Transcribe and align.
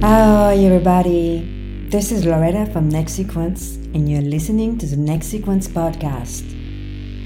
Hi, 0.00 0.54
everybody. 0.58 1.88
This 1.90 2.12
is 2.12 2.24
Loretta 2.24 2.66
from 2.72 2.88
Next 2.88 3.14
Sequence, 3.14 3.74
and 3.94 4.08
you're 4.08 4.22
listening 4.22 4.78
to 4.78 4.86
the 4.86 4.96
Next 4.96 5.26
Sequence 5.26 5.66
podcast. 5.66 6.46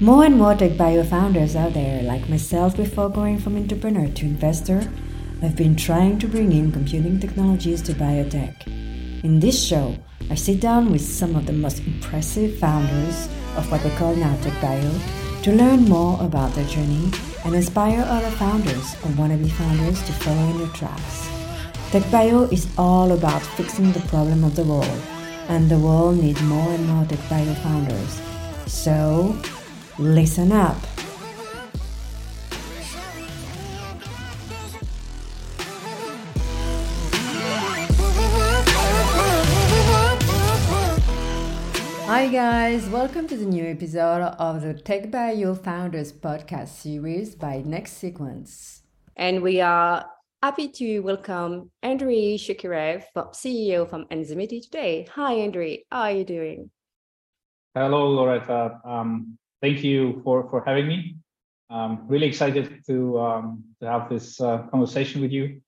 More 0.01 0.25
and 0.25 0.39
more 0.39 0.55
tech 0.55 0.75
bio 0.75 1.03
founders 1.03 1.55
out 1.55 1.75
there, 1.75 2.01
like 2.01 2.27
myself 2.29 2.75
before 2.75 3.09
going 3.09 3.37
from 3.37 3.57
entrepreneur 3.57 4.07
to 4.13 4.25
investor, 4.25 4.91
have 5.41 5.55
been 5.55 5.75
trying 5.75 6.17
to 6.17 6.27
bring 6.27 6.51
in 6.51 6.71
computing 6.71 7.19
technologies 7.19 7.79
to 7.83 7.93
biotech. 7.93 8.65
In 9.23 9.39
this 9.39 9.63
show, 9.63 9.95
I 10.31 10.33
sit 10.33 10.59
down 10.59 10.91
with 10.91 11.01
some 11.01 11.35
of 11.35 11.45
the 11.45 11.53
most 11.53 11.77
impressive 11.85 12.57
founders 12.57 13.27
of 13.55 13.71
what 13.71 13.83
we 13.83 13.91
call 13.91 14.15
now 14.15 14.35
tech 14.41 14.59
bio 14.59 14.99
to 15.43 15.51
learn 15.51 15.85
more 15.85 16.19
about 16.23 16.55
their 16.55 16.65
journey 16.65 17.11
and 17.45 17.53
inspire 17.53 18.01
other 18.01 18.31
founders 18.31 18.95
or 18.95 19.13
wannabe 19.13 19.51
founders 19.51 20.01
to 20.07 20.11
follow 20.13 20.49
in 20.49 20.57
their 20.57 20.67
tracks. 20.69 21.32
TechBio 21.93 22.51
is 22.51 22.67
all 22.75 23.11
about 23.11 23.43
fixing 23.55 23.91
the 23.91 23.99
problem 24.09 24.43
of 24.43 24.55
the 24.55 24.63
world, 24.63 24.99
and 25.47 25.69
the 25.69 25.77
world 25.77 26.17
needs 26.17 26.41
more 26.41 26.71
and 26.71 26.87
more 26.87 27.03
TechBio 27.05 27.55
founders. 27.61 28.19
So, 28.65 29.39
listen 29.99 30.51
up. 30.51 30.75
Hi 42.07 42.27
guys, 42.27 42.89
welcome 42.89 43.27
to 43.27 43.37
the 43.37 43.45
new 43.45 43.65
episode 43.65 44.23
of 44.39 44.63
the 44.63 44.73
TechBio 44.73 45.63
Founders 45.63 46.11
podcast 46.11 46.69
series 46.69 47.35
by 47.35 47.61
Next 47.63 47.91
Sequence. 47.91 48.81
And 49.15 49.43
we 49.43 49.61
are 49.61 50.09
Happy 50.43 50.67
to 50.67 50.99
welcome 50.99 51.71
Andrii 51.85 52.35
Shekhirev, 52.35 53.05
CEO 53.15 53.89
from 53.89 54.03
Enzymity 54.11 54.61
today. 54.61 55.07
Hi, 55.15 55.35
Andrii. 55.35 55.85
How 55.89 56.01
are 56.01 56.11
you 56.11 56.25
doing? 56.25 56.69
Hello, 57.73 58.09
Loretta. 58.09 58.81
Um, 58.83 59.37
thank 59.61 59.85
you 59.85 60.19
for, 60.25 60.49
for 60.49 60.61
having 60.65 60.85
me. 60.85 61.15
Um, 61.69 62.03
really 62.09 62.27
excited 62.27 62.83
to, 62.87 63.19
um, 63.21 63.63
to 63.79 63.89
have 63.89 64.09
this 64.09 64.41
uh, 64.41 64.63
conversation 64.63 65.21
with 65.21 65.31
you. 65.31 65.61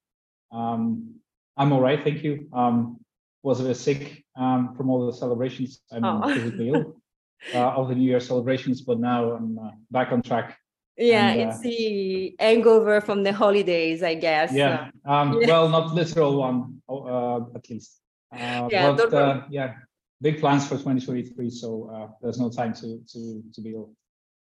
Um, 0.52 1.22
I'm 1.56 1.72
all 1.72 1.80
right, 1.80 2.04
thank 2.04 2.22
you. 2.22 2.50
Um, 2.52 2.98
was 3.44 3.62
a 3.62 3.64
bit 3.64 3.78
sick 3.78 4.26
um, 4.36 4.76
from 4.76 4.90
all 4.90 5.06
the 5.06 5.14
celebrations. 5.14 5.80
I'm 5.90 6.04
oh. 6.04 6.34
physically 6.34 6.72
ill 6.72 6.98
uh, 7.54 7.60
of 7.60 7.88
the 7.88 7.96
New 7.96 8.10
Year 8.10 8.20
celebrations, 8.20 8.82
but 8.82 9.00
now 9.00 9.32
I'm 9.32 9.58
uh, 9.58 9.72
back 9.90 10.12
on 10.12 10.22
track 10.22 10.58
yeah 10.98 11.30
and, 11.30 11.42
it's 11.42 11.60
uh, 11.60 11.64
the 11.64 12.36
hangover 12.40 13.02
from 13.02 13.24
the 13.24 13.34
holidays 13.34 14.04
i 14.04 14.14
guess. 14.14 14.54
Yeah, 14.54 14.90
um, 15.06 15.40
yeah. 15.42 15.48
well 15.48 15.70
not 15.70 15.94
literal 15.94 16.38
one 16.38 16.82
uh, 16.90 17.38
at 17.56 17.70
least. 17.70 18.02
Uh, 18.32 18.68
yeah, 18.72 18.92
but 18.92 19.14
uh, 19.14 19.44
yeah 19.50 19.76
big 20.22 20.40
plans 20.40 20.64
for 20.66 20.76
2023 20.76 21.50
so 21.50 21.90
uh, 21.94 22.08
there's 22.22 22.40
no 22.40 22.50
time 22.50 22.74
to 22.74 23.00
to 23.12 23.44
to 23.54 23.62
be 23.62 23.72
ill 23.72 23.90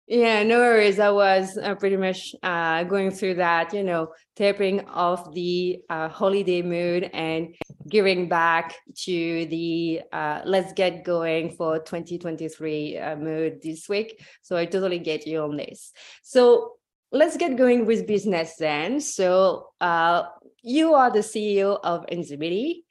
yeah, 0.08 0.44
no 0.44 0.59
worries. 0.59 1.00
I 1.00 1.09
was 1.12 1.58
uh, 1.58 1.76
pretty 1.76 1.96
much 1.96 2.36
uh, 2.44 2.84
going 2.84 3.09
through 3.12 3.36
that, 3.36 3.73
you 3.73 3.84
know, 3.84 4.09
tapering 4.36 4.86
off 4.88 5.34
the 5.34 5.80
uh, 5.90 6.09
holiday 6.09 6.62
mood 6.62 7.09
and 7.14 7.56
giving 7.88 8.28
back 8.28 8.76
to 9.06 9.46
the 9.46 10.02
uh, 10.12 10.42
let's 10.44 10.74
get 10.74 11.06
going 11.06 11.52
for 11.52 11.80
2023 11.80 12.98
uh, 12.98 13.16
mood 13.16 13.62
this 13.62 13.88
week. 13.88 14.22
So 14.42 14.58
I 14.58 14.66
totally 14.66 15.00
get 15.00 15.26
you 15.26 15.42
on 15.42 15.56
this. 15.56 15.94
So 16.22 16.74
let's 17.14 17.38
get 17.38 17.56
going 17.56 17.86
with 17.86 18.06
business 18.06 18.56
then. 18.58 19.00
So 19.00 19.70
uh, 19.80 20.24
you 20.64 20.96
are 20.96 21.12
the 21.12 21.20
CEO 21.20 21.80
of 21.81 22.06
Enzymity. 22.08 22.84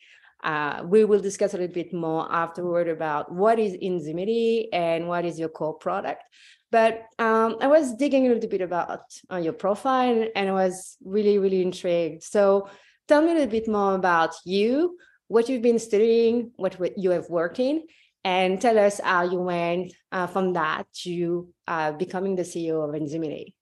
Uh, 0.43 0.83
we 0.85 1.05
will 1.05 1.21
discuss 1.21 1.55
a 1.55 1.57
little 1.57 1.73
bit 1.73 1.93
more 1.93 2.27
afterward 2.33 2.89
about 2.89 3.31
what 3.31 3.59
is 3.59 3.75
Enzymity 3.75 4.69
and 4.73 5.07
what 5.07 5.25
is 5.25 5.39
your 5.39 5.49
core 5.49 5.75
product. 5.75 6.23
But 6.72 7.05
um, 7.19 7.59
I 7.60 7.66
was 7.66 7.94
digging 7.94 8.27
a 8.27 8.31
little 8.33 8.49
bit 8.49 8.62
about 8.62 9.03
uh, 9.31 9.37
your 9.37 9.53
profile 9.53 10.27
and 10.34 10.49
I 10.49 10.53
was 10.53 10.97
really, 11.05 11.38
really 11.38 11.60
intrigued. 11.60 12.22
So 12.22 12.71
tell 13.06 13.21
me 13.21 13.33
a 13.33 13.34
little 13.34 13.50
bit 13.50 13.69
more 13.69 13.94
about 13.94 14.34
you, 14.47 14.97
what 15.28 15.50
you've 15.50 15.60
been 15.60 15.78
studying, 15.78 16.53
what 16.56 16.81
you 16.97 17.10
have 17.10 17.28
worked 17.28 17.60
in, 17.60 17.83
and 18.25 18.59
tell 18.59 18.78
us 18.78 19.00
how 19.00 19.25
you 19.25 19.38
went 19.38 19.93
uh, 20.12 20.27
from 20.27 20.55
that 20.55 20.87
to 21.03 21.49
uh, 21.69 21.93
becoming 21.93 22.37
the 22.37 22.43
CEO 22.43 22.83
of 22.83 22.99
Enzymity. 22.99 23.53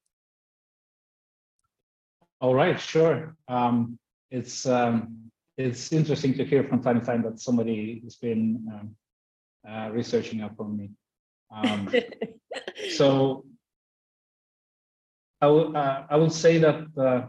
All 2.41 2.55
right, 2.55 2.79
sure. 2.79 3.35
Um, 3.49 3.99
it's 4.31 4.67
um, 4.67 5.31
it's 5.59 5.93
interesting 5.93 6.33
to 6.35 6.45
hear 6.45 6.63
from 6.63 6.81
time 6.81 7.01
to 7.01 7.05
time 7.05 7.23
that 7.23 7.41
somebody 7.41 8.01
has 8.05 8.15
been 8.17 8.65
um, 8.73 8.97
uh, 9.69 9.91
researching 9.91 10.43
up 10.43 10.55
on 10.61 10.77
me. 10.77 10.91
Um, 11.51 11.93
so 12.97 13.45
I 15.41 15.47
will 15.47 15.77
uh, 15.77 16.05
I 16.11 16.17
will 16.17 16.31
say 16.31 16.59
that 16.59 16.85
uh, 16.99 17.27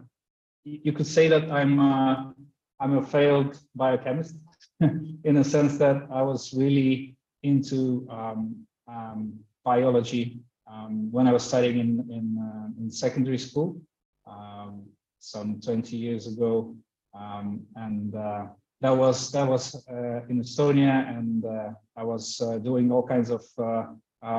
you 0.63 0.91
could 0.91 1.07
say 1.07 1.27
that 1.29 1.49
I'm 1.49 1.79
uh, 1.79 2.31
I'm 2.79 2.97
a 2.97 3.03
failed 3.03 3.57
biochemist 3.75 4.35
in 4.81 5.37
a 5.37 5.43
sense 5.43 5.77
that 5.77 6.07
I 6.11 6.21
was 6.21 6.53
really 6.53 7.15
into 7.43 8.07
um, 8.09 8.67
um, 8.87 9.39
biology 9.63 10.41
um, 10.69 11.11
when 11.11 11.27
I 11.27 11.33
was 11.33 11.43
studying 11.43 11.79
in 11.79 11.89
in, 12.11 12.37
uh, 12.37 12.67
in 12.81 12.91
secondary 12.91 13.37
school 13.37 13.81
um, 14.27 14.85
some 15.19 15.61
20 15.61 15.95
years 15.95 16.27
ago, 16.27 16.75
um, 17.17 17.61
and 17.75 18.13
uh, 18.15 18.47
that 18.81 18.91
was 18.91 19.31
that 19.31 19.47
was 19.47 19.75
uh, 19.89 20.21
in 20.27 20.41
Estonia, 20.41 21.07
and 21.17 21.45
I 21.95 22.03
was 22.03 22.37
doing 22.61 22.91
all 22.91 23.07
kinds 23.07 23.29
of 23.29 23.43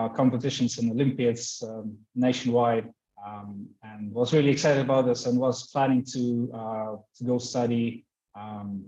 competitions 0.09 0.79
and 0.79 0.91
Olympiads 0.91 1.63
um, 1.67 1.97
nationwide, 2.15 2.89
um, 3.25 3.67
and 3.83 4.13
was 4.13 4.33
really 4.33 4.51
excited 4.51 4.81
about 4.81 5.07
this 5.07 5.27
and 5.27 5.39
was 5.39 5.69
planning 5.69 6.05
to 6.13 6.51
uh, 6.55 6.97
to 7.17 7.25
go 7.25 7.39
study 7.39 8.05
um, 8.35 8.85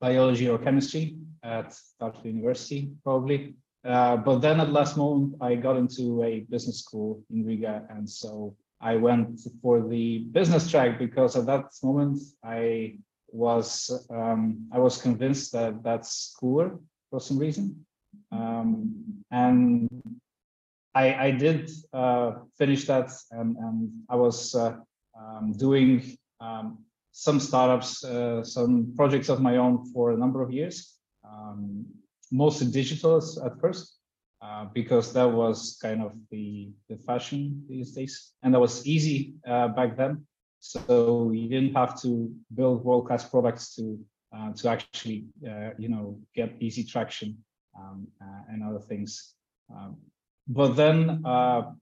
biology 0.00 0.48
or 0.48 0.58
chemistry 0.58 1.16
at 1.42 1.74
Tartu 2.00 2.24
University, 2.26 2.90
probably. 3.02 3.54
Uh, 3.84 4.16
but 4.16 4.38
then 4.38 4.60
at 4.60 4.66
the 4.66 4.72
last 4.72 4.96
moment, 4.96 5.34
I 5.40 5.56
got 5.56 5.76
into 5.76 6.22
a 6.22 6.40
business 6.50 6.78
school 6.80 7.22
in 7.30 7.44
Riga, 7.44 7.86
and 7.90 8.08
so 8.08 8.56
I 8.80 8.96
went 8.96 9.40
for 9.62 9.86
the 9.86 10.20
business 10.32 10.70
track 10.70 10.98
because 10.98 11.36
at 11.36 11.46
that 11.46 11.66
moment 11.82 12.20
I 12.42 12.98
was 13.28 14.06
um, 14.10 14.68
I 14.72 14.78
was 14.78 15.00
convinced 15.00 15.52
that 15.52 15.82
that's 15.82 16.34
cooler 16.38 16.78
for 17.10 17.20
some 17.20 17.38
reason. 17.38 17.84
Um, 18.30 19.24
and 19.30 19.88
I, 20.94 21.26
I 21.26 21.30
did 21.32 21.70
uh, 21.92 22.32
finish 22.56 22.86
that 22.86 23.10
and, 23.32 23.56
and 23.56 23.90
I 24.08 24.16
was 24.16 24.54
uh, 24.54 24.76
um, 25.18 25.52
doing 25.52 26.16
um, 26.40 26.78
some 27.10 27.40
startups, 27.40 28.04
uh, 28.04 28.44
some 28.44 28.92
projects 28.96 29.28
of 29.28 29.40
my 29.40 29.56
own 29.56 29.90
for 29.92 30.12
a 30.12 30.16
number 30.16 30.42
of 30.42 30.52
years, 30.52 30.94
um, 31.28 31.84
mostly 32.30 32.68
digital 32.70 33.16
at 33.44 33.60
first, 33.60 33.98
uh, 34.42 34.66
because 34.72 35.12
that 35.12 35.30
was 35.30 35.78
kind 35.80 36.02
of 36.02 36.12
the, 36.30 36.70
the 36.88 36.96
fashion 36.96 37.64
these 37.68 37.92
days. 37.92 38.32
And 38.42 38.54
that 38.54 38.60
was 38.60 38.86
easy 38.86 39.34
uh, 39.46 39.68
back 39.68 39.96
then. 39.96 40.26
So 40.60 41.30
you 41.32 41.48
didn't 41.48 41.74
have 41.74 42.00
to 42.02 42.32
build 42.54 42.84
world-class 42.84 43.28
products 43.28 43.74
to 43.76 43.98
uh, 44.34 44.52
to 44.52 44.68
actually, 44.68 45.26
you 45.78 45.88
know, 45.88 46.18
get 46.34 46.56
easy 46.58 46.82
traction 46.82 47.38
um, 47.78 48.08
and 48.48 48.64
other 48.64 48.80
things. 48.80 49.34
Um, 49.70 49.96
but 50.46 50.74
then 50.74 51.22
uh, 51.24 51.72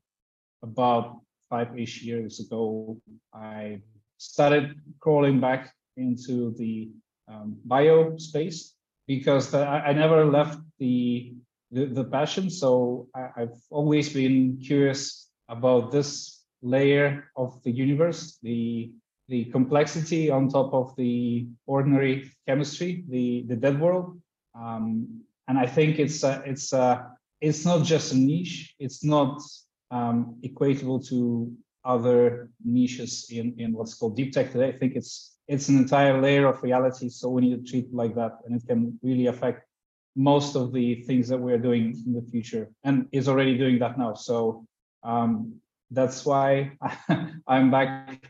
about 0.63 1.21
five-ish 1.51 2.03
years 2.03 2.41
ago, 2.41 2.99
I 3.35 3.81
started 4.19 4.81
crawling 5.01 5.41
back 5.41 5.75
into 5.97 6.55
the 6.57 6.91
um, 7.29 7.57
bio 7.65 8.17
space 8.17 8.75
because 9.07 9.51
the, 9.51 9.59
I, 9.59 9.91
I, 9.91 9.93
never 9.93 10.25
left 10.25 10.59
the, 10.79 11.35
the, 11.71 11.87
the 11.87 12.05
passion. 12.05 12.49
So 12.51 13.09
I, 13.15 13.29
have 13.37 13.59
always 13.71 14.13
been 14.13 14.59
curious 14.65 15.29
about 15.49 15.91
this 15.91 16.43
layer 16.63 17.31
of 17.37 17.63
the 17.65 17.71
universe, 17.71 18.39
the 18.43 18.93
the 19.29 19.45
complexity 19.47 20.31
on 20.31 20.49
top 20.49 20.75
of 20.75 20.95
the 20.97 21.47
ordinary 21.67 22.31
chemistry, 22.47 23.05
the 23.09 23.45
the 23.49 23.57
dead 23.57 23.81
world. 23.81 24.21
Um, 24.55 25.23
and 25.49 25.59
I 25.59 25.67
think 25.67 25.99
it's 25.99 26.23
a, 26.23 26.43
it's 26.45 26.73
a 26.73 27.13
it's 27.43 27.65
not 27.65 27.85
just 27.85 28.13
a 28.13 28.17
niche. 28.17 28.75
It's 28.79 29.05
not 29.05 29.43
um, 29.91 30.41
equatable 30.43 31.07
to 31.09 31.53
other 31.85 32.49
niches 32.65 33.27
in, 33.31 33.55
in 33.59 33.73
what's 33.73 33.95
called 33.95 34.17
deep 34.17 34.33
tech 34.33 34.53
today. 34.53 34.69
I 34.69 34.79
think 34.79 34.95
it's 34.95 35.37
it's 35.49 35.69
an 35.69 35.77
entire 35.77 36.21
layer 36.21 36.47
of 36.47 36.63
reality. 36.63 37.09
So 37.09 37.29
we 37.29 37.43
need 37.43 37.67
to 37.67 37.71
treat 37.71 37.87
it 37.87 37.95
like 37.95 38.15
that, 38.15 38.39
and 38.47 38.55
it 38.55 38.67
can 38.67 38.99
really 39.03 39.27
affect 39.27 39.67
most 40.15 40.55
of 40.55 40.73
the 40.73 41.03
things 41.03 41.29
that 41.29 41.39
we're 41.39 41.59
doing 41.59 42.01
in 42.07 42.13
the 42.15 42.23
future, 42.31 42.71
and 42.85 43.09
is 43.11 43.29
already 43.29 43.59
doing 43.59 43.81
that 43.81 43.99
now. 43.99 44.15
So 44.15 44.65
um, 45.03 45.57
that's 45.91 46.25
why 46.25 46.79
I'm 47.49 47.73
back 47.73 48.25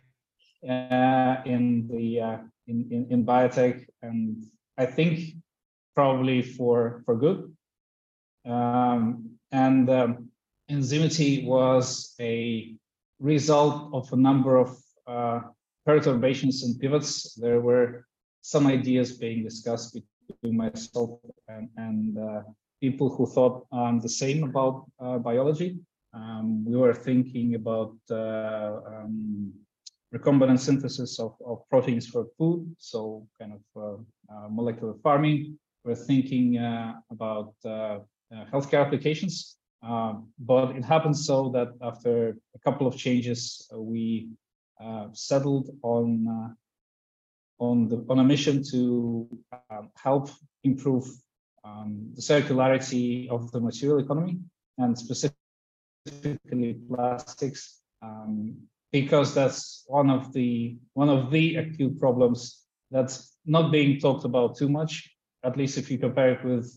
uh, 0.66 1.36
in 1.44 1.86
the 1.86 2.20
uh, 2.20 2.38
in, 2.66 2.88
in, 2.90 3.06
in 3.10 3.26
biotech, 3.26 3.84
and 4.00 4.42
I 4.78 4.86
think 4.86 5.34
probably 5.94 6.40
for 6.40 7.02
for 7.04 7.14
good. 7.14 7.51
Um, 8.44 9.30
and 9.50 9.88
um, 9.90 10.28
enzymity 10.70 11.44
was 11.44 12.14
a 12.20 12.74
result 13.20 13.90
of 13.92 14.12
a 14.12 14.16
number 14.16 14.56
of 14.56 14.76
uh, 15.06 15.40
perturbations 15.86 16.64
and 16.64 16.78
pivots. 16.80 17.34
There 17.34 17.60
were 17.60 18.06
some 18.42 18.66
ideas 18.66 19.12
being 19.12 19.44
discussed 19.44 19.96
between 20.28 20.56
myself 20.56 21.20
and, 21.48 21.68
and 21.76 22.18
uh, 22.18 22.42
people 22.80 23.08
who 23.08 23.26
thought 23.26 23.66
um, 23.72 24.00
the 24.00 24.08
same 24.08 24.44
about 24.44 24.90
uh, 25.00 25.18
biology. 25.18 25.78
Um, 26.14 26.64
we 26.64 26.76
were 26.76 26.94
thinking 26.94 27.54
about 27.54 27.96
uh, 28.10 28.80
um, 28.86 29.52
recombinant 30.14 30.60
synthesis 30.60 31.18
of, 31.18 31.34
of, 31.46 31.66
proteins 31.70 32.06
for 32.06 32.26
food, 32.36 32.74
so 32.78 33.26
kind 33.40 33.52
of 33.54 33.62
uh, 33.76 34.34
uh, 34.34 34.48
molecular 34.50 34.94
farming. 35.02 35.58
We're 35.84 35.94
thinking 35.94 36.58
about 37.10 37.54
healthcare 38.52 38.84
applications. 38.84 39.56
Um, 39.82 40.28
but 40.38 40.76
it 40.76 40.84
happened 40.84 41.16
so 41.16 41.50
that 41.50 41.68
after 41.82 42.36
a 42.54 42.58
couple 42.64 42.86
of 42.86 42.96
changes, 42.96 43.68
we 43.74 44.28
settled 45.12 45.68
on 45.82 46.56
on 47.62 47.88
the 47.88 48.04
on 48.08 48.18
a 48.18 48.24
mission 48.24 48.62
to 48.72 49.28
um, 49.70 49.88
help 49.96 50.28
improve 50.64 51.04
um, 51.64 52.10
the 52.16 52.20
circularity 52.20 53.28
of 53.30 53.52
the 53.52 53.60
material 53.60 54.00
economy 54.00 54.38
and 54.78 54.98
specifically 54.98 56.74
plastics 56.88 57.80
um, 58.02 58.56
because 58.90 59.32
that's 59.32 59.84
one 59.86 60.10
of 60.10 60.32
the 60.32 60.76
one 60.94 61.08
of 61.08 61.30
the 61.30 61.56
acute 61.56 61.98
problems 62.00 62.62
that's 62.90 63.36
not 63.46 63.70
being 63.70 64.00
talked 64.00 64.24
about 64.24 64.56
too 64.56 64.68
much 64.68 65.08
at 65.44 65.56
least 65.56 65.78
if 65.78 65.88
you 65.90 65.98
compare 65.98 66.32
it 66.32 66.44
with 66.44 66.76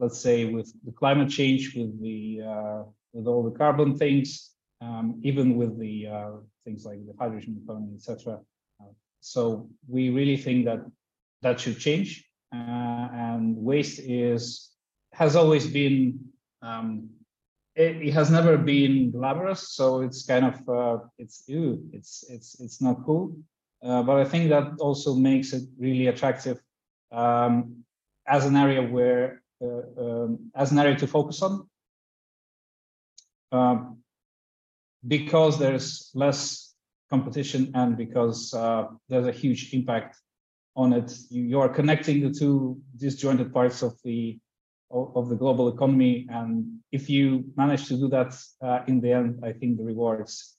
let's 0.00 0.18
say 0.18 0.44
with 0.44 0.72
the 0.84 0.92
climate 0.92 1.30
change 1.30 1.74
with 1.74 2.00
the 2.00 2.42
uh, 2.42 2.82
with 3.12 3.26
all 3.26 3.42
the 3.42 3.56
carbon 3.56 3.96
things 3.96 4.52
um, 4.80 5.20
even 5.22 5.56
with 5.56 5.78
the 5.78 6.06
uh, 6.06 6.32
things 6.64 6.84
like 6.84 7.04
the 7.06 7.14
hydrogen 7.18 7.60
economy 7.62 7.94
etc 7.94 8.38
so 9.20 9.68
we 9.88 10.10
really 10.10 10.36
think 10.36 10.64
that 10.64 10.80
that 11.42 11.60
should 11.60 11.78
change 11.78 12.24
uh, 12.54 13.08
and 13.12 13.56
waste 13.56 13.98
is 13.98 14.70
has 15.12 15.36
always 15.36 15.66
been 15.66 16.18
um, 16.62 17.08
it, 17.74 17.96
it, 18.02 18.12
has 18.12 18.30
never 18.30 18.56
been 18.56 19.10
glamorous 19.10 19.74
so 19.74 20.00
it's 20.02 20.24
kind 20.24 20.44
of 20.44 20.68
uh, 20.68 20.98
it's 21.18 21.44
ew, 21.46 21.82
it's 21.92 22.24
it's 22.28 22.60
it's 22.60 22.80
not 22.80 23.04
cool. 23.04 23.36
Uh, 23.82 24.02
but 24.02 24.16
i 24.16 24.24
think 24.24 24.48
that 24.48 24.66
also 24.80 25.14
makes 25.14 25.52
it 25.52 25.62
really 25.78 26.08
attractive 26.08 26.58
um, 27.12 27.84
as 28.26 28.44
an 28.44 28.56
area 28.56 28.82
where 28.82 29.40
um, 29.62 30.50
as 30.54 30.72
an 30.72 30.78
area 30.78 30.96
to 30.96 31.06
focus 31.06 31.42
on 31.42 31.68
um, 33.52 33.98
because 35.06 35.58
there's 35.58 36.10
less 36.14 36.74
competition 37.10 37.72
and 37.74 37.96
because 37.96 38.52
uh, 38.54 38.84
there's 39.08 39.26
a 39.26 39.32
huge 39.32 39.72
impact 39.72 40.16
on 40.76 40.92
it. 40.92 41.12
You, 41.30 41.42
you 41.42 41.60
are 41.60 41.68
connecting 41.68 42.20
the 42.20 42.30
two 42.30 42.80
disjointed 42.96 43.52
parts 43.52 43.82
of 43.82 43.96
the 44.04 44.38
of 44.90 45.28
the 45.28 45.36
global 45.36 45.68
economy, 45.68 46.26
and 46.30 46.78
if 46.92 47.10
you 47.10 47.44
manage 47.56 47.88
to 47.88 47.94
do 47.98 48.08
that 48.08 48.34
uh, 48.62 48.80
in 48.86 49.02
the 49.02 49.12
end, 49.12 49.38
I 49.44 49.52
think 49.52 49.76
the 49.76 49.84
rewards, 49.84 50.56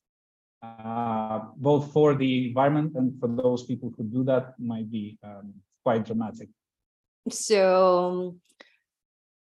uh, 0.61 1.39
both 1.57 1.91
for 1.91 2.13
the 2.13 2.49
environment 2.49 2.93
and 2.93 3.19
for 3.19 3.27
those 3.27 3.65
people 3.65 3.91
who 3.97 4.03
do 4.03 4.23
that, 4.25 4.53
might 4.59 4.91
be 4.91 5.17
um, 5.23 5.55
quite 5.83 6.05
dramatic. 6.05 6.49
So, 7.31 8.35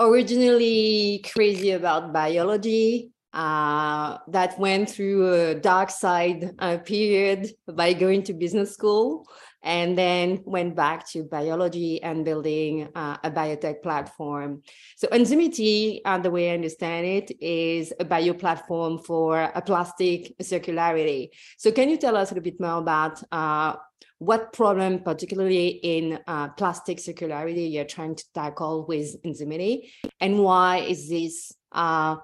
originally 0.01 1.25
crazy 1.33 1.71
about 1.71 2.13
biology, 2.13 3.11
uh, 3.35 4.19
that 4.29 4.59
went 4.61 4.89
through 4.89 5.33
a 5.33 5.55
dark 5.57 5.91
side 5.91 6.55
uh, 6.61 6.79
period 6.79 7.51
by 7.67 7.93
going 7.93 8.23
to 8.23 8.33
business 8.33 8.73
school 8.73 9.27
and 9.65 9.99
then 9.99 10.41
went 10.45 10.77
back 10.77 11.09
to 11.09 11.25
biology 11.25 12.01
and 12.03 12.25
building 12.25 12.87
uh, 12.95 13.17
a 13.25 13.31
biotech 13.31 13.83
platform. 13.83 14.63
So 14.97 15.09
Enzymity, 15.09 16.01
uh, 16.05 16.19
the 16.19 16.31
way 16.31 16.51
I 16.51 16.55
understand 16.55 17.07
it, 17.07 17.37
is 17.41 17.93
a 17.99 18.05
bio 18.05 18.35
platform 18.35 18.99
for 18.99 19.41
a 19.41 19.63
plastic 19.63 20.39
circularity. 20.39 21.31
So 21.59 21.73
can 21.73 21.89
you 21.89 21.97
tell 21.97 22.17
us 22.17 22.31
a 22.31 22.35
little 22.35 22.45
bit 22.45 22.61
more 22.61 22.79
about 22.79 23.23
uh, 23.33 23.77
what 24.19 24.53
problem, 24.53 25.01
particularly 25.01 25.69
in 25.69 26.19
uh, 26.27 26.49
plastic 26.51 26.99
circularity, 26.99 27.71
you're 27.71 27.85
trying 27.85 28.15
to 28.15 28.25
tackle 28.33 28.87
with 28.87 29.23
Enzymity, 29.23 29.91
and 30.21 30.39
why 30.39 30.79
is 30.79 31.09
this, 31.09 31.53
uh, 31.73 32.17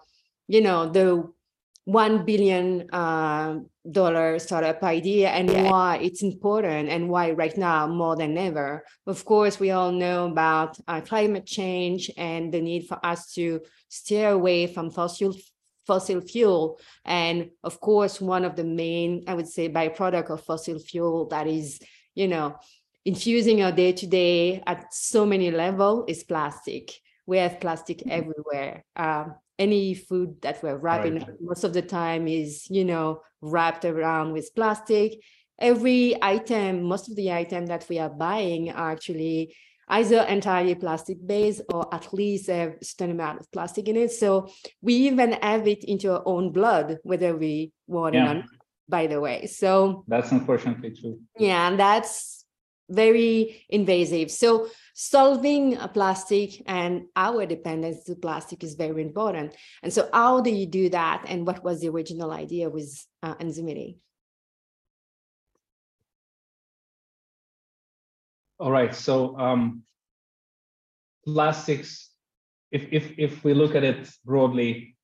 you 0.49 0.61
know, 0.61 0.89
the 0.89 1.31
one 1.85 2.25
billion 2.25 2.89
uh, 2.93 3.59
dollar 3.91 4.39
startup 4.39 4.83
idea 4.83 5.29
and 5.31 5.51
yeah. 5.51 5.69
why 5.69 5.97
it's 5.97 6.23
important 6.23 6.89
and 6.89 7.09
why 7.09 7.33
right 7.33 7.57
now 7.57 7.87
more 7.87 8.17
than 8.17 8.37
ever. 8.39 8.85
Of 9.07 9.25
course, 9.25 9.59
we 9.59 9.71
all 9.71 9.91
know 9.91 10.27
about 10.27 10.79
uh, 10.87 11.01
climate 11.01 11.47
change 11.47 12.11
and 12.17 12.53
the 12.53 12.61
need 12.61 12.87
for 12.87 13.05
us 13.05 13.33
to 13.35 13.61
steer 13.89 14.31
away 14.31 14.67
from 14.67 14.91
fossil 14.91 15.35
fossil 15.91 16.21
fuel. 16.21 16.79
And 17.05 17.51
of 17.65 17.81
course, 17.81 18.21
one 18.21 18.45
of 18.45 18.55
the 18.55 18.69
main, 18.85 19.25
I 19.27 19.35
would 19.35 19.49
say, 19.49 19.69
byproduct 19.69 20.31
of 20.31 20.45
fossil 20.45 20.79
fuel 20.79 21.27
that 21.29 21.47
is, 21.49 21.81
you 22.15 22.29
know, 22.29 22.57
infusing 23.05 23.63
our 23.63 23.73
day 23.73 23.93
to 24.01 24.07
day 24.07 24.63
at 24.67 24.95
so 24.95 25.27
many 25.27 25.51
level 25.51 26.05
is 26.07 26.23
plastic. 26.23 26.85
We 27.27 27.39
have 27.39 27.61
plastic 27.61 27.99
mm-hmm. 27.99 28.19
everywhere. 28.19 28.85
Um, 28.95 29.35
any 29.59 29.95
food 29.95 30.41
that 30.43 30.63
we're 30.63 30.83
wrapping 30.85 31.19
right. 31.19 31.41
most 31.41 31.65
of 31.65 31.73
the 31.75 31.83
time 31.83 32.27
is 32.27 32.67
you 32.71 32.83
know 32.83 33.21
wrapped 33.43 33.85
around 33.85 34.33
with 34.33 34.55
plastic 34.55 35.11
every 35.59 36.17
item 36.23 36.83
most 36.95 37.11
of 37.11 37.15
the 37.17 37.31
item 37.31 37.67
that 37.67 37.85
we 37.91 37.99
are 37.99 38.09
buying 38.09 38.71
are 38.71 38.91
actually 38.91 39.55
either 39.91 40.21
entirely 40.23 40.75
plastic 40.75 41.19
based 41.25 41.63
or 41.73 41.93
at 41.95 42.13
least 42.13 42.49
a 42.49 42.75
certain 42.83 43.11
amount 43.11 43.41
of 43.41 43.51
plastic 43.53 43.89
in 43.89 43.97
it 43.97 44.11
so 44.11 44.49
we 44.81 44.95
even 44.95 45.33
have 45.33 45.67
it 45.69 45.85
into 45.85 46.13
our 46.13 46.23
own 46.27 46.53
blood 46.53 46.99
whether 47.03 47.37
we 47.37 47.73
want 47.87 48.15
yeah. 48.15 48.25
it 48.25 48.31
or 48.31 48.35
not 48.35 48.45
by 48.89 49.07
the 49.07 49.21
way 49.21 49.47
so 49.47 50.05
that's 50.09 50.33
unfortunately 50.33 50.91
true 50.99 51.19
yeah 51.39 51.69
and 51.69 51.79
that's 51.79 52.45
very 52.89 53.65
invasive 53.69 54.31
so 54.31 54.69
solving 55.01 55.79
a 55.79 55.89
plastic 55.89 56.63
and 56.67 57.05
our 57.17 57.47
dependence 57.47 58.05
to 58.05 58.15
plastic 58.15 58.63
is 58.63 58.75
very 58.75 59.01
important. 59.01 59.57
And 59.83 59.91
so 59.91 60.11
how 60.13 60.43
do 60.43 60.51
you 60.51 60.67
do 60.67 60.91
that? 60.91 61.25
And 61.27 61.47
what 61.47 61.65
was 61.65 61.81
the 61.81 61.89
original 61.89 62.33
idea 62.33 62.69
with 62.69 63.07
uh, 63.23 63.35
Enzymity? 63.37 63.97
All 68.61 68.71
right, 68.71 68.95
so 68.95 69.39
um, 69.39 69.85
plastics, 71.25 72.11
if, 72.71 72.89
if, 72.93 73.19
if 73.19 73.43
we 73.43 73.55
look 73.55 73.75
at 73.75 73.85
it 73.85 74.11
broadly, 74.27 74.97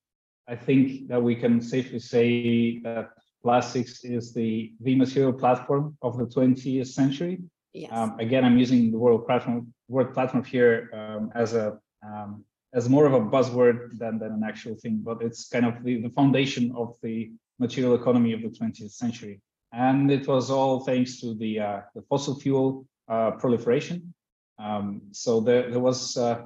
I 0.47 0.55
think 0.55 1.07
that 1.07 1.23
we 1.23 1.35
can 1.35 1.59
safely 1.59 1.97
say 1.97 2.79
that 2.81 3.09
plastics 3.41 4.03
is 4.03 4.31
the, 4.31 4.73
the 4.81 4.95
material 4.95 5.33
platform 5.33 5.97
of 6.03 6.19
the 6.19 6.25
20th 6.25 6.85
century. 6.85 7.39
Yes. 7.73 7.89
Um, 7.91 8.19
again, 8.19 8.45
I'm 8.45 8.59
using 8.59 8.91
the 8.91 8.99
word 8.99 9.25
platform, 9.25 9.73
word 9.87 10.13
platform 10.13 10.43
here 10.43 10.91
um, 10.93 11.31
as 11.33 11.55
a 11.55 11.79
um, 12.05 12.45
as 12.75 12.87
more 12.89 13.07
of 13.07 13.13
a 13.13 13.19
buzzword 13.19 13.97
than, 13.97 14.19
than 14.19 14.33
an 14.33 14.43
actual 14.45 14.75
thing, 14.75 15.01
but 15.03 15.21
it's 15.23 15.47
kind 15.47 15.65
of 15.65 15.83
the, 15.83 15.99
the 16.01 16.09
foundation 16.09 16.71
of 16.75 16.95
the 17.01 17.31
material 17.57 17.95
economy 17.95 18.33
of 18.33 18.41
the 18.43 18.49
20th 18.49 18.91
century. 18.91 19.41
And 19.73 20.11
it 20.11 20.27
was 20.27 20.51
all 20.51 20.81
thanks 20.81 21.19
to 21.21 21.33
the, 21.33 21.59
uh, 21.59 21.81
the 21.95 22.03
fossil 22.03 22.39
fuel 22.39 22.85
uh, 23.07 23.31
proliferation. 23.31 24.13
Um, 24.59 25.01
so 25.11 25.39
there, 25.39 25.69
there 25.69 25.79
was 25.79 26.17
uh, 26.17 26.45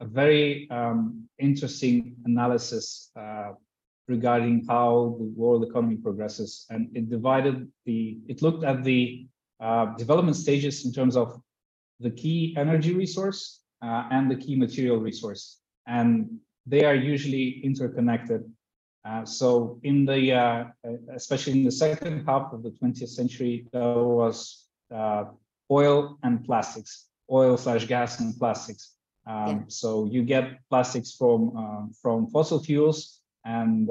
a 0.00 0.04
very 0.04 0.68
um, 0.70 1.28
interesting 1.38 2.16
analysis 2.24 3.10
uh, 3.18 3.52
regarding 4.08 4.64
how 4.68 5.16
the 5.18 5.24
world 5.24 5.64
economy 5.64 5.96
progresses. 5.96 6.66
And 6.70 6.88
it 6.94 7.10
divided 7.10 7.68
the, 7.86 8.18
it 8.28 8.42
looked 8.42 8.64
at 8.64 8.84
the 8.84 9.26
uh, 9.60 9.86
development 9.96 10.36
stages 10.36 10.84
in 10.84 10.92
terms 10.92 11.16
of 11.16 11.40
the 11.98 12.10
key 12.10 12.54
energy 12.58 12.94
resource 12.94 13.62
uh, 13.82 14.04
and 14.10 14.30
the 14.30 14.36
key 14.36 14.54
material 14.54 14.98
resource. 14.98 15.60
And 15.86 16.38
they 16.66 16.84
are 16.84 16.94
usually 16.94 17.60
interconnected. 17.64 18.44
Uh, 19.04 19.24
so 19.24 19.80
in 19.82 20.04
the, 20.04 20.66
especially 21.14 21.52
in 21.52 21.64
the 21.64 21.70
second 21.70 22.26
half 22.26 22.52
of 22.52 22.62
the 22.62 22.70
20th 22.70 23.08
century, 23.08 23.66
there 23.72 23.94
was 23.94 24.66
uh, 24.94 25.24
oil 25.70 26.18
and 26.22 26.44
plastics, 26.44 27.06
oil 27.30 27.56
slash 27.56 27.86
gas 27.86 28.20
and 28.20 28.36
plastics. 28.38 28.94
Um, 29.26 29.46
yeah. 29.48 29.58
So 29.68 30.06
you 30.06 30.22
get 30.22 30.60
plastics 30.70 31.12
from, 31.12 31.56
um, 31.56 31.92
from 32.00 32.28
fossil 32.28 32.62
fuels 32.62 33.20
and 33.44 33.90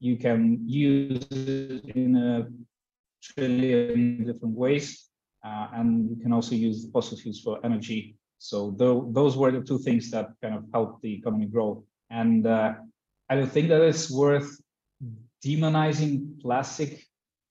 you 0.00 0.16
can 0.16 0.60
use 0.68 1.24
it 1.30 1.84
in 1.94 2.16
a 2.16 2.48
trillion 3.22 4.24
different 4.26 4.56
ways. 4.56 5.08
uh, 5.44 5.68
and 5.74 6.10
you 6.10 6.16
can 6.16 6.32
also 6.32 6.54
use 6.54 6.88
fossil 6.90 7.18
fuels 7.18 7.40
for 7.40 7.60
energy. 7.64 8.16
So 8.38 8.72
tho- 8.72 9.08
those 9.12 9.36
were 9.36 9.52
the 9.52 9.60
two 9.60 9.78
things 9.78 10.10
that 10.10 10.30
kind 10.42 10.54
of 10.54 10.64
helped 10.72 11.02
the 11.02 11.12
economy 11.12 11.46
grow. 11.46 11.84
And 12.10 12.46
uh, 12.46 12.74
I 13.28 13.34
don't 13.36 13.50
think 13.52 13.68
that 13.68 13.82
it's 13.82 14.10
worth 14.10 14.50
demonizing 15.44 16.40
plastic 16.40 17.04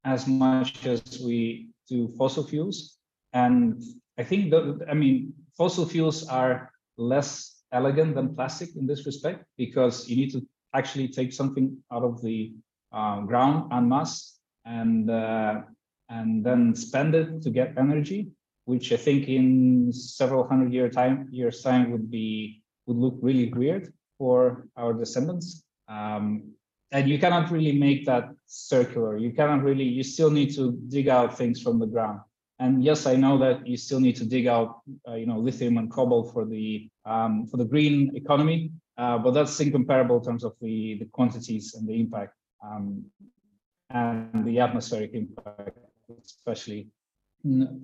as 0.03 0.27
much 0.27 0.85
as 0.85 1.21
we 1.23 1.69
do 1.87 2.07
fossil 2.17 2.43
fuels. 2.43 2.97
And 3.33 3.81
I 4.17 4.23
think 4.23 4.51
that, 4.51 4.85
I 4.89 4.93
mean, 4.93 5.33
fossil 5.57 5.85
fuels 5.85 6.27
are 6.27 6.71
less 6.97 7.63
elegant 7.71 8.15
than 8.15 8.35
plastic 8.35 8.75
in 8.75 8.85
this 8.85 9.05
respect 9.05 9.43
because 9.57 10.07
you 10.07 10.15
need 10.15 10.31
to 10.31 10.47
actually 10.73 11.07
take 11.07 11.33
something 11.33 11.77
out 11.91 12.03
of 12.03 12.21
the 12.21 12.53
uh, 12.91 13.21
ground 13.21 13.71
en 13.73 13.89
masse 13.89 14.39
and 14.65 15.09
uh, 15.09 15.61
and 16.09 16.45
then 16.45 16.75
spend 16.75 17.15
it 17.15 17.41
to 17.41 17.49
get 17.49 17.77
energy, 17.77 18.29
which 18.65 18.91
I 18.91 18.97
think 18.97 19.27
in 19.27 19.91
several 19.91 20.47
hundred 20.47 20.71
year 20.73 20.89
time 20.89 21.27
years 21.31 21.61
time 21.61 21.91
would 21.91 22.09
be 22.11 22.61
would 22.85 22.97
look 22.97 23.17
really 23.21 23.51
weird 23.51 23.93
for 24.17 24.67
our 24.77 24.93
descendants. 24.93 25.63
Um, 25.87 26.53
and 26.91 27.09
you 27.09 27.17
cannot 27.17 27.49
really 27.49 27.71
make 27.71 28.05
that 28.05 28.29
circular. 28.45 29.17
You 29.17 29.31
cannot 29.31 29.63
really. 29.63 29.83
You 29.83 30.03
still 30.03 30.29
need 30.29 30.53
to 30.55 30.73
dig 30.89 31.07
out 31.07 31.35
things 31.37 31.61
from 31.61 31.79
the 31.79 31.87
ground. 31.87 32.19
And 32.59 32.83
yes, 32.83 33.05
I 33.05 33.15
know 33.15 33.37
that 33.39 33.67
you 33.67 33.77
still 33.77 33.99
need 33.99 34.15
to 34.17 34.25
dig 34.25 34.47
out, 34.47 34.81
uh, 35.07 35.15
you 35.15 35.25
know, 35.25 35.39
lithium 35.39 35.77
and 35.77 35.91
cobalt 35.91 36.33
for 36.33 36.45
the 36.45 36.87
um, 37.05 37.47
for 37.47 37.57
the 37.57 37.65
green 37.65 38.15
economy, 38.15 38.71
uh, 38.97 39.17
but 39.17 39.31
that's 39.31 39.59
incomparable 39.59 40.17
in 40.17 40.23
terms 40.23 40.43
of 40.43 40.53
the 40.61 40.97
the 40.99 41.05
quantities 41.05 41.73
and 41.73 41.87
the 41.87 41.99
impact 41.99 42.35
um, 42.63 43.03
and 43.89 44.45
the 44.45 44.59
atmospheric 44.59 45.13
impact, 45.13 45.77
especially 46.23 46.87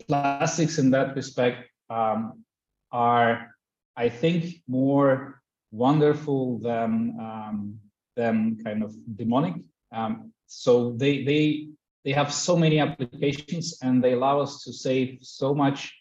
plastics 0.08 0.78
in 0.78 0.92
that 0.92 1.16
respect 1.16 1.70
um, 1.90 2.44
are, 2.92 3.56
I 3.98 4.10
think, 4.10 4.62
more 4.68 5.42
wonderful 5.72 6.60
than 6.60 7.18
um, 7.20 7.80
than 8.16 8.58
kind 8.64 8.84
of 8.84 8.94
demonic. 9.16 9.56
Um, 9.92 10.32
so 10.48 10.92
they 10.94 11.24
they 11.24 11.70
they 12.06 12.12
have 12.12 12.34
so 12.34 12.56
many 12.56 12.80
applications 12.80 13.78
and 13.82 14.04
they 14.04 14.14
allow 14.14 14.40
us 14.40 14.64
to 14.64 14.74
save 14.74 15.20
so 15.22 15.54
much 15.54 15.94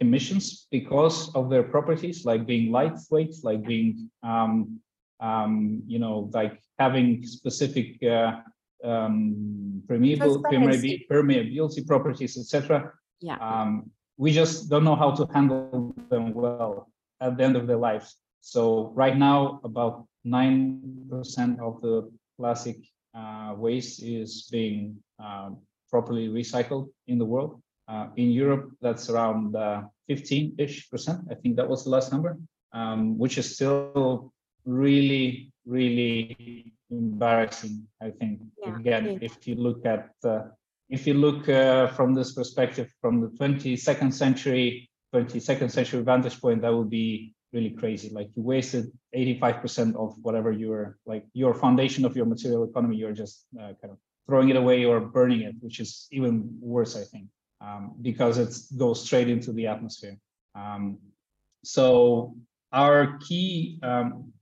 emissions 0.00 0.66
because 0.70 1.34
of 1.34 1.48
their 1.48 1.62
properties, 1.62 2.24
like 2.24 2.46
being 2.46 2.70
lightweight, 2.70 3.34
like 3.42 3.62
being, 3.66 4.10
um, 4.22 4.80
um, 5.20 5.82
you 5.86 5.98
know, 5.98 6.30
like 6.32 6.60
having 6.78 7.24
specific 7.24 8.02
uh, 8.02 8.40
um, 8.84 9.82
permeable, 9.88 10.40
Transparency. 10.40 11.06
permeabi- 11.10 11.52
permeability 11.54 11.86
properties, 11.86 12.36
etc. 12.36 12.92
Yeah. 13.20 13.36
Um, 13.36 13.90
we 14.16 14.32
just 14.32 14.68
don't 14.68 14.84
know 14.84 14.96
how 14.96 15.10
to 15.12 15.26
handle 15.32 15.94
them 16.10 16.34
well 16.34 16.92
at 17.20 17.36
the 17.36 17.44
end 17.44 17.56
of 17.56 17.66
their 17.66 17.78
lives. 17.78 18.16
So 18.40 18.92
right 18.94 19.16
now, 19.16 19.60
about 19.64 20.06
nine 20.24 21.06
percent 21.10 21.60
of 21.60 21.80
the 21.80 22.10
plastic 22.38 22.76
waste 23.56 24.02
is 24.02 24.48
being 24.50 24.96
um, 25.18 25.58
properly 25.90 26.28
recycled 26.28 26.88
in 27.06 27.18
the 27.18 27.24
world. 27.24 27.60
Uh, 27.86 28.08
in 28.16 28.30
Europe, 28.30 28.70
that's 28.80 29.10
around 29.10 29.54
uh, 29.54 29.82
15-ish 30.10 30.90
percent. 30.90 31.20
I 31.30 31.34
think 31.34 31.56
that 31.56 31.68
was 31.68 31.84
the 31.84 31.90
last 31.90 32.12
number, 32.12 32.38
um, 32.72 33.18
which 33.18 33.36
is 33.38 33.54
still 33.54 34.32
really, 34.64 35.52
really 35.66 36.72
embarrassing. 36.90 37.86
I 38.02 38.10
think 38.10 38.40
Yeah, 38.58 38.76
again, 38.76 39.06
it 39.06 39.22
if 39.22 39.46
you 39.46 39.56
look 39.56 39.84
at 39.84 40.10
uh, 40.24 40.42
if 40.88 41.06
you 41.06 41.14
look 41.14 41.48
uh, 41.48 41.88
from 41.88 42.14
this 42.14 42.32
perspective, 42.32 42.88
from 43.00 43.20
the 43.20 43.28
22nd 43.28 44.12
century, 44.12 44.88
22nd 45.14 45.70
century 45.70 46.02
vantage 46.02 46.40
point, 46.40 46.62
that 46.62 46.74
would 46.74 46.90
be 46.90 47.34
really 47.54 47.70
crazy. 47.70 48.10
Like 48.10 48.30
you 48.34 48.42
wasted 48.42 48.92
85% 49.16 49.94
of 49.94 50.16
whatever 50.22 50.50
your 50.50 50.98
like 51.06 51.24
your 51.32 51.54
foundation 51.54 52.04
of 52.04 52.16
your 52.16 52.26
material 52.26 52.64
economy. 52.64 52.96
You're 52.96 53.12
just 53.12 53.46
uh, 53.58 53.72
kind 53.80 53.92
of 53.92 53.98
throwing 54.26 54.48
it 54.48 54.56
away 54.56 54.84
or 54.84 55.00
burning 55.00 55.42
it, 55.42 55.54
which 55.60 55.78
is 55.80 56.08
even 56.10 56.58
worse, 56.60 56.96
I 56.96 57.04
think, 57.04 57.26
um, 57.60 57.94
because 58.02 58.38
it 58.38 58.52
goes 58.76 59.04
straight 59.04 59.28
into 59.28 59.52
the 59.52 59.68
atmosphere. 59.68 60.16
Um, 60.54 60.98
so 61.62 62.34
our 62.72 63.18
key, 63.18 63.78
um, 63.82 64.32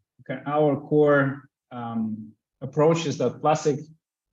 our 0.46 0.80
core 0.80 1.42
um, 1.70 2.32
approach 2.60 3.06
is 3.06 3.18
that 3.18 3.40
plastic 3.42 3.78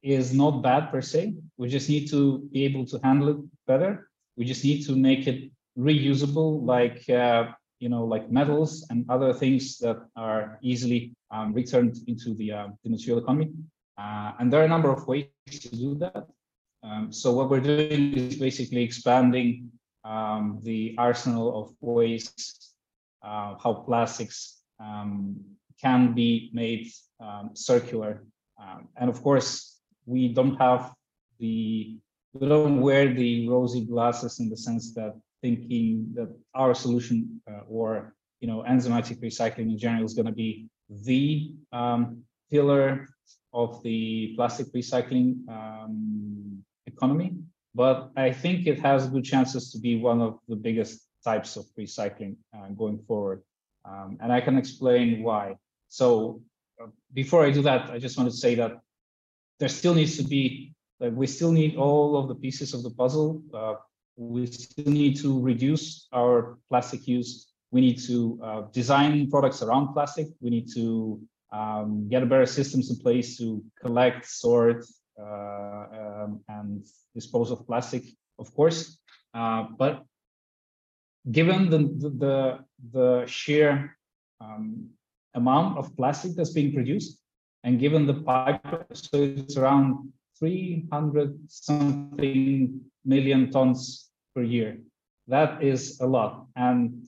is 0.01 0.33
not 0.33 0.63
bad 0.63 0.91
per 0.91 1.01
se. 1.01 1.35
We 1.57 1.67
just 1.67 1.89
need 1.89 2.09
to 2.11 2.39
be 2.53 2.63
able 2.63 2.85
to 2.87 2.99
handle 3.03 3.29
it 3.29 3.37
better. 3.67 4.09
We 4.37 4.45
just 4.45 4.63
need 4.63 4.85
to 4.85 4.95
make 4.95 5.27
it 5.27 5.51
reusable, 5.77 6.63
like 6.63 7.09
uh, 7.09 7.51
you 7.79 7.89
know, 7.89 8.03
like 8.03 8.29
metals 8.29 8.85
and 8.89 9.05
other 9.09 9.33
things 9.33 9.77
that 9.79 9.97
are 10.15 10.59
easily 10.61 11.15
um, 11.31 11.53
returned 11.53 11.97
into 12.07 12.33
the, 12.35 12.51
uh, 12.51 12.67
the 12.83 12.89
material 12.89 13.23
economy. 13.23 13.51
Uh, 13.97 14.33
and 14.39 14.51
there 14.51 14.61
are 14.61 14.65
a 14.65 14.67
number 14.67 14.91
of 14.91 15.07
ways 15.07 15.27
to 15.49 15.69
do 15.69 15.95
that. 15.95 16.27
Um, 16.83 17.11
so 17.11 17.33
what 17.33 17.49
we're 17.49 17.59
doing 17.59 18.13
is 18.13 18.37
basically 18.37 18.83
expanding 18.83 19.71
um, 20.03 20.59
the 20.63 20.95
arsenal 20.97 21.61
of 21.61 21.75
ways, 21.81 22.33
uh, 23.23 23.55
how 23.61 23.83
plastics 23.85 24.61
um, 24.79 25.35
can 25.81 26.13
be 26.13 26.49
made 26.53 26.91
um, 27.19 27.51
circular. 27.53 28.23
Um, 28.61 28.87
and 28.97 29.09
of 29.09 29.21
course, 29.21 29.77
we 30.05 30.29
don't 30.29 30.55
have 30.55 30.93
the, 31.39 31.97
we 32.33 32.47
don't 32.47 32.81
wear 32.81 33.13
the 33.13 33.47
rosy 33.49 33.85
glasses 33.85 34.39
in 34.39 34.49
the 34.49 34.57
sense 34.57 34.93
that 34.93 35.15
thinking 35.41 36.11
that 36.15 36.29
our 36.53 36.73
solution 36.73 37.41
uh, 37.49 37.61
or, 37.69 38.13
you 38.41 38.47
know, 38.47 38.63
enzymatic 38.67 39.21
recycling 39.21 39.71
in 39.73 39.77
general 39.77 40.05
is 40.05 40.13
going 40.13 40.25
to 40.25 40.31
be 40.31 40.67
the 40.89 41.53
um, 41.71 42.23
pillar 42.51 43.07
of 43.53 43.81
the 43.83 44.33
plastic 44.35 44.67
recycling 44.73 45.47
um, 45.49 46.63
economy, 46.85 47.35
but 47.75 48.11
I 48.15 48.31
think 48.31 48.67
it 48.67 48.79
has 48.79 49.07
good 49.07 49.23
chances 49.23 49.71
to 49.71 49.79
be 49.79 49.95
one 49.95 50.21
of 50.21 50.39
the 50.47 50.55
biggest 50.55 51.05
types 51.23 51.55
of 51.55 51.65
recycling 51.77 52.35
uh, 52.55 52.69
going 52.69 52.99
forward. 53.07 53.41
Um, 53.85 54.17
and 54.21 54.31
I 54.31 54.41
can 54.41 54.57
explain 54.57 55.23
why. 55.23 55.55
So 55.87 56.41
uh, 56.81 56.87
before 57.13 57.45
I 57.45 57.51
do 57.51 57.61
that, 57.63 57.89
I 57.89 57.97
just 57.99 58.17
want 58.17 58.29
to 58.29 58.35
say 58.35 58.55
that 58.55 58.79
there 59.59 59.69
still 59.69 59.93
needs 59.93 60.17
to 60.17 60.23
be, 60.23 60.73
like, 60.99 61.13
we 61.13 61.27
still 61.27 61.51
need 61.51 61.75
all 61.75 62.17
of 62.17 62.27
the 62.27 62.35
pieces 62.35 62.73
of 62.73 62.83
the 62.83 62.91
puzzle. 62.91 63.41
We 64.19 64.47
still 64.47 64.91
need 64.91 65.15
to 65.21 65.39
reduce 65.39 66.09
our 66.11 66.57
plastic 66.67 67.07
use. 67.07 67.47
We 67.71 67.79
need 67.79 67.99
to 68.07 68.37
uh, 68.43 68.61
design 68.73 69.29
products 69.31 69.61
around 69.61 69.93
plastic. 69.93 70.27
We 70.41 70.49
need 70.49 70.67
to 70.75 71.21
um, 71.53 72.09
get 72.09 72.27
better 72.27 72.45
systems 72.45 72.89
in 72.89 72.97
place 72.97 73.37
to 73.37 73.63
collect, 73.81 74.25
sort, 74.27 74.85
uh, 75.17 75.23
um, 75.23 76.41
and 76.49 76.85
dispose 77.15 77.49
of 77.49 77.65
plastic, 77.65 78.03
of 78.37 78.53
course. 78.53 78.99
Uh, 79.33 79.67
but 79.77 80.03
given 81.31 81.69
the 81.69 81.77
the 81.77 82.09
the, 82.09 82.59
the 82.91 83.25
sheer 83.25 83.95
um, 84.41 84.89
amount 85.33 85.77
of 85.77 85.95
plastic 85.95 86.35
that's 86.35 86.51
being 86.51 86.73
produced, 86.73 87.19
and 87.63 87.79
given 87.79 88.05
the 88.05 88.15
pipe, 88.15 88.65
so 88.91 89.15
it's 89.15 89.55
around 89.55 90.11
300 90.39 91.39
something 91.47 92.81
million 93.05 93.49
tons 93.49 94.08
per 94.35 94.43
year. 94.43 94.77
That 95.27 95.63
is 95.63 95.99
a 95.99 96.07
lot, 96.07 96.47
and 96.55 97.07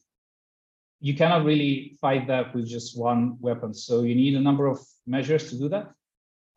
you 0.99 1.15
cannot 1.15 1.43
really 1.43 1.97
fight 1.99 2.27
that 2.27 2.53
with 2.53 2.67
just 2.67 2.97
one 2.97 3.37
weapon. 3.39 3.73
So 3.73 4.03
you 4.03 4.13
need 4.13 4.35
a 4.35 4.39
number 4.39 4.67
of 4.67 4.79
measures 5.07 5.49
to 5.49 5.57
do 5.57 5.67
that. 5.69 5.91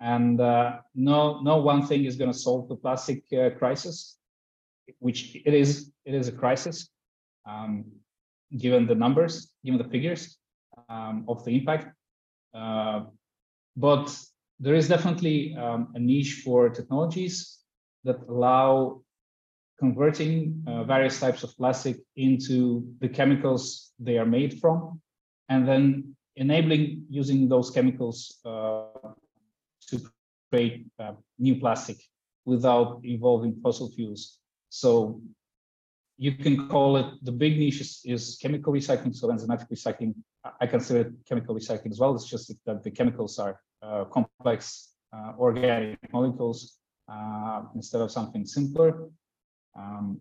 And 0.00 0.38
uh, 0.40 0.80
no, 0.94 1.40
no 1.40 1.56
one 1.56 1.86
thing 1.86 2.04
is 2.04 2.16
going 2.16 2.30
to 2.30 2.38
solve 2.38 2.68
the 2.68 2.76
plastic 2.76 3.24
uh, 3.32 3.50
crisis, 3.50 4.18
which 4.98 5.34
it 5.34 5.54
is. 5.54 5.90
It 6.04 6.14
is 6.14 6.28
a 6.28 6.32
crisis, 6.32 6.90
um, 7.48 7.86
given 8.58 8.86
the 8.86 8.94
numbers, 8.94 9.50
given 9.64 9.78
the 9.78 9.88
figures 9.88 10.36
um, 10.90 11.24
of 11.26 11.42
the 11.44 11.52
impact. 11.52 11.94
Uh, 12.52 13.04
but 13.76 14.14
there 14.60 14.74
is 14.74 14.88
definitely 14.88 15.56
um, 15.56 15.92
a 15.94 15.98
niche 15.98 16.42
for 16.44 16.68
technologies 16.68 17.60
that 18.04 18.16
allow 18.28 19.00
converting 19.78 20.62
uh, 20.66 20.84
various 20.84 21.18
types 21.20 21.42
of 21.42 21.56
plastic 21.56 21.96
into 22.16 22.86
the 23.00 23.08
chemicals 23.08 23.92
they 23.98 24.18
are 24.18 24.26
made 24.26 24.60
from, 24.60 25.00
and 25.48 25.66
then 25.66 26.16
enabling 26.36 27.04
using 27.10 27.48
those 27.48 27.70
chemicals 27.70 28.40
uh, 28.44 28.86
to 29.88 30.00
create 30.50 30.86
uh, 30.98 31.12
new 31.38 31.56
plastic 31.58 31.96
without 32.44 33.00
involving 33.04 33.54
fossil 33.62 33.90
fuels. 33.90 34.38
So 34.68 35.20
you 36.16 36.32
can 36.32 36.68
call 36.68 36.96
it 36.96 37.06
the 37.22 37.32
big 37.32 37.58
niche 37.58 37.80
is, 37.80 38.00
is 38.04 38.38
chemical 38.40 38.72
recycling, 38.72 39.14
so 39.14 39.28
enzymatic 39.28 39.68
recycling. 39.70 40.14
I- 40.60 40.66
consider 40.66 41.00
it 41.08 41.12
chemical 41.28 41.54
recycling 41.54 41.90
as 41.90 41.98
well. 41.98 42.14
It's 42.14 42.28
just 42.28 42.52
that 42.66 42.82
the 42.84 42.90
chemicals 42.90 43.38
are 43.38 43.60
uh, 43.82 44.04
complex 44.04 44.92
uh, 45.12 45.32
organic 45.38 45.98
molecules 46.12 46.78
uh, 47.08 47.62
instead 47.74 48.00
of 48.00 48.10
something 48.10 48.44
simpler. 48.46 49.08
Um, 49.76 50.20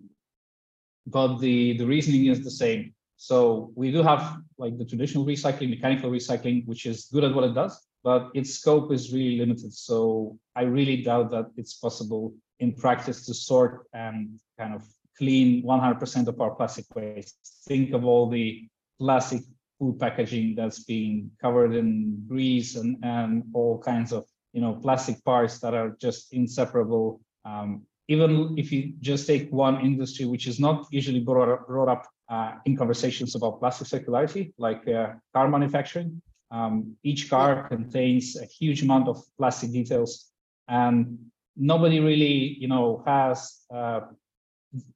but 1.06 1.38
the, 1.38 1.78
the 1.78 1.86
reasoning 1.86 2.28
is 2.28 2.44
the 2.44 2.52
same. 2.52 2.94
So 3.18 3.72
we 3.76 3.92
do 3.92 4.04
have 4.04 4.38
like 4.58 4.78
the 4.78 4.86
traditional 4.86 5.26
recycling, 5.26 5.70
mechanical 5.70 6.10
recycling, 6.10 6.66
which 6.66 6.86
is 6.86 7.10
good 7.12 7.24
at 7.24 7.34
what 7.34 7.46
it 7.46 7.54
does, 7.54 7.80
but 8.04 8.32
its 8.34 8.56
scope 8.56 8.92
is 8.92 9.14
really 9.14 9.38
limited. 9.38 9.74
So 9.74 10.38
I 10.56 10.64
really 10.64 11.04
doubt 11.04 11.32
that 11.32 11.46
it's 11.56 11.76
possible 11.76 12.34
in 12.60 12.74
practice 12.74 13.26
to 13.26 13.34
sort 13.34 13.88
and 13.94 14.40
kind 14.58 14.74
of 14.74 14.84
clean 15.18 15.64
100% 15.64 16.28
of 16.28 16.42
our 16.42 16.56
plastic 16.56 16.86
waste. 16.96 17.38
Think 17.68 17.94
of 17.94 18.06
all 18.06 18.30
the 18.30 18.68
plastic 19.00 19.42
food 19.80 20.00
packaging 20.00 20.56
that's 20.56 20.84
being 20.84 21.32
covered 21.42 21.76
in 21.76 22.24
grease 22.28 22.76
and, 22.76 22.98
and 23.04 23.44
all 23.54 23.80
kinds 23.80 24.12
of 24.12 24.26
you 24.54 24.62
know 24.62 24.74
plastic 24.74 25.24
parts 25.26 25.60
that 25.60 25.74
are 25.74 25.96
just 26.00 26.34
inseparable. 26.34 27.22
Um, 27.46 27.84
even 28.08 28.56
if 28.58 28.72
you 28.72 28.94
just 29.00 29.28
take 29.28 29.50
one 29.52 29.82
industry, 29.82 30.26
which 30.26 30.48
is 30.48 30.60
not 30.60 30.88
usually 30.92 31.20
brought 31.20 31.50
up, 31.50 31.68
brought 31.68 31.88
up 31.88 32.08
uh, 32.30 32.54
in 32.66 32.76
conversations 32.76 33.36
about 33.36 33.60
plastic 33.60 33.88
circularity, 33.88 34.54
like 34.58 34.88
uh, 34.88 35.14
car 35.34 35.48
manufacturing, 35.48 36.22
um, 36.52 36.96
each 37.04 37.30
car 37.30 37.68
contains 37.70 38.36
a 38.36 38.46
huge 38.46 38.84
amount 38.84 39.08
of 39.08 39.24
plastic 39.38 39.72
details, 39.72 40.32
and 40.68 41.18
nobody 41.56 42.00
really, 42.00 42.58
you 42.60 42.68
know, 42.68 43.04
has 43.06 43.62
uh, 43.74 44.02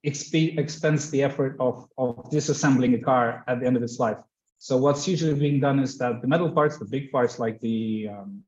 exp 0.06 0.58
expends 0.58 1.10
the 1.10 1.22
effort 1.22 1.56
of, 1.60 1.88
of 1.96 2.16
disassembling 2.30 2.94
a 2.94 2.98
car 2.98 3.44
at 3.48 3.60
the 3.60 3.66
end 3.66 3.76
of 3.76 3.82
its 3.82 3.98
life. 3.98 4.18
So 4.58 4.76
what's 4.76 5.06
usually 5.06 5.34
being 5.34 5.60
done 5.60 5.78
is 5.78 5.98
that 5.98 6.20
the 6.20 6.26
metal 6.26 6.50
parts, 6.50 6.78
the 6.78 6.84
big 6.84 7.12
parts 7.12 7.38
like 7.38 7.60
the, 7.60 8.08
um, 8.10 8.42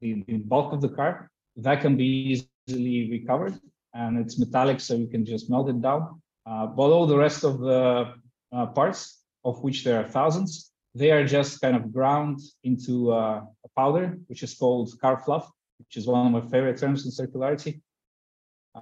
the, 0.00 0.24
the, 0.26 0.38
bulk 0.38 0.72
of 0.72 0.80
the 0.80 0.88
car, 0.88 1.30
that 1.56 1.80
can 1.80 1.96
be 1.96 2.42
easily 2.68 3.08
recovered 3.10 3.54
and 3.94 4.18
it's 4.18 4.38
metallic, 4.38 4.80
so 4.80 4.94
you 4.94 5.06
can 5.06 5.24
just 5.24 5.50
melt 5.50 5.68
it 5.68 5.80
down. 5.80 6.20
Uh, 6.46 6.66
but 6.66 6.90
all 6.90 7.06
the 7.06 7.16
rest 7.16 7.44
of 7.44 7.60
the 7.60 8.14
uh, 8.52 8.66
parts, 8.66 9.22
of 9.44 9.62
which 9.62 9.84
there 9.84 10.00
are 10.00 10.08
thousands, 10.08 10.72
they 10.94 11.10
are 11.10 11.24
just 11.24 11.60
kind 11.60 11.76
of 11.76 11.92
ground 11.92 12.40
into 12.64 13.12
uh, 13.12 13.42
a 13.64 13.68
powder, 13.76 14.18
which 14.26 14.42
is 14.42 14.54
called 14.54 14.90
car 15.00 15.18
fluff, 15.18 15.50
which 15.78 15.96
is 15.96 16.06
one 16.06 16.26
of 16.26 16.32
my 16.32 16.50
favorite 16.50 16.78
terms 16.78 17.04
in 17.04 17.12
circularity. 17.12 17.80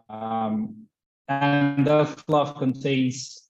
Um, 0.09 0.87
and 1.29 1.87
that 1.87 2.21
fluff 2.27 2.57
contains 2.59 3.43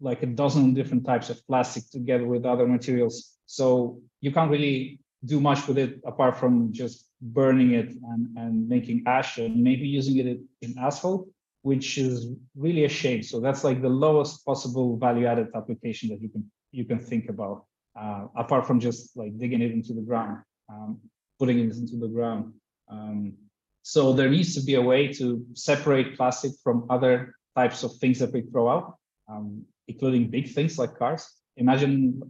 like 0.00 0.22
a 0.22 0.26
dozen 0.26 0.74
different 0.74 1.04
types 1.04 1.30
of 1.30 1.46
plastic 1.46 1.88
together 1.90 2.26
with 2.26 2.44
other 2.44 2.66
materials. 2.66 3.34
So 3.46 4.00
you 4.20 4.32
can't 4.32 4.50
really 4.50 5.00
do 5.24 5.40
much 5.40 5.66
with 5.66 5.78
it 5.78 6.00
apart 6.06 6.36
from 6.36 6.72
just 6.72 7.08
burning 7.20 7.72
it 7.72 7.90
and, 8.10 8.36
and 8.36 8.68
making 8.68 9.02
ash 9.06 9.38
and 9.38 9.56
maybe 9.56 9.86
using 9.86 10.16
it 10.18 10.38
in 10.62 10.78
asphalt, 10.78 11.28
which 11.62 11.98
is 11.98 12.28
really 12.56 12.84
a 12.84 12.88
shame. 12.88 13.22
So 13.22 13.40
that's 13.40 13.64
like 13.64 13.80
the 13.80 13.88
lowest 13.88 14.44
possible 14.44 14.96
value 14.96 15.26
added 15.26 15.48
application 15.54 16.08
that 16.10 16.20
you 16.20 16.28
can 16.28 16.50
you 16.72 16.84
can 16.84 16.98
think 16.98 17.28
about, 17.28 17.64
uh, 17.98 18.26
apart 18.36 18.66
from 18.66 18.80
just 18.80 19.16
like 19.16 19.38
digging 19.38 19.62
it 19.62 19.70
into 19.70 19.92
the 19.94 20.02
ground, 20.02 20.38
um, 20.68 20.98
putting 21.38 21.58
it 21.60 21.76
into 21.76 21.96
the 21.96 22.08
ground. 22.08 22.52
Um, 22.88 23.34
so 23.82 24.12
there 24.12 24.28
needs 24.28 24.54
to 24.56 24.62
be 24.62 24.74
a 24.74 24.82
way 24.82 25.12
to 25.14 25.44
separate 25.54 26.16
plastic 26.16 26.52
from 26.64 26.86
other 26.90 27.34
types 27.54 27.84
of 27.84 27.94
things 27.96 28.18
that 28.18 28.32
we 28.32 28.42
throw 28.42 28.68
out. 28.68 28.96
Um, 29.28 29.64
including 29.88 30.30
big 30.30 30.52
things 30.52 30.78
like 30.78 30.98
cars. 30.98 31.28
Imagine 31.56 32.20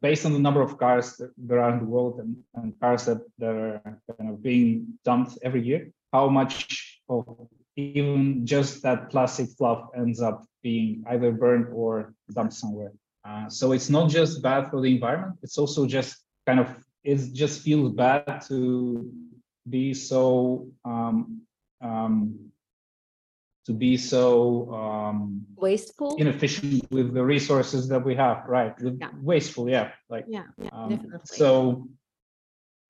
based 0.00 0.24
on 0.24 0.32
the 0.32 0.38
number 0.38 0.62
of 0.62 0.78
cars 0.78 1.20
there 1.36 1.60
are 1.60 1.72
in 1.72 1.80
the 1.80 1.84
world 1.84 2.20
and, 2.20 2.36
and 2.54 2.78
cars 2.80 3.04
that, 3.04 3.18
that 3.38 3.54
are 3.54 3.80
kind 4.18 4.30
of 4.30 4.42
being 4.42 4.98
dumped 5.04 5.38
every 5.42 5.62
year, 5.62 5.90
how 6.12 6.28
much 6.28 7.00
of 7.08 7.24
even 7.76 8.46
just 8.46 8.82
that 8.82 9.10
plastic 9.10 9.48
fluff 9.58 9.88
ends 9.96 10.20
up 10.20 10.46
being 10.62 11.04
either 11.08 11.32
burned 11.32 11.66
or 11.72 12.14
dumped 12.32 12.54
somewhere. 12.54 12.92
Uh, 13.24 13.48
so 13.48 13.72
it's 13.72 13.90
not 13.90 14.08
just 14.08 14.42
bad 14.42 14.70
for 14.70 14.80
the 14.80 14.94
environment, 14.94 15.36
it's 15.42 15.58
also 15.58 15.86
just 15.86 16.16
kind 16.46 16.60
of, 16.60 16.68
it 17.02 17.32
just 17.32 17.62
feels 17.62 17.92
bad 17.92 18.40
to 18.46 19.10
be 19.68 19.94
so 19.94 20.68
um, 20.84 21.40
um, 21.80 22.38
to 23.66 23.72
be 23.72 23.96
so 23.96 24.72
um, 24.74 25.44
wasteful 25.56 26.16
inefficient 26.16 26.84
with 26.90 27.14
the 27.14 27.24
resources 27.24 27.88
that 27.88 28.04
we 28.04 28.14
have 28.14 28.44
right 28.46 28.74
yeah. 28.78 29.08
wasteful 29.20 29.68
yeah 29.68 29.90
like 30.08 30.24
yeah, 30.28 30.44
yeah 30.58 30.68
um, 30.72 30.90
definitely. 30.90 31.18
so 31.24 31.88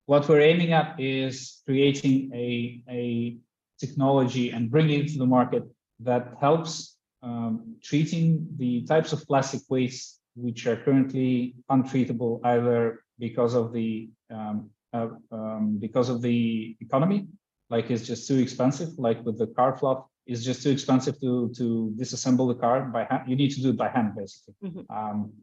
what 0.05 0.27
we're 0.27 0.41
aiming 0.41 0.73
at 0.73 0.99
is 0.99 1.61
creating 1.65 2.31
a 2.33 2.81
a 2.89 3.37
technology 3.79 4.51
and 4.51 4.69
bringing 4.69 5.01
it 5.01 5.07
to 5.09 5.17
the 5.17 5.25
market 5.25 5.63
that 5.99 6.33
helps 6.39 6.97
um, 7.23 7.75
treating 7.81 8.47
the 8.57 8.83
types 8.85 9.13
of 9.13 9.25
plastic 9.27 9.61
waste 9.69 10.19
which 10.35 10.67
are 10.67 10.75
currently 10.75 11.55
untreatable 11.71 12.39
either 12.43 13.01
because 13.17 13.53
of 13.53 13.71
the 13.71 14.09
um, 14.29 14.69
uh, 14.93 15.07
um, 15.31 15.77
because 15.79 16.09
of 16.09 16.21
the 16.21 16.75
economy 16.81 17.27
like 17.69 17.89
it's 17.89 18.05
just 18.05 18.27
too 18.27 18.37
expensive 18.37 18.89
like 18.97 19.23
with 19.25 19.37
the 19.37 19.47
car 19.47 19.77
fluff 19.77 20.05
is 20.25 20.43
just 20.43 20.63
too 20.63 20.71
expensive 20.71 21.19
to 21.21 21.51
to 21.57 21.93
disassemble 21.99 22.47
the 22.47 22.59
car 22.59 22.85
by 22.85 23.05
hand. 23.09 23.23
You 23.27 23.35
need 23.35 23.51
to 23.51 23.61
do 23.61 23.69
it 23.69 23.77
by 23.77 23.89
hand, 23.89 24.15
basically, 24.15 24.55
mm-hmm. 24.63 24.83
um, 24.89 25.33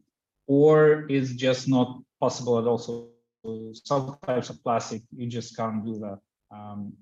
or 0.47 1.05
it's 1.09 1.31
just 1.31 1.67
not 1.67 2.01
possible 2.19 2.59
at 2.59 2.67
all. 2.67 2.77
So 2.77 3.09
some 3.73 4.17
types 4.25 4.49
of 4.49 4.61
plastic 4.63 5.01
you 5.15 5.27
just 5.27 5.55
can't 5.55 5.85
do 5.85 5.99
that, 5.99 6.19
um, 6.51 6.93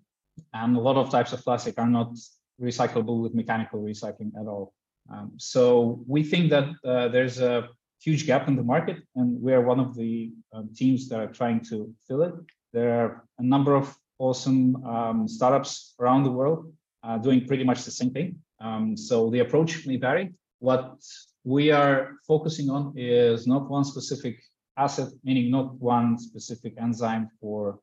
and 0.54 0.76
a 0.76 0.80
lot 0.80 0.98
of 0.98 1.10
types 1.10 1.34
of 1.34 1.44
plastic 1.44 1.78
are 1.80 1.90
not 1.90 2.14
recyclable 2.62 3.22
with 3.22 3.34
mechanical 3.34 3.82
recycling 3.82 4.32
at 4.40 4.48
all. 4.48 4.74
Um, 5.12 5.34
so 5.38 6.04
we 6.08 6.24
think 6.24 6.52
that 6.52 6.70
uh, 6.86 7.08
there's 7.08 7.40
a 7.40 7.70
huge 8.00 8.26
gap 8.26 8.48
in 8.48 8.56
the 8.56 8.64
market, 8.64 8.98
and 9.16 9.42
we 9.42 9.54
are 9.54 9.62
one 9.62 9.80
of 9.80 9.96
the 9.96 10.32
um, 10.54 10.70
teams 10.76 11.10
that 11.10 11.20
are 11.20 11.34
trying 11.34 11.62
to 11.66 11.94
fill 12.08 12.22
it. 12.24 12.34
There 12.74 12.92
are 13.00 13.26
a 13.40 13.44
number 13.44 13.76
of 13.76 13.96
awesome 14.20 14.84
um, 14.86 15.28
startups 15.28 15.96
around 16.00 16.24
the 16.24 16.32
world 16.32 16.72
uh, 17.04 17.18
doing 17.18 17.46
pretty 17.48 17.64
much 17.64 17.84
the 17.84 17.92
same 17.92 18.12
thing. 18.12 18.36
Um, 18.60 18.96
so 18.96 19.30
the 19.30 19.40
approach 19.40 19.86
may 19.88 19.98
vary. 19.98 20.34
What 20.60 21.00
we 21.44 21.72
are 21.72 22.18
focusing 22.28 22.70
on 22.70 22.94
is 22.96 23.48
not 23.48 23.70
one 23.70 23.84
specific 23.84 24.40
asset, 24.78 25.10
meaning 25.24 25.50
not 25.52 25.74
one 25.76 26.18
specific 26.18 26.74
enzyme 26.78 27.30
for 27.40 27.80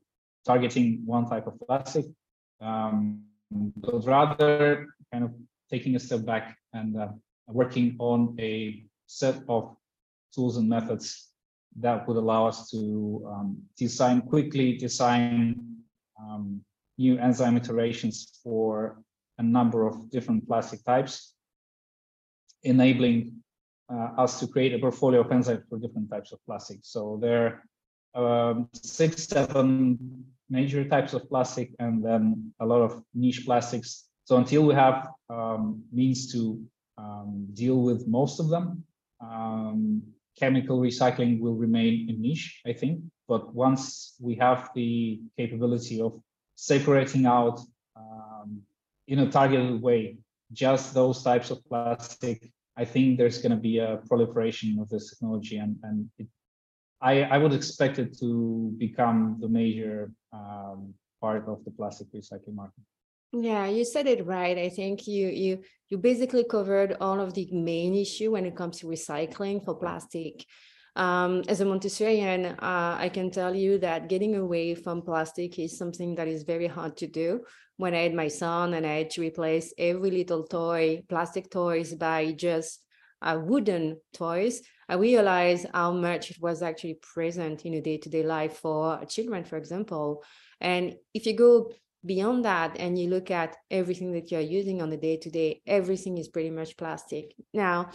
targeting 0.47 1.03
one 1.05 1.29
type 1.29 1.47
of 1.47 1.59
plastic, 1.67 2.07
um, 2.61 3.23
but 3.51 4.05
rather 4.07 4.87
kind 5.13 5.25
of 5.25 5.33
taking 5.71 5.97
a 5.97 5.99
step 5.99 6.25
back 6.25 6.57
and 6.73 6.97
uh, 6.97 7.09
working 7.49 7.97
on 7.99 8.37
a 8.39 8.85
set 9.07 9.37
of 9.49 9.77
tools 10.35 10.57
and 10.57 10.69
methods 10.69 11.29
that 11.77 12.07
would 12.07 12.17
allow 12.17 12.47
us 12.47 12.71
to 12.71 13.27
um, 13.33 13.57
design 13.77 14.21
quickly, 14.23 14.77
design 14.77 15.77
um, 16.21 16.61
new 16.97 17.19
enzyme 17.19 17.57
iterations 17.57 18.41
for 18.43 18.99
a 19.39 19.43
number 19.43 19.87
of 19.87 20.11
different 20.11 20.47
plastic 20.47 20.85
types, 20.85 21.35
enabling 22.63 23.33
uh, 23.93 24.11
us 24.19 24.41
to 24.41 24.47
create 24.47 24.75
a 24.75 24.79
portfolio 24.79 25.21
of 25.21 25.29
enzymes 25.29 25.63
for 25.69 25.79
different 25.79 26.11
types 26.11 26.33
of 26.33 26.39
plastic. 26.45 26.79
So 26.83 27.19
there 27.21 27.63
are 28.15 28.51
um, 28.51 28.69
six, 28.73 29.25
seven 29.25 30.25
major 30.51 30.85
types 30.85 31.13
of 31.13 31.29
plastic 31.29 31.71
and 31.79 32.05
then 32.05 32.53
a 32.61 32.67
lot 32.67 32.83
of 32.83 33.03
niche 33.15 33.45
plastics. 33.45 34.09
So 34.25 34.37
until 34.37 34.65
we 34.67 34.75
have 34.75 35.09
um, 35.31 35.83
means 35.93 36.33
to 36.33 36.61
um, 36.99 37.47
deal 37.55 37.77
with 37.77 38.07
most 38.07 38.41
of 38.41 38.49
them, 38.49 38.85
um, 39.21 40.03
chemical 40.39 40.81
recycling 40.81 41.41
will 41.41 41.55
remain 41.55 42.09
a 42.11 42.13
niche, 42.13 42.61
I 42.67 42.73
think. 42.73 43.01
But 43.27 43.55
once 43.55 44.15
we 44.21 44.35
have 44.37 44.71
the 44.75 45.21
capability 45.37 46.01
of 46.01 46.21
separating 46.55 47.27
out 47.27 47.61
um, 47.97 48.28
in 49.09 49.21
a 49.21 49.31
targeted 49.31 49.83
way, 49.83 50.19
just 50.53 50.95
those 50.95 51.23
types 51.23 51.51
of 51.51 51.65
plastic, 51.65 52.53
I 52.77 52.85
think 52.85 53.19
there's 53.19 53.39
going 53.39 53.51
to 53.53 53.63
be 53.71 53.79
a 53.79 54.01
proliferation 54.07 54.79
of 54.79 54.89
this 54.89 55.11
technology, 55.11 55.57
and 55.57 55.77
and 55.83 56.09
it, 56.19 56.29
I 57.01 57.23
I 57.23 57.39
would 57.39 57.53
expect 57.53 57.99
it 57.99 58.17
to 58.21 58.73
become 58.79 59.39
the 59.41 59.49
major 59.49 60.13
um, 60.33 60.95
part 61.21 61.49
of 61.49 61.65
the 61.65 61.73
plastic 61.73 62.09
recycling 62.13 62.55
market. 62.55 62.85
Yeah, 63.33 63.67
you 63.67 63.85
said 63.85 64.07
it 64.07 64.25
right. 64.25 64.57
I 64.57 64.69
think 64.69 65.07
you 65.07 65.29
you 65.29 65.63
you 65.89 65.99
basically 65.99 66.45
covered 66.45 66.97
all 67.01 67.21
of 67.21 67.35
the 67.35 67.49
main 67.53 67.95
issue 67.95 68.31
when 68.33 68.47
it 68.47 68.57
comes 68.57 68.79
to 68.79 68.87
recycling 68.87 69.65
for 69.65 69.75
plastic. 69.75 70.45
Um, 70.99 71.43
as 71.49 71.61
a 71.61 71.65
Montessorian, 71.65 72.55
uh, 72.59 72.97
I 72.99 73.09
can 73.09 73.31
tell 73.31 73.55
you 73.55 73.79
that 73.79 74.09
getting 74.09 74.37
away 74.37 74.75
from 74.75 75.01
plastic 75.01 75.59
is 75.59 75.79
something 75.79 76.17
that 76.17 76.29
is 76.29 76.43
very 76.43 76.67
hard 76.67 76.97
to 76.99 77.07
do 77.07 77.41
when 77.79 77.95
I 77.95 78.03
had 78.03 78.15
my 78.15 78.29
son 78.29 78.75
and 78.75 78.85
I 78.85 78.99
had 78.99 79.11
to 79.11 79.21
replace 79.21 79.73
every 79.79 80.11
little 80.11 80.43
toy, 80.43 81.05
plastic 81.09 81.51
toys 81.51 81.95
by 81.95 82.33
just 82.33 82.81
uh, 83.23 83.39
wooden 83.41 83.99
toys, 84.13 84.63
I 84.89 84.95
realized 84.95 85.67
how 85.73 85.93
much 85.93 86.31
it 86.31 86.39
was 86.41 86.63
actually 86.63 86.99
present 87.15 87.65
in 87.65 87.75
a 87.75 87.81
day-to-day 87.81 88.25
life 88.25 88.59
for 88.59 89.05
children, 89.07 89.45
for 89.45 89.57
example. 89.57 90.25
And 90.61 90.97
if 91.15 91.27
you 91.27 91.37
go 91.37 91.73
beyond 92.05 92.45
that 92.45 92.77
and 92.79 92.99
you 92.99 93.09
look 93.09 93.31
at 93.31 93.57
everything 93.71 94.13
that 94.13 94.31
you're 94.31 94.41
using 94.41 94.81
on 94.81 94.91
the 94.91 94.97
day 94.97 95.17
to 95.19 95.31
day, 95.31 95.63
everything 95.67 96.19
is 96.19 96.29
pretty 96.29 96.51
much 96.51 96.77
plastic. 96.77 97.35
Now, 97.53 97.91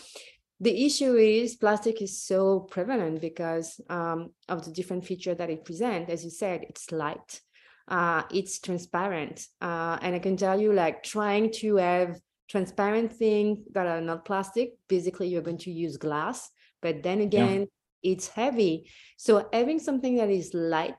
the 0.63 0.86
issue 0.86 1.15
is 1.15 1.56
plastic 1.56 2.02
is 2.02 2.23
so 2.23 2.62
prevalent 2.62 3.19
because 3.19 3.82
um, 3.89 4.30
of 4.47 4.63
the 4.63 4.71
different 4.71 5.06
feature 5.06 5.36
that 5.36 5.49
it 5.49 5.65
presents. 5.65 6.10
As 6.10 6.23
you 6.23 6.30
said, 6.30 6.62
it's 6.69 6.89
light, 6.89 7.41
uh, 7.89 8.23
it's 8.32 8.60
transparent. 8.60 9.45
Uh, 9.62 9.97
and 10.02 10.15
I 10.15 10.19
can 10.19 10.38
tell 10.38 10.60
you 10.60 10.71
like 10.71 11.04
trying 11.04 11.52
to 11.60 11.76
have 11.76 12.17
transparent 12.49 13.12
things 13.12 13.60
that 13.73 13.88
are 13.88 13.99
not 13.99 14.23
plastic, 14.23 14.71
basically 14.88 15.28
you're 15.28 15.41
going 15.41 15.58
to 15.58 15.71
use 15.71 15.97
glass, 15.97 16.49
but 16.82 17.04
then 17.04 17.19
again, 17.19 17.67
yeah. 18.02 18.12
it's 18.13 18.30
heavy. 18.30 18.89
So 19.17 19.49
having 19.52 19.80
something 19.80 20.15
that 20.15 20.30
is 20.30 20.54
light, 20.54 20.95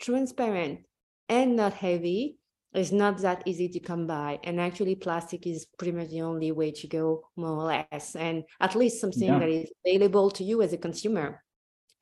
transparent, 0.00 0.80
and 1.28 1.54
not 1.54 1.74
heavy 1.74 2.38
is 2.74 2.92
not 2.92 3.18
that 3.18 3.42
easy 3.46 3.68
to 3.68 3.80
come 3.80 4.06
by. 4.06 4.38
And 4.44 4.60
actually 4.60 4.96
plastic 4.96 5.46
is 5.46 5.66
pretty 5.78 5.92
much 5.92 6.08
the 6.10 6.22
only 6.22 6.52
way 6.52 6.72
to 6.72 6.86
go 6.86 7.28
more 7.36 7.50
or 7.50 7.64
less, 7.64 8.16
and 8.16 8.44
at 8.60 8.74
least 8.74 9.00
something 9.00 9.28
yeah. 9.28 9.38
that 9.38 9.48
is 9.48 9.70
available 9.86 10.30
to 10.32 10.44
you 10.44 10.62
as 10.62 10.72
a 10.72 10.78
consumer. 10.78 11.42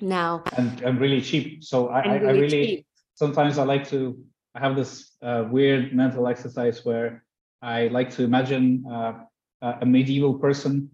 Now 0.00 0.42
and, 0.56 0.80
and 0.80 1.00
really 1.00 1.20
cheap. 1.20 1.62
So 1.62 1.88
I, 1.88 2.00
I, 2.00 2.14
really, 2.16 2.26
I 2.26 2.32
really 2.32 2.86
sometimes 3.14 3.58
I 3.58 3.64
like 3.64 3.88
to 3.90 4.18
have 4.56 4.74
this 4.74 5.12
uh, 5.22 5.44
weird 5.48 5.94
mental 5.94 6.26
exercise 6.26 6.84
where 6.84 7.24
I 7.62 7.86
like 7.88 8.10
to 8.16 8.24
imagine 8.24 8.84
uh, 8.90 9.12
a 9.62 9.86
medieval 9.86 10.34
person 10.34 10.90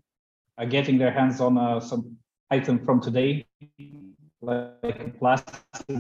uh, 0.59 0.67
getting 0.67 0.99
their 0.99 1.11
hands 1.11 1.41
on 1.41 1.57
uh, 1.57 1.81
some 1.81 2.17
item 2.51 2.85
from 2.85 3.01
today, 3.01 3.47
like 4.43 4.75
a 4.83 5.13
plastic 5.19 5.97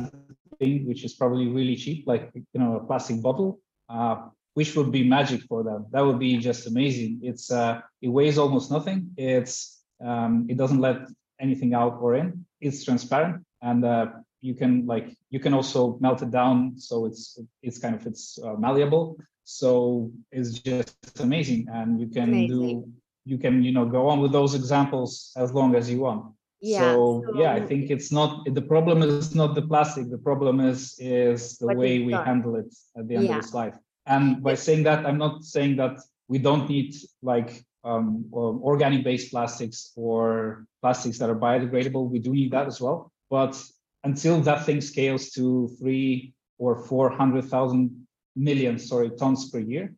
thing, 0.58 0.86
which 0.86 1.04
is 1.04 1.14
probably 1.14 1.48
really 1.48 1.76
cheap, 1.76 2.06
like 2.06 2.30
you 2.34 2.60
know 2.60 2.76
a 2.76 2.84
plastic 2.84 3.22
bottle, 3.22 3.60
uh, 3.88 4.28
which 4.54 4.74
would 4.76 4.90
be 4.90 5.04
magic 5.04 5.42
for 5.42 5.62
them. 5.62 5.86
That 5.92 6.00
would 6.00 6.18
be 6.18 6.38
just 6.38 6.66
amazing. 6.66 7.20
It's 7.22 7.50
uh, 7.50 7.80
it 8.02 8.08
weighs 8.08 8.38
almost 8.38 8.70
nothing. 8.70 9.10
It's 9.16 9.80
um, 10.04 10.46
it 10.48 10.56
doesn't 10.56 10.80
let 10.80 10.98
anything 11.40 11.74
out 11.74 11.98
or 12.00 12.16
in. 12.16 12.44
It's 12.60 12.84
transparent, 12.84 13.44
and 13.62 13.84
uh, 13.84 14.06
you 14.40 14.54
can 14.54 14.86
like 14.86 15.06
you 15.30 15.40
can 15.40 15.54
also 15.54 15.98
melt 16.00 16.22
it 16.22 16.30
down, 16.30 16.78
so 16.78 17.06
it's 17.06 17.38
it's 17.62 17.78
kind 17.78 17.94
of 17.94 18.06
it's 18.06 18.38
uh, 18.42 18.54
malleable. 18.54 19.16
So 19.44 20.10
it's 20.30 20.58
just 20.58 21.20
amazing, 21.20 21.68
and 21.72 22.00
you 22.00 22.08
can 22.08 22.28
amazing. 22.30 22.48
do 22.48 22.92
you 23.24 23.38
can 23.38 23.62
you 23.62 23.72
know 23.72 23.86
go 23.86 24.08
on 24.08 24.20
with 24.20 24.32
those 24.32 24.54
examples 24.54 25.32
as 25.36 25.52
long 25.52 25.74
as 25.74 25.90
you 25.90 26.00
want. 26.00 26.34
Yeah. 26.60 26.92
So, 26.92 27.24
so 27.26 27.40
yeah, 27.40 27.52
I 27.52 27.60
think 27.60 27.90
it's 27.90 28.10
not 28.10 28.44
the 28.52 28.62
problem 28.62 29.02
is 29.02 29.34
not 29.34 29.54
the 29.54 29.62
plastic. 29.62 30.10
The 30.10 30.18
problem 30.18 30.60
is 30.60 30.96
is 30.98 31.56
the 31.58 31.66
way 31.66 32.00
we 32.00 32.12
handle 32.12 32.56
it 32.56 32.74
at 32.96 33.06
the 33.06 33.16
end 33.16 33.24
yeah. 33.24 33.38
of 33.38 33.44
its 33.44 33.54
life. 33.54 33.76
And 34.06 34.42
by 34.42 34.54
saying 34.54 34.82
that, 34.84 35.06
I'm 35.06 35.18
not 35.18 35.44
saying 35.44 35.76
that 35.76 36.00
we 36.26 36.38
don't 36.38 36.68
need 36.68 36.96
like 37.22 37.64
um, 37.84 38.24
organic 38.32 39.04
based 39.04 39.30
plastics 39.30 39.92
or 39.96 40.66
plastics 40.82 41.18
that 41.18 41.30
are 41.30 41.36
biodegradable. 41.36 42.10
We 42.10 42.18
do 42.18 42.32
need 42.32 42.52
that 42.52 42.66
as 42.66 42.80
well. 42.80 43.12
But 43.30 43.62
until 44.02 44.40
that 44.40 44.64
thing 44.66 44.80
scales 44.80 45.30
to 45.30 45.68
three 45.78 46.32
or 46.58 46.76
four 46.86 47.10
hundred 47.10 47.44
thousand 47.44 48.06
million, 48.34 48.78
sorry, 48.78 49.10
tons 49.10 49.50
per 49.50 49.60
year, 49.60 49.94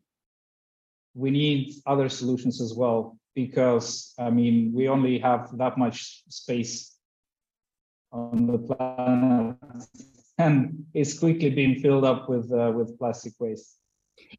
we 1.15 1.31
need 1.31 1.73
other 1.87 2.07
solutions 2.09 2.61
as 2.61 2.73
well 2.73 3.17
because 3.35 4.13
I 4.19 4.29
mean 4.29 4.71
we 4.73 4.87
only 4.87 5.19
have 5.19 5.57
that 5.57 5.77
much 5.77 6.23
space 6.29 6.95
on 8.11 8.47
the 8.47 8.57
planet, 8.57 9.57
and 10.37 10.85
it's 10.93 11.17
quickly 11.17 11.49
being 11.49 11.79
filled 11.79 12.05
up 12.05 12.29
with 12.29 12.51
uh, 12.51 12.71
with 12.75 12.97
plastic 12.97 13.33
waste. 13.39 13.77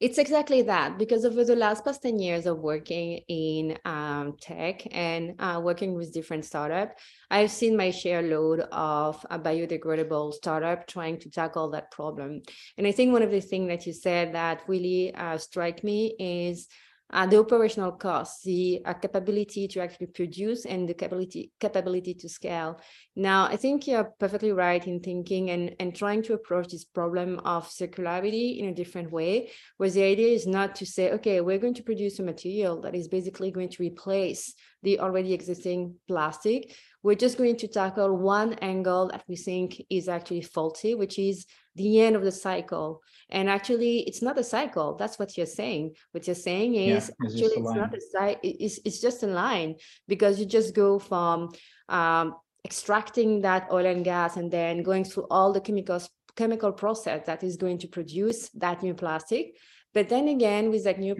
It's 0.01 0.19
exactly 0.19 0.63
that 0.63 0.99
because 0.99 1.25
over 1.25 1.45
the 1.45 1.57
last 1.57 1.85
past 1.85 2.03
10 2.03 2.19
years 2.19 2.47
of 2.47 2.59
working 2.59 3.21
in 3.29 3.79
um, 3.85 4.37
tech 4.41 4.87
and 4.91 5.35
uh, 5.39 5.61
working 5.63 5.95
with 5.95 6.13
different 6.13 6.45
startups, 6.45 7.01
I've 7.31 7.51
seen 7.51 7.77
my 7.77 7.91
share 7.91 8.23
load 8.23 8.61
of 8.73 9.25
a 9.31 9.39
biodegradable 9.39 10.35
startup 10.35 10.87
trying 10.87 11.19
to 11.21 11.31
tackle 11.31 11.71
that 11.71 11.91
problem. 11.91 12.43
And 12.79 12.87
I 12.87 12.93
think 12.93 13.13
one 13.13 13.23
of 13.23 13.31
the 13.31 13.41
things 13.41 13.69
that 13.69 13.87
you 13.87 13.93
said 13.93 14.35
that 14.35 14.63
really 14.67 15.15
uh, 15.15 15.39
strike 15.39 15.85
me 15.85 16.15
is 16.19 16.69
uh, 17.13 17.27
the 17.27 17.39
operational 17.39 17.93
costs, 17.93 18.43
the 18.45 18.81
uh, 18.85 18.95
capability 18.95 19.69
to 19.69 19.81
actually 19.81 20.07
produce 20.07 20.65
and 20.65 20.89
the 20.89 20.95
capability 20.95 21.53
capability 21.61 22.15
to 22.15 22.29
scale. 22.29 22.81
Now, 23.15 23.45
I 23.45 23.57
think 23.57 23.87
you're 23.87 24.13
perfectly 24.19 24.53
right 24.53 24.85
in 24.87 25.01
thinking 25.01 25.51
and, 25.51 25.77
and 25.79 25.95
trying 25.95 26.23
to 26.25 26.33
approach 26.33 26.69
this 26.69 26.85
problem 26.85 27.41
of 27.41 27.69
circularity 27.69 28.59
in 28.59 28.67
a 28.67 28.75
different 28.75 29.13
way, 29.13 29.51
where 29.77 29.91
the 29.91 30.03
idea 30.03 30.29
is 30.29 30.47
not 30.47 30.77
to 30.77 30.87
say, 30.87 31.13
okay, 31.13 31.43
we're 31.43 31.59
going 31.59 31.75
to 31.75 31.83
produce 31.83 32.19
a 32.19 32.23
material 32.23 32.81
that 32.83 32.95
is 32.95 33.09
basically 33.09 33.51
going 33.51 33.69
to 33.69 33.83
replace 33.83 34.55
the 34.83 34.99
already 35.01 35.35
existing 35.35 35.95
plastic. 36.09 36.75
We're 37.03 37.15
just 37.17 37.37
going 37.37 37.57
to 37.57 37.69
tackle 37.69 38.17
one 38.17 38.55
angle 38.55 39.09
that 39.09 39.25
we 39.29 39.37
think 39.37 39.83
is 39.91 40.09
actually 40.09 40.43
faulty, 40.43 40.95
which 40.95 41.19
is 41.19 41.45
the 41.75 42.01
end 42.01 42.17
of 42.17 42.23
the 42.23 42.33
cycle. 42.33 43.03
And 43.29 43.51
actually, 43.51 44.01
it's 44.01 44.23
not 44.23 44.39
a 44.39 44.45
cycle. 44.45 44.97
That's 44.97 45.19
what 45.19 45.37
you're 45.37 45.47
saying. 45.47 45.97
What 46.13 46.27
you're 46.27 46.35
saying 46.35 46.77
is 46.77 46.89
yeah, 46.89 46.97
it's 46.97 47.11
actually 47.35 47.63
it's 47.63 47.75
not 47.75 47.95
a 47.95 48.01
cycle. 48.01 48.41
It's, 48.43 48.81
it's 48.85 49.01
just 49.01 49.23
a 49.23 49.27
line 49.27 49.77
because 50.09 50.41
you 50.41 50.47
just 50.47 50.75
go 50.75 50.99
from 50.99 51.51
um, 51.89 52.37
extracting 52.65 53.41
that 53.43 53.69
oil 53.73 53.87
and 53.87 54.05
gas 54.05 54.37
and 54.37 54.51
then 54.51 54.83
going 54.83 55.05
through 55.05 55.27
all 55.31 55.53
the 55.53 55.61
chemicals 55.61 56.09
chemical 56.35 56.73
process 56.73 57.27
that 57.27 57.43
is 57.43 57.59
going 57.59 57.77
to 57.77 57.87
produce 57.87 58.49
that 58.51 58.83
new 58.83 58.95
plastic 58.95 59.55
but 59.95 60.09
then 60.09 60.29
again, 60.29 60.71
with 60.71 60.85
that 60.85 60.99
new 60.99 61.15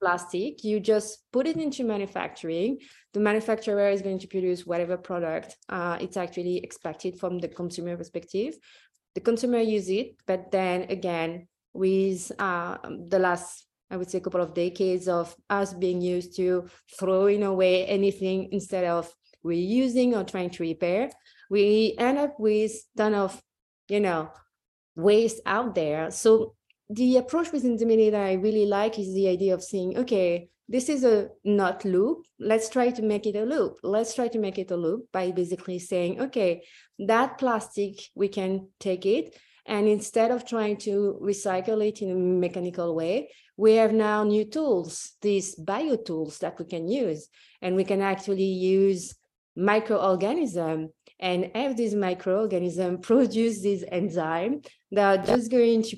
plastic, 0.00 0.62
you 0.62 0.78
just 0.78 1.24
put 1.32 1.46
it 1.46 1.56
into 1.56 1.82
manufacturing. 1.82 2.78
The 3.14 3.20
manufacturer 3.20 3.88
is 3.90 4.00
going 4.00 4.20
to 4.20 4.28
produce 4.28 4.64
whatever 4.64 4.96
product 4.96 5.56
uh, 5.68 5.98
it's 6.00 6.16
actually 6.16 6.58
expected 6.58 7.18
from 7.18 7.38
the 7.38 7.48
consumer 7.48 7.96
perspective. 7.96 8.54
The 9.14 9.20
consumer 9.20 9.58
use 9.58 9.88
it, 9.90 10.16
but 10.26 10.52
then 10.52 10.82
again, 10.88 11.48
with 11.74 12.30
uh, 12.38 12.78
the 13.08 13.18
last, 13.18 13.66
I 13.90 13.96
would 13.96 14.08
say, 14.08 14.18
a 14.18 14.20
couple 14.20 14.40
of 14.40 14.54
decades 14.54 15.08
of 15.08 15.34
us 15.50 15.74
being 15.74 16.00
used 16.00 16.36
to 16.36 16.68
throwing 16.98 17.42
away 17.42 17.86
anything 17.86 18.50
instead 18.52 18.84
of 18.84 19.12
reusing 19.44 20.14
or 20.14 20.24
trying 20.24 20.50
to 20.50 20.62
repair, 20.62 21.10
we 21.50 21.94
end 21.98 22.18
up 22.18 22.38
with 22.38 22.72
ton 22.96 23.14
of, 23.14 23.40
you 23.88 24.00
know, 24.00 24.30
waste 24.96 25.40
out 25.46 25.74
there. 25.74 26.10
So 26.10 26.54
the 26.88 27.16
approach 27.16 27.52
with 27.52 27.64
Enzymity 27.64 28.10
that 28.10 28.26
I 28.26 28.34
really 28.34 28.66
like 28.66 28.98
is 28.98 29.14
the 29.14 29.28
idea 29.28 29.54
of 29.54 29.62
saying, 29.62 29.98
okay, 29.98 30.48
this 30.68 30.88
is 30.88 31.04
a 31.04 31.28
not 31.44 31.84
loop. 31.84 32.26
Let's 32.38 32.68
try 32.68 32.90
to 32.90 33.02
make 33.02 33.26
it 33.26 33.36
a 33.36 33.44
loop. 33.44 33.78
Let's 33.82 34.14
try 34.14 34.28
to 34.28 34.38
make 34.38 34.58
it 34.58 34.70
a 34.70 34.76
loop 34.76 35.10
by 35.12 35.30
basically 35.30 35.78
saying, 35.78 36.20
okay, 36.20 36.62
that 36.98 37.38
plastic, 37.38 37.98
we 38.14 38.28
can 38.28 38.68
take 38.78 39.04
it. 39.04 39.36
And 39.66 39.86
instead 39.86 40.30
of 40.30 40.46
trying 40.46 40.76
to 40.78 41.18
recycle 41.22 41.86
it 41.86 42.02
in 42.02 42.10
a 42.10 42.14
mechanical 42.14 42.94
way, 42.94 43.30
we 43.56 43.74
have 43.74 43.92
now 43.92 44.24
new 44.24 44.44
tools, 44.44 45.12
these 45.20 45.54
bio 45.54 45.96
tools 45.96 46.38
that 46.38 46.58
we 46.58 46.64
can 46.64 46.88
use. 46.88 47.28
And 47.60 47.76
we 47.76 47.84
can 47.84 48.00
actually 48.00 48.44
use 48.44 49.14
microorganism 49.58 50.88
and 51.20 51.50
have 51.54 51.76
this 51.76 51.94
microorganism 51.94 53.02
produce 53.10 53.62
this 53.62 53.84
enzyme 53.88 54.62
that 54.90 55.18
are 55.18 55.26
just 55.26 55.50
going 55.50 55.82
to 55.82 55.96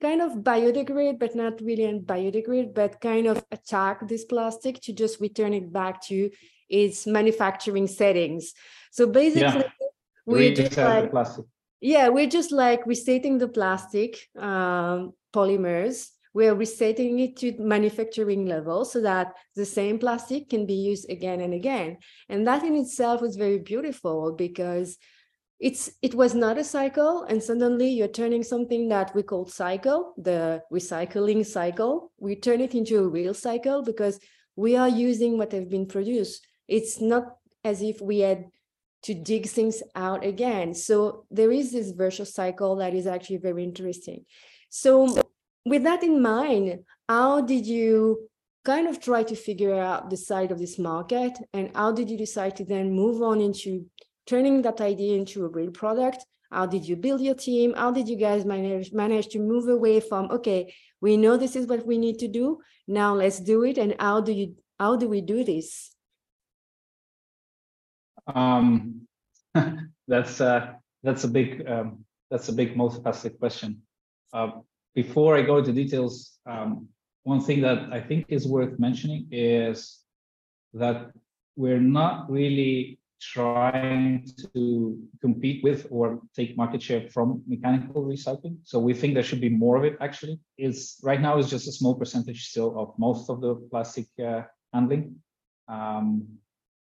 kind 0.00 0.20
of 0.20 0.32
biodegrade, 0.38 1.18
but 1.18 1.34
not 1.34 1.60
really 1.60 2.00
biodegrade, 2.00 2.74
but 2.74 3.00
kind 3.00 3.26
of 3.26 3.44
attack 3.50 4.06
this 4.06 4.24
plastic 4.24 4.80
to 4.82 4.92
just 4.92 5.20
return 5.20 5.54
it 5.54 5.72
back 5.72 6.02
to 6.02 6.30
its 6.68 7.06
manufacturing 7.06 7.86
settings. 7.86 8.52
So 8.90 9.06
basically, 9.06 9.60
yeah. 9.60 9.86
we're 10.26 10.54
just 10.54 10.76
like, 10.76 11.10
plastic. 11.10 11.44
yeah, 11.80 12.08
we're 12.08 12.28
just 12.28 12.52
like 12.52 12.86
restating 12.86 13.38
the 13.38 13.48
plastic 13.48 14.28
um, 14.38 15.12
polymers. 15.32 16.10
We're 16.34 16.54
resetting 16.54 17.20
it 17.20 17.36
to 17.38 17.56
manufacturing 17.58 18.46
level 18.46 18.84
so 18.84 19.00
that 19.02 19.34
the 19.54 19.64
same 19.64 19.98
plastic 19.98 20.50
can 20.50 20.66
be 20.66 20.74
used 20.74 21.08
again 21.08 21.40
and 21.40 21.54
again. 21.54 21.98
And 22.28 22.46
that 22.46 22.64
in 22.64 22.74
itself 22.74 23.22
was 23.22 23.36
very 23.36 23.58
beautiful 23.58 24.32
because 24.32 24.98
it's 25.60 25.92
it 26.02 26.14
was 26.14 26.34
not 26.34 26.58
a 26.58 26.64
cycle 26.64 27.22
and 27.22 27.40
suddenly 27.40 27.88
you're 27.88 28.08
turning 28.08 28.42
something 28.42 28.88
that 28.88 29.14
we 29.14 29.22
call 29.22 29.46
cycle 29.46 30.12
the 30.18 30.60
recycling 30.72 31.46
cycle. 31.46 32.10
We 32.18 32.34
turn 32.34 32.60
it 32.60 32.74
into 32.74 32.98
a 32.98 33.08
real 33.08 33.34
cycle 33.34 33.82
because 33.82 34.18
we 34.56 34.76
are 34.76 34.88
using 34.88 35.38
what 35.38 35.52
have 35.52 35.70
been 35.70 35.86
produced. 35.86 36.46
It's 36.66 37.00
not 37.00 37.36
as 37.62 37.80
if 37.80 38.00
we 38.00 38.18
had 38.18 38.46
to 39.04 39.14
dig 39.14 39.46
things 39.46 39.82
out 39.94 40.24
again. 40.24 40.74
So 40.74 41.26
there 41.30 41.52
is 41.52 41.72
this 41.72 41.92
virtual 41.92 42.26
cycle 42.26 42.76
that 42.76 42.94
is 42.94 43.06
actually 43.06 43.36
very 43.36 43.62
interesting. 43.62 44.24
So 44.70 45.14
with 45.64 45.82
that 45.82 46.02
in 46.02 46.20
mind 46.20 46.80
how 47.08 47.40
did 47.40 47.66
you 47.66 48.28
kind 48.64 48.88
of 48.88 49.00
try 49.00 49.22
to 49.22 49.36
figure 49.36 49.78
out 49.78 50.08
the 50.08 50.16
side 50.16 50.50
of 50.50 50.58
this 50.58 50.78
market 50.78 51.32
and 51.52 51.70
how 51.74 51.92
did 51.92 52.08
you 52.10 52.16
decide 52.16 52.56
to 52.56 52.64
then 52.64 52.92
move 52.92 53.22
on 53.22 53.40
into 53.40 53.84
turning 54.26 54.62
that 54.62 54.80
idea 54.80 55.16
into 55.16 55.44
a 55.44 55.48
real 55.48 55.70
product 55.70 56.24
How 56.54 56.66
did 56.66 56.86
you 56.86 56.94
build 56.94 57.20
your 57.20 57.34
team? 57.34 57.74
How 57.74 57.90
did 57.90 58.08
you 58.08 58.16
guys 58.16 58.44
manage 58.44 58.92
manage 58.92 59.26
to 59.34 59.40
move 59.40 59.68
away 59.68 59.98
from 59.98 60.30
okay, 60.30 60.72
we 61.00 61.16
know 61.16 61.36
this 61.36 61.56
is 61.56 61.66
what 61.66 61.84
we 61.84 61.98
need 61.98 62.18
to 62.20 62.28
do. 62.28 62.60
Now 62.86 63.14
let's 63.14 63.40
do 63.40 63.64
it. 63.64 63.76
And 63.76 63.96
how 63.98 64.20
do 64.20 64.32
you 64.32 64.54
how 64.78 64.94
do 64.96 65.08
we 65.08 65.20
do 65.20 65.42
this? 65.42 65.90
Um, 68.26 69.08
that's 70.08 70.40
uh, 70.40 70.74
that's 71.02 71.24
a 71.24 71.28
big 71.28 71.66
um, 71.66 72.04
that's 72.30 72.48
a 72.48 72.52
big 72.52 72.76
multifaceted 72.76 73.38
question. 73.40 73.82
Uh, 74.32 74.62
before 74.94 75.36
I 75.36 75.42
go 75.42 75.58
into 75.58 75.72
details, 75.72 76.38
um, 76.46 76.88
one 77.24 77.40
thing 77.40 77.60
that 77.62 77.92
I 77.92 78.00
think 78.00 78.26
is 78.28 78.46
worth 78.46 78.78
mentioning 78.78 79.28
is 79.30 80.00
that 80.74 81.10
we're 81.56 81.80
not 81.80 82.30
really 82.30 82.98
trying 83.20 84.28
to 84.52 84.98
compete 85.20 85.64
with 85.64 85.86
or 85.90 86.20
take 86.36 86.56
market 86.56 86.82
share 86.82 87.08
from 87.08 87.42
mechanical 87.46 88.04
recycling. 88.04 88.58
So 88.64 88.78
we 88.78 88.92
think 88.92 89.14
there 89.14 89.22
should 89.22 89.40
be 89.40 89.48
more 89.48 89.76
of 89.76 89.84
it 89.84 89.96
actually. 90.00 90.38
Is 90.58 90.98
right 91.02 91.20
now 91.20 91.38
is 91.38 91.48
just 91.48 91.66
a 91.68 91.72
small 91.72 91.94
percentage 91.94 92.48
still 92.48 92.78
of 92.78 92.92
most 92.98 93.30
of 93.30 93.40
the 93.40 93.54
plastic 93.70 94.06
uh, 94.22 94.42
handling. 94.72 95.16
Um, 95.68 96.26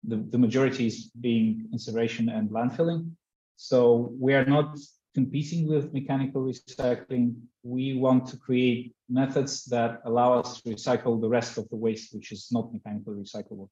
the, 0.04 0.16
the 0.16 0.38
majority 0.38 0.86
is 0.86 1.10
being 1.20 1.68
incineration 1.72 2.28
and 2.28 2.48
landfilling. 2.50 3.10
So 3.56 4.12
we 4.18 4.34
are 4.34 4.44
not 4.46 4.78
competing 5.14 5.68
with 5.68 5.92
mechanical 5.92 6.42
recycling. 6.42 7.34
We 7.62 7.94
want 7.94 8.26
to 8.28 8.36
create 8.36 8.94
methods 9.08 9.64
that 9.66 10.00
allow 10.04 10.40
us 10.40 10.60
to 10.62 10.70
recycle 10.70 11.20
the 11.20 11.28
rest 11.28 11.58
of 11.58 11.68
the 11.68 11.76
waste, 11.76 12.14
which 12.14 12.32
is 12.32 12.48
not 12.50 12.72
mechanically 12.72 13.14
recyclable. 13.14 13.68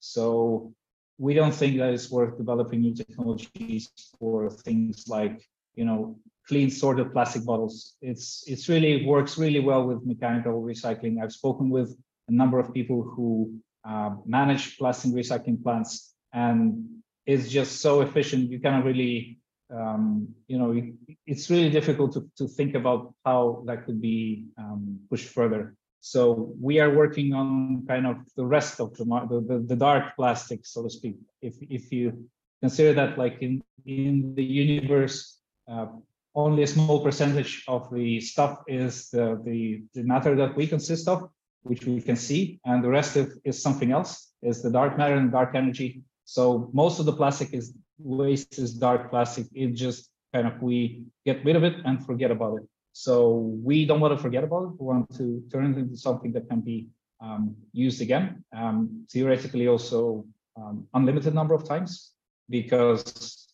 So 0.00 0.72
we 1.18 1.34
don't 1.34 1.54
think 1.54 1.78
that 1.78 1.92
it's 1.92 2.10
worth 2.10 2.38
developing 2.38 2.80
new 2.80 2.94
technologies 2.94 3.90
for 4.18 4.50
things 4.50 5.08
like, 5.08 5.42
you 5.74 5.84
know, 5.84 6.18
clean 6.46 6.70
sorted 6.70 7.12
plastic 7.12 7.44
bottles. 7.44 7.96
It's 8.00 8.44
it's 8.46 8.68
really 8.68 9.04
works 9.04 9.36
really 9.36 9.60
well 9.60 9.86
with 9.86 10.06
mechanical 10.06 10.62
recycling. 10.62 11.22
I've 11.22 11.32
spoken 11.32 11.70
with 11.70 11.96
a 12.28 12.32
number 12.32 12.58
of 12.58 12.72
people 12.72 13.02
who 13.02 13.52
uh, 13.84 14.10
manage 14.24 14.78
plastic 14.78 15.12
recycling 15.12 15.62
plants 15.62 16.14
and 16.32 16.98
it's 17.26 17.48
just 17.48 17.80
so 17.80 18.00
efficient. 18.00 18.50
You 18.50 18.58
cannot 18.58 18.84
really, 18.84 19.38
um, 19.70 20.28
you 20.46 20.58
know, 20.58 20.80
it's 21.26 21.50
really 21.50 21.70
difficult 21.70 22.12
to, 22.12 22.30
to 22.36 22.48
think 22.48 22.74
about 22.74 23.14
how 23.24 23.62
that 23.66 23.84
could 23.84 24.00
be 24.00 24.46
um, 24.56 25.00
pushed 25.10 25.28
further. 25.28 25.74
So 26.00 26.52
we 26.60 26.80
are 26.80 26.94
working 26.94 27.34
on 27.34 27.84
kind 27.86 28.06
of 28.06 28.16
the 28.36 28.46
rest 28.46 28.80
of 28.80 28.94
the, 28.96 29.04
the, 29.04 29.64
the 29.66 29.76
dark 29.76 30.16
plastic, 30.16 30.64
so 30.64 30.82
to 30.82 30.90
speak. 30.90 31.16
If, 31.42 31.56
if 31.60 31.92
you 31.92 32.28
consider 32.62 32.92
that 32.94 33.18
like 33.18 33.42
in, 33.42 33.62
in 33.84 34.34
the 34.34 34.44
universe, 34.44 35.38
uh, 35.70 35.86
only 36.34 36.62
a 36.62 36.66
small 36.66 37.02
percentage 37.02 37.64
of 37.66 37.92
the 37.92 38.20
stuff 38.20 38.62
is 38.68 39.10
the, 39.10 39.40
the, 39.44 39.82
the 39.94 40.02
matter 40.02 40.36
that 40.36 40.56
we 40.56 40.66
consist 40.66 41.08
of, 41.08 41.28
which 41.62 41.84
we 41.84 42.00
can 42.00 42.16
see, 42.16 42.60
and 42.64 42.82
the 42.82 42.88
rest 42.88 43.16
of 43.16 43.32
is 43.44 43.60
something 43.60 43.90
else, 43.90 44.32
is 44.42 44.62
the 44.62 44.70
dark 44.70 44.96
matter 44.96 45.14
and 45.14 45.32
dark 45.32 45.54
energy. 45.54 46.02
So 46.24 46.70
most 46.72 47.00
of 47.00 47.06
the 47.06 47.12
plastic 47.12 47.52
is 47.52 47.74
waste 47.98 48.58
is 48.58 48.74
dark 48.74 49.10
plastic. 49.10 49.46
It 49.52 49.74
just 49.74 50.10
kind 50.32 50.46
of 50.46 50.60
we 50.62 51.04
get 51.24 51.44
rid 51.44 51.56
of 51.56 51.64
it 51.64 51.76
and 51.84 52.04
forget 52.04 52.30
about 52.30 52.58
it. 52.58 52.68
So 52.92 53.38
we 53.62 53.86
don't 53.86 54.00
want 54.00 54.16
to 54.16 54.22
forget 54.22 54.44
about 54.44 54.64
it. 54.64 54.80
We 54.80 54.86
want 54.86 55.16
to 55.16 55.42
turn 55.52 55.72
it 55.72 55.78
into 55.78 55.96
something 55.96 56.32
that 56.32 56.48
can 56.48 56.60
be 56.60 56.88
um, 57.20 57.54
used 57.72 58.00
again, 58.00 58.44
um, 58.56 59.06
theoretically 59.10 59.68
also 59.68 60.24
um, 60.56 60.86
unlimited 60.94 61.34
number 61.34 61.54
of 61.54 61.66
times, 61.66 62.12
because 62.48 63.48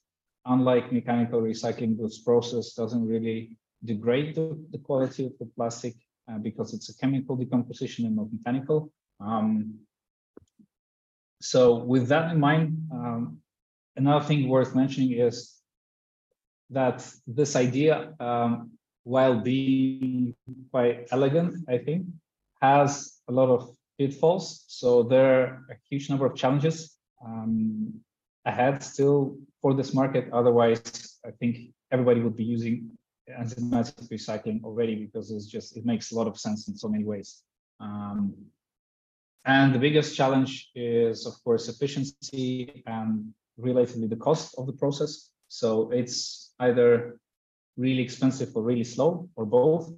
unlike 0.46 0.92
mechanical 0.92 1.40
recycling, 1.40 1.98
this 1.98 2.18
process 2.18 2.74
doesn't 2.74 3.07
really 3.07 3.57
degrade 3.85 4.35
the, 4.35 4.59
the 4.70 4.78
quality 4.78 5.26
of 5.26 5.33
the 5.38 5.46
plastic 5.57 5.94
uh, 6.30 6.38
because 6.38 6.72
it's 6.74 6.88
a 6.88 6.96
chemical 6.96 7.37
decomposition 7.37 8.07
and 8.07 8.16
not 8.16 8.33
mechanical. 8.33 8.90
Um, 9.20 9.74
so 11.40 11.74
with 11.76 12.09
that 12.09 12.30
in 12.33 12.40
mind, 12.40 12.88
um, 12.92 13.38
another 13.96 14.24
thing 14.24 14.48
worth 14.48 14.74
mentioning 14.74 15.12
is 15.12 15.54
that 16.70 17.07
this 17.26 17.57
idea 17.57 18.14
um, 18.20 18.72
while 19.04 19.40
being 19.40 20.35
quite 20.70 21.09
elegant, 21.11 21.64
I 21.68 21.78
think, 21.78 22.07
has 22.61 23.20
a 23.28 23.33
lot 23.33 23.48
of 23.50 23.76
pitfalls. 23.98 24.64
So 24.68 25.02
there 25.02 25.26
are 25.26 25.44
a 25.70 25.76
huge 25.88 26.11
number 26.11 26.26
of 26.26 26.35
challenges 26.35 26.96
um, 27.24 28.00
ahead 28.44 28.83
still 28.83 29.37
for 29.61 29.74
this 29.74 29.94
market. 29.94 30.33
Otherwise, 30.33 31.18
I 31.24 31.30
think 31.33 31.72
everybody 31.92 32.20
would 32.20 32.37
be 32.37 32.44
using 32.44 32.90
enzymatic 33.30 34.09
recycling 34.11 34.62
already 34.64 34.96
because 34.96 35.30
it's 35.30 35.46
just 35.46 35.76
it 35.76 35.85
makes 35.87 36.12
a 36.12 36.14
lot 36.14 36.26
of 36.26 36.38
sense 36.38 36.68
in 36.68 36.76
so 36.76 36.88
many 36.88 37.04
ways. 37.04 37.42
Um, 37.80 38.35
and 39.46 39.74
the 39.74 39.78
biggest 39.78 40.16
challenge 40.16 40.70
is, 40.74 41.26
of 41.26 41.35
course, 41.44 41.68
efficiency 41.68 42.83
and 42.87 43.33
relatively 43.56 44.06
the 44.08 44.16
cost 44.16 44.54
of 44.58 44.66
the 44.66 44.72
process. 44.72 45.30
So 45.48 45.90
it's 45.90 46.52
either 46.60 47.18
really 47.76 48.02
expensive 48.02 48.50
or 48.54 48.62
really 48.62 48.84
slow 48.84 49.28
or 49.36 49.46
both. 49.46 49.92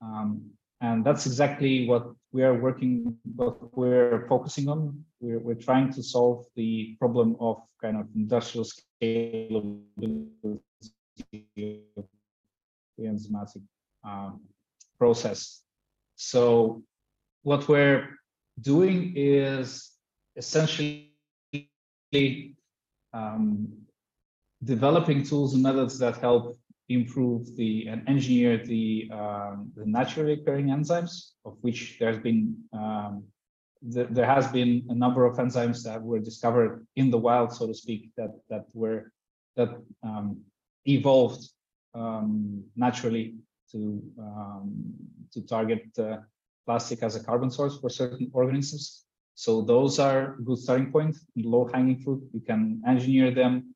Um, 0.00 0.50
and 0.80 1.04
that's 1.04 1.26
exactly 1.26 1.86
what 1.86 2.12
we 2.32 2.42
are 2.42 2.54
working, 2.54 3.16
what 3.36 3.76
we're 3.76 4.26
focusing 4.28 4.68
on. 4.68 5.04
We're, 5.20 5.38
we're 5.38 5.54
trying 5.54 5.92
to 5.92 6.02
solve 6.02 6.44
the 6.56 6.96
problem 6.98 7.36
of 7.38 7.62
kind 7.80 7.96
of 7.96 8.06
industrial 8.16 8.64
scale 8.64 9.78
the 12.98 13.08
enzymatic 13.08 13.62
um, 14.04 14.40
process. 14.98 15.62
So 16.16 16.82
what 17.42 17.68
we're 17.68 18.08
doing 18.60 19.14
is 19.16 19.90
essentially 20.36 21.14
um, 23.12 23.68
developing 24.64 25.22
tools 25.22 25.54
and 25.54 25.62
methods 25.62 25.98
that 25.98 26.16
help 26.18 26.56
improve 26.88 27.56
the 27.56 27.86
and 27.86 28.08
engineer 28.08 28.58
the 28.66 29.08
um, 29.12 29.72
the 29.76 29.86
naturally 29.86 30.34
occurring 30.34 30.66
enzymes, 30.66 31.30
of 31.44 31.56
which 31.60 31.96
there's 31.98 32.18
been 32.18 32.56
um, 32.72 33.24
th 33.94 34.06
there 34.10 34.26
has 34.26 34.46
been 34.58 34.72
a 34.88 34.94
number 34.94 35.22
of 35.24 35.36
enzymes 35.38 35.82
that 35.82 36.00
were 36.02 36.22
discovered 36.30 36.86
in 36.96 37.10
the 37.10 37.18
wild, 37.18 37.52
so 37.52 37.66
to 37.66 37.74
speak, 37.74 38.10
that 38.16 38.32
that 38.50 38.64
were 38.74 39.12
that 39.56 39.70
um, 40.02 40.40
evolved 40.84 41.42
um, 41.94 42.64
naturally 42.76 43.26
to 43.70 44.02
um, 44.18 44.66
to 45.32 45.40
target 45.54 45.84
uh, 45.98 46.18
plastic 46.66 47.02
as 47.02 47.16
a 47.16 47.24
carbon 47.24 47.50
source 47.50 47.78
for 47.80 47.90
certain 47.90 48.30
organisms. 48.32 49.04
So 49.42 49.60
those 49.60 49.98
are 49.98 50.36
good 50.44 50.58
starting 50.58 50.92
points, 50.92 51.26
low 51.34 51.64
hanging 51.74 51.98
fruit. 51.98 52.22
You 52.32 52.38
can 52.38 52.80
engineer 52.86 53.32
them 53.32 53.74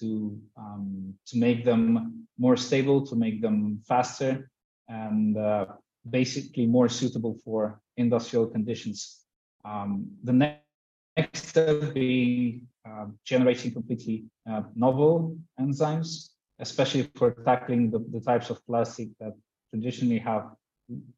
to 0.00 0.40
um, 0.56 1.12
to 1.26 1.36
make 1.36 1.62
them 1.62 2.24
more 2.38 2.56
stable, 2.56 3.04
to 3.08 3.14
make 3.14 3.42
them 3.42 3.84
faster, 3.86 4.48
and 4.88 5.36
uh, 5.36 5.66
basically 6.08 6.64
more 6.64 6.88
suitable 6.88 7.36
for 7.44 7.82
industrial 7.98 8.46
conditions. 8.46 9.20
Um, 9.62 10.08
the 10.22 10.32
next, 10.32 10.64
next 11.18 11.48
step 11.48 11.92
being 11.92 12.66
uh, 12.88 13.08
generating 13.26 13.72
completely 13.72 14.24
uh, 14.50 14.62
novel 14.74 15.36
enzymes, 15.60 16.30
especially 16.60 17.10
for 17.14 17.32
tackling 17.44 17.90
the, 17.90 18.00
the 18.10 18.20
types 18.20 18.48
of 18.48 18.64
plastic 18.64 19.08
that 19.20 19.34
traditionally 19.68 20.20
have 20.20 20.44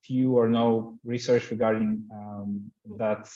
few 0.02 0.36
or 0.36 0.48
no 0.48 0.98
research 1.04 1.52
regarding 1.52 2.02
um, 2.12 2.68
that 2.98 3.30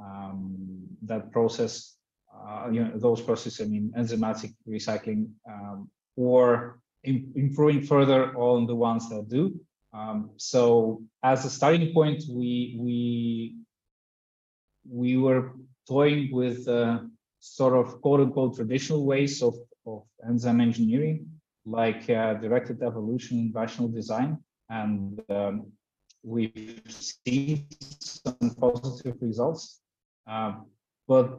um, 0.00 0.86
that 1.02 1.32
process 1.32 1.96
uh, 2.44 2.68
you 2.70 2.84
know, 2.84 2.92
those 2.96 3.20
processes, 3.20 3.60
I 3.60 3.68
mean, 3.68 3.92
enzymatic 3.96 4.54
recycling, 4.68 5.30
um, 5.48 5.90
or 6.16 6.80
in, 7.04 7.32
improving 7.34 7.82
further 7.82 8.36
on 8.36 8.66
the 8.66 8.74
ones 8.74 9.08
that 9.08 9.28
do. 9.28 9.58
Um, 9.92 10.30
so 10.36 11.02
as 11.22 11.44
a 11.44 11.50
starting 11.50 11.92
point, 11.92 12.22
we 12.28 12.76
we 12.78 13.56
we 14.88 15.16
were 15.16 15.52
toying 15.88 16.30
with 16.32 16.68
uh, 16.68 17.00
sort 17.40 17.74
of 17.74 18.00
quote 18.00 18.20
unquote 18.20 18.56
traditional 18.56 19.06
ways 19.06 19.42
of, 19.42 19.54
of 19.86 20.02
enzyme 20.28 20.60
engineering, 20.60 21.26
like 21.64 22.08
uh, 22.10 22.34
directed 22.34 22.82
evolution, 22.82 23.50
rational 23.54 23.88
design, 23.88 24.38
and 24.68 25.22
um, 25.30 25.72
we've 26.22 26.82
seen 26.88 27.66
some 28.00 28.54
positive 28.60 29.16
results. 29.20 29.80
Um, 30.26 30.66
but 31.08 31.38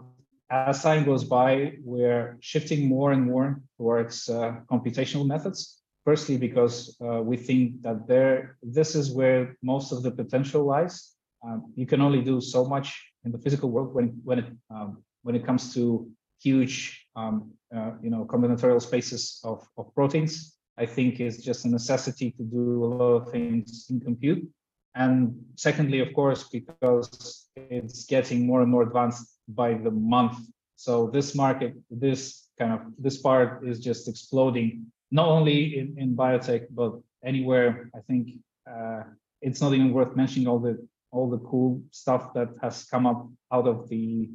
as 0.49 0.81
time 0.81 1.03
goes 1.03 1.23
by, 1.23 1.73
we're 1.83 2.37
shifting 2.39 2.87
more 2.87 3.11
and 3.11 3.25
more 3.25 3.61
towards 3.77 4.29
uh, 4.29 4.61
computational 4.71 5.27
methods. 5.27 5.81
Firstly, 6.05 6.37
because 6.37 6.95
uh, 7.01 7.21
we 7.21 7.35
think 7.35 7.81
that 7.81 8.07
there, 8.07 8.57
this 8.63 8.95
is 8.95 9.11
where 9.11 9.57
most 9.61 9.91
of 9.91 10.03
the 10.03 10.11
potential 10.11 10.63
lies. 10.63 11.11
Um, 11.45 11.73
you 11.75 11.85
can 11.85 12.01
only 12.01 12.21
do 12.21 12.39
so 12.39 12.63
much 12.63 13.11
in 13.25 13.31
the 13.33 13.37
physical 13.37 13.69
world 13.69 13.93
when 13.93 14.19
when 14.23 14.39
it 14.39 14.45
um, 14.69 15.03
when 15.23 15.35
it 15.35 15.45
comes 15.45 15.73
to 15.73 16.09
huge 16.41 17.05
um, 17.17 17.51
uh, 17.75 17.91
you 18.01 18.09
know, 18.09 18.25
combinatorial 18.25 18.81
spaces 18.81 19.41
of, 19.43 19.67
of 19.77 19.93
proteins, 19.93 20.55
I 20.77 20.85
think 20.85 21.19
is 21.19 21.43
just 21.43 21.65
a 21.65 21.69
necessity 21.69 22.31
to 22.31 22.43
do 22.43 22.85
a 22.85 22.87
lot 22.87 23.13
of 23.13 23.31
things 23.31 23.87
in 23.89 23.99
compute. 23.99 24.47
And 24.97 25.45
secondly, 25.55 25.99
of 25.99 26.11
course, 26.13 26.49
because 26.49 27.47
it's 27.55 28.05
getting 28.05 28.47
more 28.47 28.61
and 28.61 28.71
more 28.71 28.81
advanced 28.81 29.37
by 29.47 29.75
the 29.75 29.91
month. 29.91 30.39
So 30.75 31.09
this 31.13 31.35
market, 31.35 31.75
this 31.91 32.47
kind 32.57 32.73
of, 32.73 32.81
this 32.97 33.17
part 33.17 33.67
is 33.67 33.79
just 33.79 34.07
exploding, 34.07 34.87
not 35.11 35.27
only 35.27 35.77
in, 35.77 35.95
in 35.97 36.15
biotech, 36.15 36.65
but 36.71 36.93
anywhere. 37.23 37.91
I 37.95 37.99
think 38.07 38.29
uh, 38.69 39.03
it's 39.41 39.61
not 39.61 39.73
even 39.73 39.93
worth 39.93 40.15
mentioning 40.15 40.47
all 40.47 40.59
the 40.59 40.75
all 41.11 41.29
the 41.29 41.39
cool 41.39 41.81
stuff 41.91 42.33
that 42.33 42.49
has 42.61 42.83
come 42.83 43.05
up 43.05 43.29
out 43.51 43.67
of 43.67 43.87
the 43.89 44.29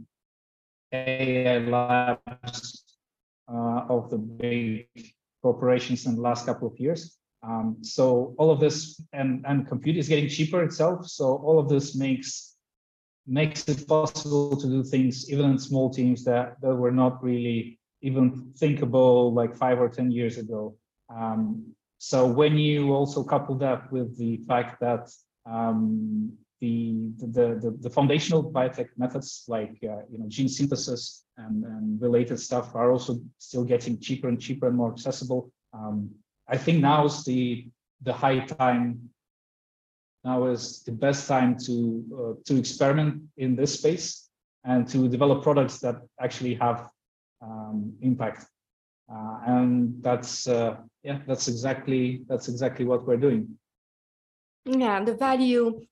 AI 0.92 1.58
labs 1.58 2.96
uh, 3.46 3.84
of 3.88 4.10
the 4.10 4.18
big 4.18 4.88
corporations 5.42 6.06
in 6.06 6.14
the 6.16 6.20
last 6.20 6.46
couple 6.46 6.68
of 6.68 6.78
years. 6.78 7.18
Um, 7.42 7.78
so 7.82 8.34
all 8.38 8.50
of 8.50 8.60
this 8.60 9.00
and 9.12 9.44
and 9.46 9.66
compute 9.66 9.96
is 9.96 10.08
getting 10.08 10.28
cheaper 10.28 10.62
itself. 10.62 11.08
So 11.08 11.36
all 11.44 11.58
of 11.58 11.68
this 11.68 11.96
makes 11.96 12.54
makes 13.26 13.68
it 13.68 13.86
possible 13.86 14.56
to 14.56 14.66
do 14.66 14.82
things 14.82 15.30
even 15.30 15.50
in 15.50 15.58
small 15.58 15.90
teams 15.90 16.24
that 16.24 16.60
that 16.60 16.74
were 16.74 16.92
not 16.92 17.22
really 17.22 17.78
even 18.00 18.52
thinkable 18.56 19.32
like 19.32 19.56
five 19.56 19.80
or 19.80 19.88
ten 19.88 20.10
years 20.10 20.38
ago. 20.38 20.76
Um, 21.08 21.74
so 21.98 22.26
when 22.26 22.58
you 22.58 22.92
also 22.92 23.22
couple 23.22 23.54
that 23.56 23.90
with 23.92 24.18
the 24.18 24.38
fact 24.48 24.80
that 24.80 25.08
um, 25.46 26.32
the, 26.60 27.10
the, 27.18 27.58
the, 27.60 27.76
the, 27.80 27.90
foundational 27.90 28.52
biotech 28.52 28.88
methods 28.96 29.44
like 29.48 29.76
uh, 29.82 30.02
you 30.10 30.18
know 30.18 30.26
gene 30.28 30.48
synthesis 30.48 31.24
and, 31.36 31.64
and 31.64 32.00
related 32.00 32.38
stuff 32.38 32.74
are 32.76 32.92
also 32.92 33.20
still 33.38 33.64
getting 33.64 33.98
cheaper 33.98 34.28
and 34.28 34.40
cheaper 34.40 34.68
and 34.68 34.76
more 34.76 34.92
accessible. 34.92 35.52
Um, 35.72 36.10
I 36.52 36.58
think 36.58 36.80
now 36.80 37.06
is 37.06 37.24
the 37.24 37.66
the 38.02 38.12
high 38.12 38.40
time. 38.40 39.08
Now 40.22 40.46
is 40.46 40.82
the 40.84 40.92
best 40.92 41.26
time 41.26 41.56
to 41.66 41.74
uh, 42.18 42.32
to 42.46 42.58
experiment 42.58 43.22
in 43.36 43.56
this 43.56 43.74
space 43.78 44.28
and 44.64 44.86
to 44.88 45.08
develop 45.08 45.42
products 45.42 45.78
that 45.80 45.96
actually 46.20 46.54
have 46.54 46.88
um, 47.40 47.94
impact. 48.02 48.46
Uh, 49.12 49.38
and 49.46 50.02
that's 50.02 50.46
uh, 50.46 50.76
yeah, 51.02 51.18
that's 51.26 51.48
exactly 51.48 52.22
that's 52.28 52.48
exactly 52.48 52.84
what 52.84 53.06
we're 53.06 53.22
doing. 53.28 53.58
Yeah, 54.64 55.02
the 55.02 55.14
value 55.14 55.86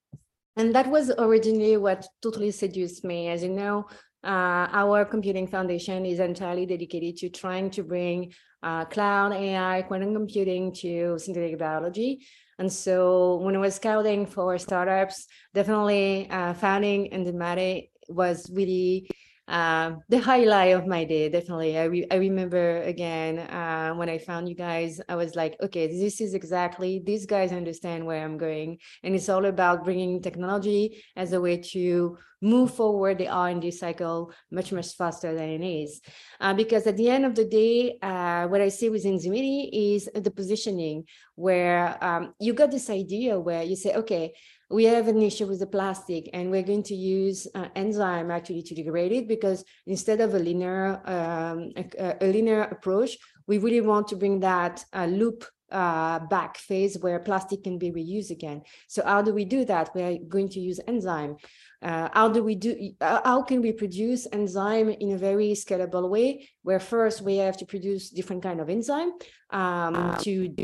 and 0.57 0.75
that 0.75 0.89
was 0.89 1.11
originally 1.17 1.77
what 1.77 2.07
totally 2.23 2.51
seduced 2.51 3.03
me. 3.03 3.29
As 3.29 3.43
you 3.43 3.49
know, 3.49 3.87
uh, 4.25 4.69
our 4.73 5.05
computing 5.05 5.47
foundation 5.47 6.05
is 6.05 6.21
entirely 6.21 6.67
dedicated 6.67 7.17
to 7.19 7.29
trying 7.29 7.71
to 7.71 7.83
bring 7.83 8.33
uh, 8.63 8.85
cloud 8.85 9.33
AI, 9.33 9.83
quantum 9.83 10.15
computing 10.15 10.73
to 10.75 11.19
synthetic 11.19 11.59
biology. 11.59 12.27
And 12.59 12.71
so 12.71 13.37
when 13.37 13.57
I 13.57 13.59
was 13.59 13.77
scouting 13.77 14.27
for 14.27 14.59
startups, 14.59 15.27
definitely 15.55 16.29
uh, 16.31 16.53
founding 16.55 17.11
Enzymity 17.11 17.89
was 18.09 18.51
really 18.53 19.10
uh, 19.51 19.97
the 20.09 20.21
highlight 20.21 20.77
of 20.77 20.87
my 20.87 21.03
day, 21.03 21.29
definitely. 21.29 21.77
I, 21.77 21.85
re 21.85 22.07
I 22.09 22.15
remember 22.15 22.83
again 22.83 23.41
uh, 23.41 23.93
when 23.95 24.09
I 24.09 24.19
found 24.19 24.49
you 24.49 24.55
guys, 24.55 25.01
I 25.09 25.17
was 25.17 25.35
like, 25.35 25.57
okay, 25.61 25.89
this 25.89 26.21
is 26.21 26.35
exactly, 26.35 27.03
these 27.05 27.27
guys 27.27 27.51
understand 27.51 28.07
where 28.07 28.25
I'm 28.25 28.39
going. 28.39 28.79
And 29.03 29.13
it's 29.13 29.29
all 29.29 29.47
about 29.47 29.85
bringing 29.85 30.23
technology 30.23 31.03
as 31.17 31.33
a 31.33 31.41
way 31.41 31.57
to 31.73 32.17
move 32.41 32.73
forward 32.73 33.19
the 33.19 33.27
R&D 33.27 33.73
cycle 33.73 34.33
much, 34.53 34.71
much 34.73 34.95
faster 34.95 35.35
than 35.35 35.49
it 35.49 35.65
is. 35.65 36.01
Uh, 36.41 36.55
because 36.55 36.87
at 36.87 36.97
the 36.97 37.11
end 37.11 37.27
of 37.27 37.35
the 37.35 37.45
day, 37.45 37.99
uh, 38.03 38.47
what 38.47 38.61
I 38.61 38.69
see 38.69 38.89
within 38.89 39.19
Enzymity 39.19 39.69
is 39.73 40.09
the 40.15 40.31
positioning 40.31 41.07
where 41.35 42.03
um, 42.03 42.35
you 42.39 42.55
got 42.55 42.71
this 42.71 42.89
idea 42.89 43.39
where 43.39 43.65
you 43.65 43.75
say, 43.75 43.95
okay, 43.95 44.33
we 44.71 44.85
have 44.85 45.09
an 45.09 45.21
issue 45.21 45.47
with 45.47 45.59
the 45.59 45.67
plastic 45.67 46.31
and 46.33 46.51
we're 46.51 46.63
going 46.63 46.85
to 46.85 46.95
use 46.95 47.47
uh, 47.55 47.67
enzyme 47.75 48.31
actually 48.31 48.63
to 48.63 48.75
degrade 48.75 49.11
it 49.11 49.27
because 49.27 49.65
instead 49.87 50.21
of 50.21 50.35
a 50.35 50.39
linear 50.39 51.01
um, 51.07 51.73
a, 51.77 52.17
a, 52.21 52.27
linear 52.27 52.63
approach, 52.63 53.19
we 53.49 53.59
really 53.59 53.81
want 53.81 54.07
to 54.09 54.17
bring 54.17 54.39
that 54.41 54.85
uh, 54.93 55.07
loop 55.07 55.45
uh, 55.73 56.21
back 56.21 56.57
phase 56.57 56.99
where 56.99 57.19
plastic 57.19 57.65
can 57.65 57.79
be 57.79 57.91
reused 57.91 58.31
again. 58.31 58.63
So 58.89 59.03
how 59.05 59.23
do 59.23 59.33
we 59.33 59.45
do 59.45 59.65
that? 59.65 59.91
We're 59.95 60.19
going 60.19 60.49
to 60.51 60.61
use 60.61 60.81
enzyme. 60.87 61.37
Uh, 61.83 62.09
how 62.13 62.29
do 62.29 62.43
we 62.43 62.55
do, 62.55 62.93
uh, 63.01 63.21
how 63.25 63.43
can 63.43 63.63
we 63.63 63.73
produce 63.73 64.27
enzyme 64.33 64.91
in 64.91 65.13
a 65.13 65.19
very 65.19 65.53
scalable 65.53 66.11
way, 66.11 66.47
where 66.63 66.79
first 66.79 67.23
we 67.23 67.37
have 67.37 67.57
to 67.57 67.65
produce 67.65 68.11
different 68.11 68.43
kind 68.43 68.61
of 68.61 68.69
enzyme 68.69 69.13
um, 69.51 70.17
to 70.21 70.55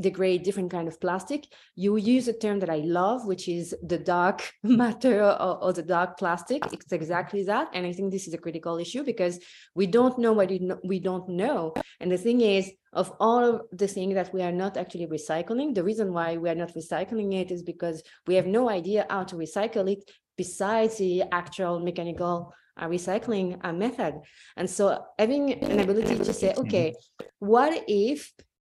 degrade 0.00 0.42
different 0.42 0.70
kind 0.70 0.88
of 0.88 0.98
plastic. 1.00 1.46
You 1.74 1.96
use 1.96 2.28
a 2.28 2.32
term 2.32 2.60
that 2.60 2.70
I 2.70 2.78
love, 2.78 3.26
which 3.26 3.48
is 3.48 3.74
the 3.82 3.98
dark 3.98 4.50
matter 4.62 5.22
or, 5.24 5.62
or 5.62 5.72
the 5.74 5.82
dark 5.82 6.18
plastic. 6.18 6.64
It's 6.72 6.92
exactly 6.92 7.44
that. 7.44 7.68
And 7.74 7.86
I 7.86 7.92
think 7.92 8.10
this 8.10 8.26
is 8.26 8.34
a 8.34 8.38
critical 8.38 8.78
issue 8.78 9.04
because 9.04 9.38
we 9.74 9.86
don't 9.86 10.18
know 10.18 10.32
what 10.32 10.50
we 10.84 11.00
don't 11.00 11.28
know. 11.28 11.74
And 12.00 12.10
the 12.10 12.18
thing 12.18 12.40
is, 12.40 12.72
of 12.92 13.12
all 13.20 13.44
of 13.44 13.62
the 13.72 13.88
things 13.88 14.14
that 14.14 14.32
we 14.32 14.42
are 14.42 14.52
not 14.52 14.78
actually 14.78 15.06
recycling, 15.06 15.74
the 15.74 15.84
reason 15.84 16.14
why 16.14 16.38
we 16.38 16.48
are 16.48 16.54
not 16.54 16.74
recycling 16.74 17.34
it 17.34 17.50
is 17.50 17.62
because 17.62 18.02
we 18.26 18.36
have 18.36 18.46
no 18.46 18.70
idea 18.70 19.06
how 19.10 19.24
to 19.24 19.36
recycle 19.36 19.90
it 19.90 20.10
besides 20.36 20.98
the 20.98 21.22
actual 21.32 21.80
mechanical 21.80 22.52
uh, 22.78 22.86
recycling 22.86 23.58
uh, 23.64 23.72
method. 23.72 24.20
And 24.56 24.68
so 24.68 25.04
having 25.18 25.52
an 25.52 25.80
ability 25.80 26.16
to 26.18 26.32
say, 26.32 26.54
okay, 26.56 26.94
what 27.38 27.84
if, 27.88 28.32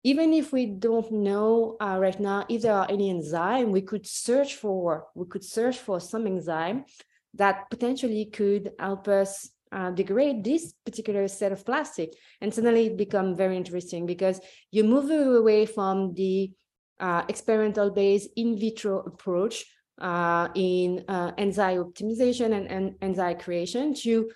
even 0.04 0.34
if 0.34 0.54
we 0.54 0.67
don't 0.67 1.12
know 1.12 1.78
uh, 1.82 1.98
right 2.00 2.20
now 2.20 2.46
if 2.48 2.62
there 2.62 2.74
are 2.74 2.88
any 2.89 3.10
enzyme, 3.10 3.72
we 3.72 3.82
could 3.82 4.06
search 4.06 4.56
for, 4.56 5.08
we 5.15 5.26
could 5.26 5.43
search 5.43 5.78
for 5.80 6.00
some 6.00 6.28
enzyme 6.28 6.86
that 7.34 7.70
potentially 7.70 8.26
could 8.26 8.72
help 8.80 9.08
us 9.08 9.50
uh, 9.72 9.91
degrade 9.91 10.43
this 10.43 10.74
particular 10.86 11.28
set 11.28 11.52
of 11.52 11.65
plastic. 11.65 12.13
And 12.39 12.54
suddenly 12.54 12.88
it 12.88 12.98
become 12.98 13.36
very 13.36 13.58
interesting 13.58 14.06
because 14.06 14.39
you 14.72 14.84
move 14.84 15.10
away 15.10 15.65
from 15.65 16.13
the 16.13 16.52
uh, 17.00 17.24
experimental 17.28 17.91
based 17.91 18.30
in 18.36 18.58
vitro 18.58 19.00
approach 19.00 19.65
uh, 20.00 20.50
in 20.56 21.04
uh, 21.08 21.32
enzyme 21.38 21.84
optimization 21.84 22.54
and, 22.54 22.72
and 22.72 22.96
enzyme 23.02 23.38
creation 23.38 23.94
to 23.94 24.30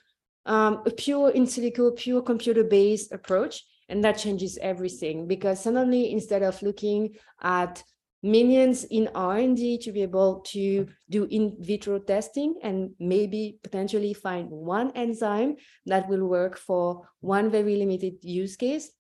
um, 0.46 0.82
a 0.86 0.92
pure 0.92 1.30
in 1.30 1.46
silico, 1.46 1.96
pure 1.96 2.22
computer-based 2.22 3.12
approach. 3.12 3.64
And 3.90 4.04
that 4.04 4.18
changes 4.18 4.58
everything 4.62 5.28
because 5.28 5.62
suddenly 5.62 6.12
instead 6.12 6.44
of 6.44 6.62
looking 6.62 7.16
at 7.42 7.84
millions 8.24 8.84
in 8.86 9.10
R&D 9.16 9.80
to 9.80 9.92
be 9.92 10.02
able 10.04 10.42
to 10.42 10.88
do 11.10 11.26
in 11.26 11.58
vitro 11.60 12.00
testing 12.00 12.56
and 12.62 12.92
maybe 13.00 13.60
potentially 13.64 14.14
find 14.14 14.50
one 14.50 14.92
enzyme 14.96 15.56
that 15.88 16.08
will 16.08 16.28
work 16.28 16.58
for 16.58 17.08
one 17.20 17.50
very 17.50 17.76
limited 17.76 18.16
use 18.22 18.56
case, 18.56 18.92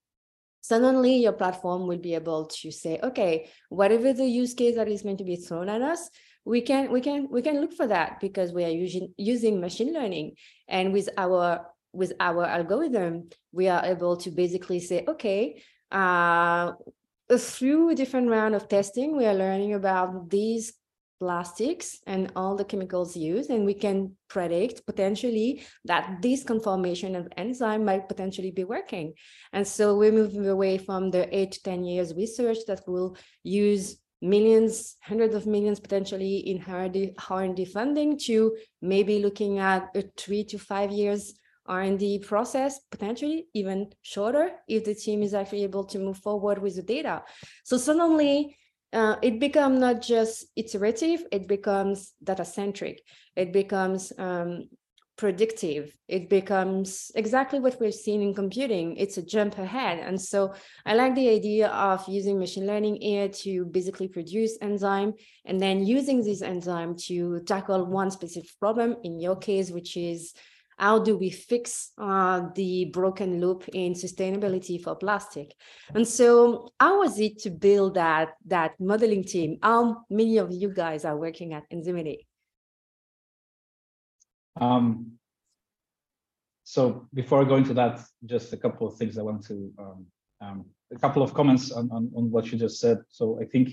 suddenly 0.61 1.17
your 1.17 1.33
platform 1.33 1.87
will 1.87 1.97
be 1.97 2.15
able 2.15 2.45
to 2.45 2.71
say, 2.71 2.99
okay, 3.03 3.49
whatever 3.69 4.13
the 4.13 4.25
use 4.25 4.53
case 4.53 4.75
that 4.75 4.87
is 4.87 5.03
going 5.03 5.17
to 5.17 5.23
be 5.23 5.35
thrown 5.35 5.69
at 5.69 5.81
us, 5.81 6.09
we 6.45 6.61
can 6.61 6.91
we 6.91 7.01
can 7.01 7.27
we 7.29 7.41
can 7.41 7.61
look 7.61 7.73
for 7.73 7.87
that 7.87 8.19
because 8.19 8.51
we 8.51 8.63
are 8.63 8.69
using 8.69 9.13
using 9.17 9.59
machine 9.59 9.93
learning. 9.93 10.35
And 10.67 10.93
with 10.93 11.09
our 11.17 11.67
with 11.93 12.13
our 12.19 12.45
algorithm 12.45 13.29
we 13.51 13.67
are 13.67 13.83
able 13.85 14.15
to 14.17 14.31
basically 14.31 14.79
say 14.79 15.03
okay 15.07 15.61
uh 15.91 16.71
through 17.37 17.89
a 17.89 17.95
different 17.95 18.29
round 18.29 18.55
of 18.55 18.69
testing 18.69 19.17
we 19.17 19.25
are 19.25 19.33
learning 19.33 19.73
about 19.73 20.29
these 20.29 20.73
plastics 21.21 21.99
and 22.07 22.31
all 22.35 22.55
the 22.55 22.65
chemicals 22.65 23.15
used. 23.15 23.51
And 23.51 23.63
we 23.63 23.75
can 23.75 24.17
predict 24.27 24.85
potentially 24.87 25.61
that 25.85 26.17
this 26.19 26.43
conformation 26.43 27.15
of 27.15 27.27
enzyme 27.37 27.85
might 27.85 28.09
potentially 28.09 28.49
be 28.49 28.63
working. 28.63 29.13
And 29.53 29.65
so 29.67 29.95
we're 29.95 30.11
moving 30.11 30.47
away 30.47 30.79
from 30.79 31.11
the 31.11 31.23
eight 31.37 31.51
to 31.51 31.61
ten 31.61 31.85
years 31.85 32.15
research 32.15 32.57
that 32.67 32.81
will 32.87 33.15
use 33.43 33.97
millions, 34.21 34.97
hundreds 35.01 35.35
of 35.35 35.45
millions 35.47 35.79
potentially 35.79 36.37
in 36.37 36.63
R&D, 36.67 37.65
funding 37.65 38.17
to 38.19 38.55
maybe 38.81 39.19
looking 39.19 39.59
at 39.59 39.89
a 39.95 40.03
three 40.17 40.43
to 40.45 40.57
five 40.57 40.91
years 40.91 41.33
R&D 41.65 42.19
process, 42.19 42.79
potentially 42.91 43.47
even 43.53 43.91
shorter 44.01 44.51
if 44.67 44.83
the 44.83 44.95
team 44.95 45.23
is 45.23 45.33
actually 45.33 45.63
able 45.63 45.85
to 45.85 45.99
move 45.99 46.17
forward 46.17 46.61
with 46.61 46.75
the 46.75 46.81
data. 46.81 47.23
So 47.63 47.77
suddenly 47.77 48.57
uh, 48.93 49.15
it 49.21 49.39
becomes 49.39 49.79
not 49.79 50.01
just 50.01 50.45
iterative, 50.55 51.23
it 51.31 51.47
becomes 51.47 52.13
data 52.23 52.43
centric. 52.43 53.01
It 53.35 53.53
becomes 53.53 54.11
um, 54.17 54.69
predictive. 55.17 55.95
It 56.07 56.29
becomes 56.29 57.11
exactly 57.15 57.59
what 57.59 57.79
we've 57.79 57.93
seen 57.93 58.21
in 58.21 58.33
computing. 58.33 58.97
It's 58.97 59.17
a 59.17 59.21
jump 59.21 59.57
ahead. 59.57 59.99
And 59.99 60.19
so 60.19 60.53
I 60.85 60.95
like 60.95 61.15
the 61.15 61.29
idea 61.29 61.67
of 61.67 62.07
using 62.07 62.39
machine 62.39 62.65
learning 62.65 63.01
here 63.01 63.29
to 63.29 63.65
basically 63.65 64.07
produce 64.07 64.57
enzyme 64.61 65.13
and 65.45 65.59
then 65.59 65.85
using 65.85 66.23
this 66.23 66.41
enzyme 66.41 66.95
to 67.07 67.41
tackle 67.41 67.85
one 67.85 68.11
specific 68.11 68.49
problem 68.59 68.97
in 69.03 69.19
your 69.19 69.35
case, 69.35 69.69
which 69.69 69.95
is 69.95 70.33
how 70.77 70.97
do 70.97 71.15
we 71.15 71.29
fix 71.29 71.91
uh, 71.99 72.41
the 72.55 72.85
broken 72.85 73.39
loop 73.39 73.69
in 73.73 73.93
sustainability 73.93 74.81
for 74.81 74.95
plastic? 74.95 75.53
And 75.93 76.07
so 76.07 76.69
how 76.79 76.99
was 76.99 77.19
it 77.19 77.37
to 77.39 77.51
build 77.51 77.93
that, 77.93 78.29
that 78.47 78.71
modeling 78.79 79.23
team? 79.23 79.59
How 79.61 80.05
many 80.09 80.37
of 80.39 80.51
you 80.51 80.73
guys 80.73 81.05
are 81.05 81.15
working 81.15 81.53
at 81.53 81.69
Enzymity? 81.69 82.25
Um, 84.59 85.13
so 86.63 87.07
before 87.13 87.41
I 87.41 87.47
go 87.47 87.55
into 87.55 87.73
that, 87.73 88.01
just 88.25 88.53
a 88.53 88.57
couple 88.57 88.87
of 88.87 88.97
things 88.97 89.17
I 89.17 89.23
want 89.23 89.45
to, 89.47 89.73
um, 89.79 90.05
um, 90.41 90.65
a 90.93 90.99
couple 90.99 91.21
of 91.21 91.33
comments 91.33 91.71
on, 91.71 91.89
on, 91.91 92.11
on 92.15 92.31
what 92.31 92.51
you 92.51 92.57
just 92.57 92.79
said. 92.79 92.99
So 93.09 93.39
I 93.41 93.45
think 93.45 93.69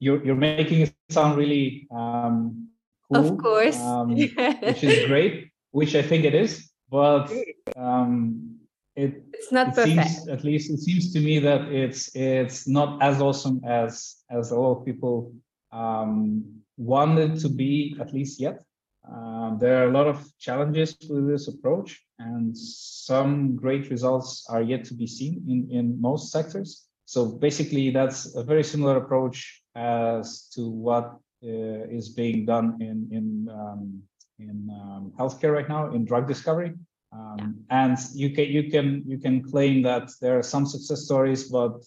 you're, 0.00 0.24
you're 0.24 0.34
making 0.34 0.80
it 0.82 0.94
sound 1.10 1.36
really 1.36 1.86
um, 1.94 2.68
cool. 3.12 3.32
Of 3.32 3.38
course. 3.38 3.78
Um, 3.78 4.10
which 4.16 4.84
is 4.84 5.06
great, 5.06 5.50
which 5.70 5.94
I 5.94 6.02
think 6.02 6.24
it 6.24 6.34
is, 6.34 6.70
but 6.90 7.30
um, 7.76 8.56
it, 8.94 9.22
it's 9.32 9.52
not 9.52 9.68
it 9.68 9.74
perfect. 9.74 10.08
seems, 10.08 10.28
at 10.28 10.44
least 10.44 10.70
it 10.70 10.78
seems 10.78 11.12
to 11.12 11.20
me 11.20 11.38
that 11.40 11.68
it's 11.68 12.14
it's 12.16 12.66
not 12.66 13.02
as 13.02 13.20
awesome 13.20 13.60
as 13.64 14.16
as 14.30 14.50
a 14.50 14.56
lot 14.56 14.78
of 14.78 14.84
people 14.84 15.32
um, 15.72 16.44
wanted 16.76 17.38
to 17.40 17.48
be, 17.48 17.96
at 18.00 18.12
least 18.12 18.40
yet. 18.40 18.62
Um, 19.10 19.58
there 19.60 19.82
are 19.82 19.88
a 19.88 19.92
lot 19.92 20.06
of 20.06 20.26
challenges 20.38 20.96
with 21.08 21.28
this 21.28 21.48
approach, 21.48 22.02
and 22.18 22.56
some 22.56 23.56
great 23.56 23.90
results 23.90 24.46
are 24.48 24.62
yet 24.62 24.84
to 24.86 24.94
be 24.94 25.06
seen 25.06 25.44
in, 25.48 25.68
in 25.70 26.00
most 26.00 26.32
sectors. 26.32 26.86
So 27.04 27.26
basically, 27.26 27.90
that's 27.90 28.34
a 28.34 28.42
very 28.42 28.64
similar 28.64 28.96
approach 28.96 29.62
as 29.76 30.48
to 30.54 30.68
what 30.68 31.18
uh, 31.44 31.86
is 31.88 32.08
being 32.08 32.46
done 32.46 32.78
in 32.80 33.08
in 33.12 33.48
um, 33.52 34.02
in 34.38 34.68
um, 34.70 35.12
healthcare 35.18 35.52
right 35.52 35.68
now 35.68 35.92
in 35.92 36.04
drug 36.04 36.26
discovery. 36.26 36.74
Um, 37.12 37.64
and 37.70 37.96
you 38.12 38.30
can 38.30 38.46
you 38.46 38.70
can 38.70 39.04
you 39.06 39.18
can 39.18 39.42
claim 39.42 39.82
that 39.82 40.10
there 40.20 40.38
are 40.38 40.42
some 40.42 40.66
success 40.66 41.04
stories, 41.04 41.48
but 41.48 41.84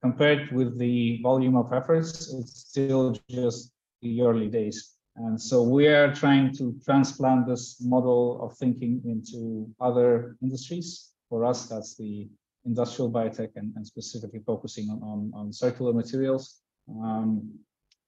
compared 0.00 0.50
with 0.52 0.78
the 0.78 1.20
volume 1.22 1.56
of 1.56 1.72
efforts, 1.72 2.32
it's 2.32 2.60
still 2.60 3.14
just 3.28 3.72
the 4.00 4.22
early 4.22 4.48
days. 4.48 4.96
And 5.16 5.40
so 5.40 5.62
we 5.62 5.88
are 5.88 6.14
trying 6.14 6.54
to 6.56 6.74
transplant 6.84 7.46
this 7.46 7.80
model 7.80 8.42
of 8.42 8.56
thinking 8.56 9.02
into 9.04 9.68
other 9.80 10.36
industries. 10.42 11.10
For 11.28 11.44
us, 11.44 11.66
that's 11.66 11.96
the 11.96 12.28
industrial 12.64 13.10
biotech 13.10 13.50
and, 13.56 13.72
and 13.76 13.86
specifically 13.86 14.40
focusing 14.46 14.88
on, 14.90 15.02
on, 15.02 15.32
on 15.34 15.52
circular 15.52 15.92
materials. 15.92 16.60
Um, 16.88 17.58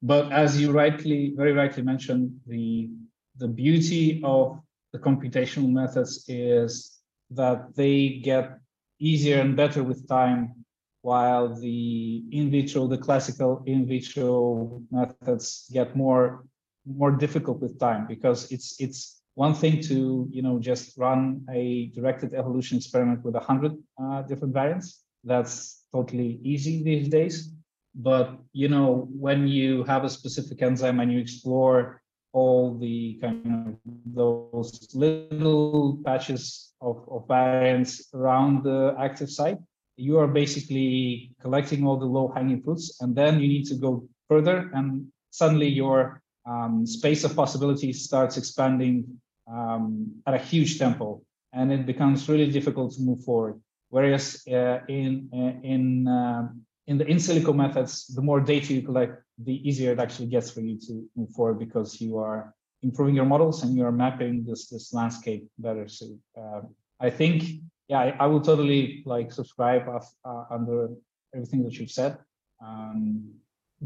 but 0.02 0.32
as 0.32 0.60
you 0.60 0.72
rightly, 0.72 1.34
very 1.36 1.52
rightly 1.52 1.82
mentioned, 1.82 2.40
the, 2.46 2.90
the 3.38 3.48
beauty 3.48 4.20
of 4.24 4.60
the 4.92 4.98
computational 4.98 5.70
methods 5.70 6.24
is 6.28 6.98
that 7.30 7.74
they 7.74 8.20
get 8.22 8.58
easier 8.98 9.40
and 9.40 9.56
better 9.56 9.82
with 9.82 10.08
time 10.08 10.64
while 11.02 11.54
the 11.54 12.24
in 12.30 12.50
vitro, 12.50 12.86
the 12.86 12.96
classical 12.96 13.62
in 13.66 13.86
vitro 13.86 14.80
methods 14.90 15.68
get 15.72 15.94
more 15.94 16.44
more 16.86 17.10
difficult 17.10 17.60
with 17.60 17.78
time 17.78 18.06
because 18.06 18.50
it's 18.52 18.80
it's 18.80 19.22
one 19.34 19.54
thing 19.54 19.80
to 19.82 20.28
you 20.30 20.42
know 20.42 20.58
just 20.58 20.96
run 20.96 21.44
a 21.50 21.86
directed 21.94 22.34
evolution 22.34 22.78
experiment 22.78 23.24
with 23.24 23.34
a 23.34 23.40
hundred 23.40 23.76
uh, 24.00 24.22
different 24.22 24.54
variants. 24.54 25.02
That's 25.24 25.84
totally 25.92 26.40
easy 26.42 26.82
these 26.82 27.08
days. 27.08 27.52
But 27.94 28.38
you 28.52 28.68
know 28.68 29.08
when 29.10 29.48
you 29.48 29.84
have 29.84 30.04
a 30.04 30.10
specific 30.10 30.62
enzyme 30.62 31.00
and 31.00 31.12
you 31.12 31.18
explore 31.18 32.02
all 32.32 32.76
the 32.78 33.16
kind 33.22 33.68
of 33.68 33.76
those 34.04 34.88
little 34.92 36.00
patches 36.04 36.72
of, 36.80 37.06
of 37.08 37.28
variants 37.28 38.08
around 38.12 38.64
the 38.64 38.94
active 38.98 39.30
site, 39.30 39.58
you 39.96 40.18
are 40.18 40.26
basically 40.26 41.30
collecting 41.40 41.86
all 41.86 41.96
the 41.96 42.04
low 42.04 42.32
hanging 42.34 42.60
fruits, 42.60 43.00
and 43.00 43.14
then 43.14 43.40
you 43.40 43.46
need 43.46 43.64
to 43.66 43.76
go 43.76 44.06
further, 44.28 44.70
and 44.74 45.06
suddenly 45.30 45.68
your 45.68 46.20
um, 46.46 46.86
space 46.86 47.24
of 47.24 47.34
possibilities 47.34 48.04
starts 48.04 48.36
expanding 48.36 49.04
um, 49.50 50.12
at 50.26 50.34
a 50.34 50.38
huge 50.38 50.78
tempo, 50.78 51.22
and 51.52 51.72
it 51.72 51.86
becomes 51.86 52.28
really 52.28 52.50
difficult 52.50 52.92
to 52.94 53.02
move 53.02 53.22
forward. 53.24 53.60
Whereas 53.90 54.42
uh, 54.48 54.80
in 54.88 55.28
in 55.62 56.08
uh, 56.08 56.48
in 56.86 56.98
the 56.98 57.06
in 57.06 57.18
silico 57.18 57.54
methods, 57.54 58.06
the 58.08 58.22
more 58.22 58.40
data 58.40 58.74
you 58.74 58.82
collect, 58.82 59.22
the 59.38 59.56
easier 59.68 59.92
it 59.92 60.00
actually 60.00 60.28
gets 60.28 60.50
for 60.50 60.60
you 60.60 60.78
to 60.86 61.08
move 61.16 61.30
forward 61.30 61.58
because 61.58 62.00
you 62.00 62.18
are 62.18 62.54
improving 62.82 63.14
your 63.14 63.24
models 63.24 63.62
and 63.62 63.74
you 63.76 63.84
are 63.84 63.92
mapping 63.92 64.44
this 64.44 64.68
this 64.68 64.92
landscape 64.92 65.46
better. 65.58 65.88
So 65.88 66.06
uh, 66.36 66.60
I 67.00 67.10
think, 67.10 67.44
yeah, 67.88 68.00
I, 68.00 68.16
I 68.20 68.26
will 68.26 68.40
totally 68.40 69.02
like 69.06 69.32
subscribe 69.32 69.88
of, 69.88 70.04
uh, 70.24 70.44
under 70.50 70.88
everything 71.34 71.62
that 71.64 71.74
you've 71.78 71.90
said. 71.90 72.18
Um, 72.64 73.34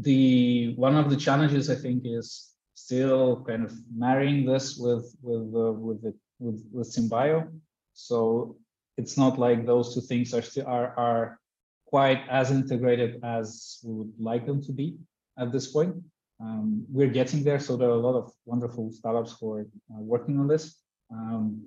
the 0.01 0.73
one 0.75 0.95
of 0.95 1.09
the 1.09 1.17
challenges 1.17 1.69
I 1.69 1.75
think 1.75 2.03
is 2.05 2.49
still 2.75 3.43
kind 3.47 3.63
of 3.65 3.73
marrying 3.93 4.45
this 4.45 4.77
with 4.77 5.15
with 5.21 5.53
uh, 5.55 5.73
with 5.73 6.01
the 6.01 6.13
with 6.39 6.63
with 6.71 6.87
SynBio. 6.93 7.51
So 7.93 8.57
it's 8.97 9.17
not 9.17 9.37
like 9.37 9.65
those 9.65 9.93
two 9.93 10.01
things 10.01 10.33
are 10.33 10.41
still 10.41 10.67
are 10.67 10.93
are 10.97 11.39
quite 11.85 12.21
as 12.29 12.51
integrated 12.51 13.19
as 13.23 13.79
we 13.83 13.93
would 13.93 14.13
like 14.19 14.45
them 14.45 14.61
to 14.63 14.71
be 14.71 14.97
at 15.37 15.51
this 15.51 15.67
point. 15.67 15.95
Um, 16.41 16.85
we're 16.89 17.09
getting 17.19 17.43
there, 17.43 17.59
so 17.59 17.75
there 17.75 17.89
are 17.89 17.99
a 17.99 18.07
lot 18.07 18.15
of 18.15 18.31
wonderful 18.45 18.91
startups 18.91 19.35
who 19.39 19.53
are 19.53 19.67
uh, 19.91 20.01
working 20.13 20.39
on 20.39 20.47
this. 20.47 20.75
Um, 21.11 21.65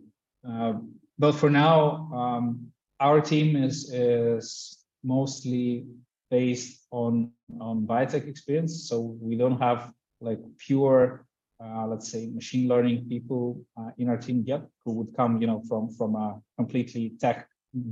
uh, 0.49 0.75
but 1.19 1.33
for 1.33 1.51
now, 1.51 2.11
um, 2.15 2.73
our 3.01 3.21
team 3.21 3.57
is 3.57 3.93
is 3.93 4.79
mostly 5.05 5.87
based 6.33 6.87
on 6.91 7.13
on 7.61 7.87
biotech 7.87 8.27
experience, 8.27 8.89
so 8.89 8.95
we 9.21 9.37
don't 9.37 9.61
have 9.61 9.93
like 10.21 10.41
pure, 10.67 11.27
uh, 11.63 11.85
let's 11.87 12.09
say, 12.11 12.23
machine 12.41 12.67
learning 12.73 12.99
people 13.13 13.45
uh, 13.79 13.91
in 13.99 14.09
our 14.09 14.17
team 14.17 14.39
yet, 14.47 14.63
who 14.83 14.93
would 14.97 15.11
come, 15.15 15.33
you 15.43 15.47
know, 15.47 15.61
from 15.69 15.91
from 15.99 16.17
a 16.17 16.41
completely 16.57 17.05
tech 17.21 17.47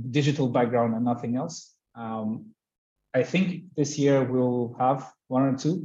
digital 0.09 0.47
background 0.57 0.95
and 0.95 1.05
nothing 1.05 1.35
else. 1.35 1.55
Um, 1.95 2.27
I 3.13 3.23
think 3.31 3.45
this 3.75 3.91
year 3.99 4.17
we'll 4.23 4.75
have 4.79 4.99
one 5.27 5.43
or 5.43 5.55
two. 5.57 5.75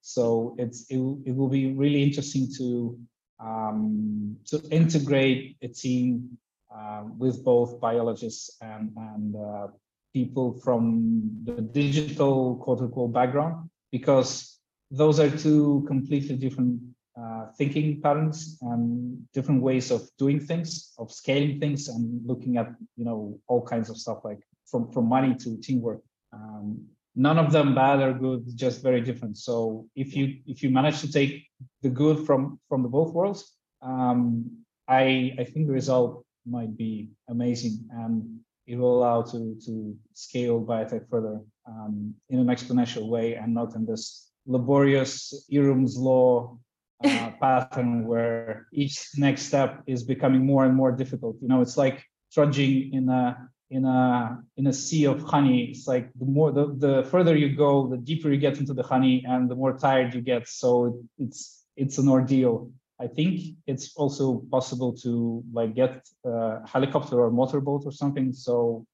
So 0.00 0.56
it's 0.58 0.78
it, 0.90 1.00
it 1.28 1.34
will 1.36 1.52
be 1.58 1.64
really 1.82 2.02
interesting 2.02 2.48
to 2.58 2.98
um, 3.38 4.36
to 4.50 4.56
integrate 4.70 5.56
a 5.62 5.68
team 5.68 6.38
uh, 6.74 7.02
with 7.22 7.44
both 7.44 7.80
biologists 7.80 8.56
and 8.60 8.90
and 8.96 9.36
uh, 9.36 9.68
people 10.12 10.58
from 10.64 11.20
the 11.44 11.60
digital 11.60 12.56
quote 12.56 12.80
unquote 12.80 13.12
background 13.12 13.68
because 13.92 14.58
those 14.90 15.20
are 15.20 15.30
two 15.30 15.84
completely 15.86 16.36
different 16.36 16.80
uh, 17.20 17.46
thinking 17.58 18.00
patterns 18.00 18.58
and 18.62 19.18
different 19.34 19.62
ways 19.62 19.90
of 19.90 20.08
doing 20.18 20.40
things, 20.40 20.92
of 20.98 21.12
scaling 21.12 21.60
things, 21.60 21.88
and 21.88 22.26
looking 22.26 22.56
at 22.56 22.72
you 22.96 23.04
know 23.04 23.38
all 23.46 23.62
kinds 23.62 23.90
of 23.90 23.96
stuff 23.96 24.18
like 24.24 24.40
from 24.66 24.90
from 24.92 25.06
money 25.06 25.34
to 25.34 25.56
teamwork. 25.58 26.00
Um, 26.32 26.86
none 27.14 27.38
of 27.38 27.52
them 27.52 27.74
bad 27.74 28.00
or 28.00 28.12
good, 28.12 28.44
just 28.54 28.82
very 28.82 29.00
different. 29.00 29.36
So 29.38 29.86
if 29.94 30.14
you 30.16 30.38
if 30.46 30.62
you 30.62 30.70
manage 30.70 31.00
to 31.00 31.12
take 31.12 31.46
the 31.82 31.90
good 31.90 32.26
from 32.26 32.58
from 32.68 32.82
the 32.82 32.88
both 32.88 33.12
worlds, 33.12 33.56
um, 33.82 34.64
I 34.88 35.34
I 35.38 35.44
think 35.44 35.66
the 35.66 35.72
result 35.72 36.24
might 36.46 36.76
be 36.76 37.10
amazing 37.28 37.86
and 37.90 38.40
it 38.70 38.78
will 38.78 38.98
allow 38.98 39.20
to 39.20 39.56
to 39.66 39.96
scale 40.14 40.64
biotech 40.70 41.04
further 41.10 41.40
um, 41.66 42.14
in 42.28 42.38
an 42.38 42.46
exponential 42.46 43.08
way 43.08 43.34
and 43.34 43.52
not 43.52 43.74
in 43.74 43.84
this 43.84 44.30
laborious 44.46 45.12
Eroom's 45.50 45.96
law 45.96 46.56
uh, 47.04 47.30
pattern 47.40 48.06
where 48.06 48.68
each 48.72 49.08
next 49.16 49.42
step 49.50 49.82
is 49.86 50.04
becoming 50.04 50.46
more 50.46 50.64
and 50.64 50.74
more 50.74 50.92
difficult. 50.92 51.36
You 51.42 51.48
know, 51.48 51.60
it's 51.62 51.76
like 51.76 52.04
trudging 52.32 52.94
in 52.94 53.08
a 53.08 53.48
in 53.70 53.84
a 53.84 54.38
in 54.56 54.68
a 54.68 54.72
sea 54.72 55.04
of 55.06 55.20
honey. 55.22 55.64
It's 55.70 55.88
like 55.88 56.06
the 56.20 56.26
more 56.26 56.52
the, 56.52 56.66
the 56.84 57.02
further 57.10 57.36
you 57.36 57.56
go, 57.56 57.88
the 57.88 57.98
deeper 57.98 58.30
you 58.30 58.38
get 58.38 58.58
into 58.58 58.74
the 58.74 58.84
honey, 58.84 59.24
and 59.26 59.50
the 59.50 59.56
more 59.56 59.76
tired 59.76 60.14
you 60.14 60.20
get. 60.20 60.48
So 60.48 61.00
it's 61.18 61.64
it's 61.76 61.98
an 61.98 62.08
ordeal. 62.08 62.70
I 63.00 63.06
think 63.06 63.56
it's 63.66 63.96
also 63.96 64.42
possible 64.50 64.92
to 64.98 65.42
like 65.52 65.74
get 65.74 66.06
a 66.24 66.66
helicopter 66.68 67.20
or 67.20 67.30
motorboat 67.30 67.82
or 67.86 67.92
something. 67.92 68.32
So 68.32 68.84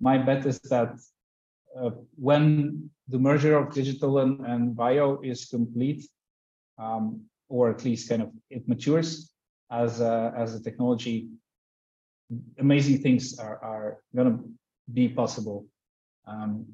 my 0.00 0.18
bet 0.18 0.46
is 0.46 0.60
that 0.70 0.94
uh, 1.76 1.90
when 2.16 2.90
the 3.08 3.18
merger 3.18 3.56
of 3.58 3.74
digital 3.74 4.18
and, 4.18 4.40
and 4.46 4.76
bio 4.76 5.20
is 5.22 5.46
complete, 5.46 6.04
um, 6.78 7.22
or 7.48 7.70
at 7.70 7.84
least 7.84 8.08
kind 8.08 8.22
of 8.22 8.30
it 8.50 8.68
matures 8.68 9.32
as 9.70 10.00
a, 10.00 10.32
as 10.36 10.54
a 10.54 10.62
technology, 10.62 11.28
amazing 12.58 13.02
things 13.02 13.38
are, 13.38 13.58
are 13.62 13.98
going 14.14 14.30
to 14.30 14.44
be 14.92 15.08
possible. 15.08 15.66
Um, 16.26 16.66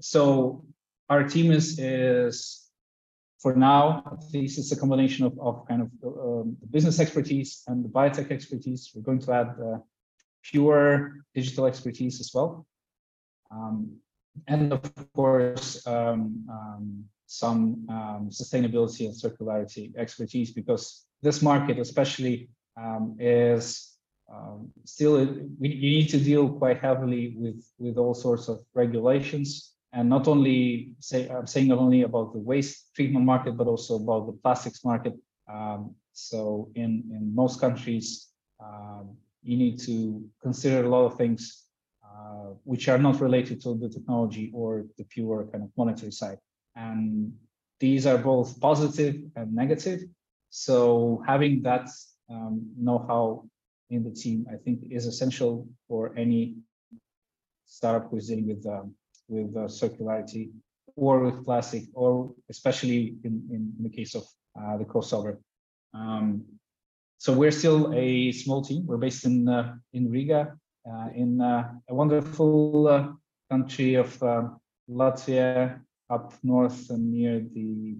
so 0.00 0.64
our 1.10 1.24
team 1.24 1.52
is 1.52 1.78
is 1.78 2.63
for 3.44 3.54
now, 3.54 4.02
this 4.32 4.56
is 4.56 4.72
a 4.72 4.76
combination 4.76 5.26
of, 5.26 5.38
of 5.38 5.68
kind 5.68 5.82
of 5.82 5.90
um, 6.02 6.56
business 6.70 6.98
expertise 6.98 7.62
and 7.66 7.84
the 7.84 7.90
biotech 7.90 8.30
expertise. 8.30 8.90
We're 8.94 9.02
going 9.02 9.18
to 9.18 9.32
add 9.32 9.50
uh, 9.62 9.78
pure 10.42 11.26
digital 11.34 11.66
expertise 11.66 12.20
as 12.20 12.30
well. 12.32 12.66
Um, 13.50 13.98
and 14.48 14.72
of 14.72 14.80
course, 15.12 15.86
um, 15.86 16.46
um, 16.50 17.04
some 17.26 17.84
um, 17.90 18.30
sustainability 18.30 19.04
and 19.04 19.14
circularity 19.14 19.94
expertise 19.94 20.50
because 20.50 21.04
this 21.20 21.42
market 21.42 21.78
especially 21.78 22.48
um, 22.80 23.16
is 23.20 23.90
still 24.84 25.16
we, 25.60 25.68
you 25.68 25.90
need 25.98 26.08
to 26.08 26.18
deal 26.18 26.48
quite 26.48 26.80
heavily 26.80 27.34
with 27.36 27.62
with 27.78 27.98
all 27.98 28.14
sorts 28.14 28.48
of 28.48 28.64
regulations 28.72 29.73
and 29.94 30.08
not 30.08 30.26
only 30.28 30.90
say 30.98 31.28
I'm 31.28 31.46
saying 31.46 31.68
not 31.68 31.78
only 31.78 32.02
about 32.02 32.32
the 32.32 32.40
waste 32.40 32.94
treatment 32.94 33.24
market 33.24 33.56
but 33.56 33.66
also 33.66 33.94
about 33.96 34.26
the 34.26 34.32
plastics 34.32 34.84
market. 34.84 35.14
Um, 35.52 35.94
so 36.12 36.70
in 36.74 36.90
in 37.16 37.34
most 37.34 37.60
countries, 37.60 38.28
um, 38.60 39.16
you 39.42 39.56
need 39.56 39.78
to 39.80 40.24
consider 40.42 40.84
a 40.84 40.88
lot 40.88 41.04
of 41.04 41.16
things 41.16 41.64
uh, 42.04 42.50
which 42.64 42.88
are 42.88 42.98
not 42.98 43.20
related 43.20 43.60
to 43.62 43.76
the 43.78 43.88
technology 43.88 44.50
or 44.54 44.84
the 44.98 45.04
pure 45.04 45.48
kind 45.50 45.62
of 45.64 45.70
monetary 45.76 46.12
side. 46.12 46.38
And 46.76 47.32
these 47.78 48.06
are 48.06 48.18
both 48.18 48.60
positive 48.60 49.16
and 49.36 49.54
negative. 49.54 50.00
So 50.50 51.22
having 51.26 51.62
that 51.62 51.88
um, 52.30 52.54
know-how 52.78 53.44
in 53.90 54.04
the 54.04 54.10
team, 54.10 54.46
I 54.52 54.56
think, 54.56 54.80
is 54.90 55.06
essential 55.06 55.68
for 55.88 56.14
any 56.16 56.56
startup 57.66 58.10
who's 58.10 58.28
dealing 58.28 58.48
with 58.48 58.64
um, 58.66 58.94
with 59.28 59.56
uh, 59.56 59.66
circularity 59.66 60.50
or 60.96 61.20
with 61.20 61.44
plastic, 61.44 61.84
or 61.94 62.32
especially 62.50 63.16
in, 63.24 63.42
in, 63.50 63.72
in 63.78 63.82
the 63.82 63.88
case 63.88 64.14
of 64.14 64.24
uh, 64.60 64.76
the 64.76 64.84
crossover. 64.84 65.38
Um, 65.92 66.44
so 67.18 67.32
we're 67.32 67.50
still 67.50 67.92
a 67.94 68.32
small 68.32 68.62
team. 68.62 68.86
We're 68.86 68.98
based 68.98 69.24
in 69.24 69.48
uh, 69.48 69.74
in 69.92 70.10
Riga, 70.10 70.56
uh, 70.86 71.08
in 71.14 71.40
uh, 71.40 71.72
a 71.88 71.94
wonderful 71.94 72.88
uh, 72.88 73.08
country 73.50 73.94
of 73.94 74.18
Latvia, 74.90 75.80
up 76.10 76.34
north 76.42 76.90
and 76.90 77.10
near 77.10 77.40
the 77.54 77.96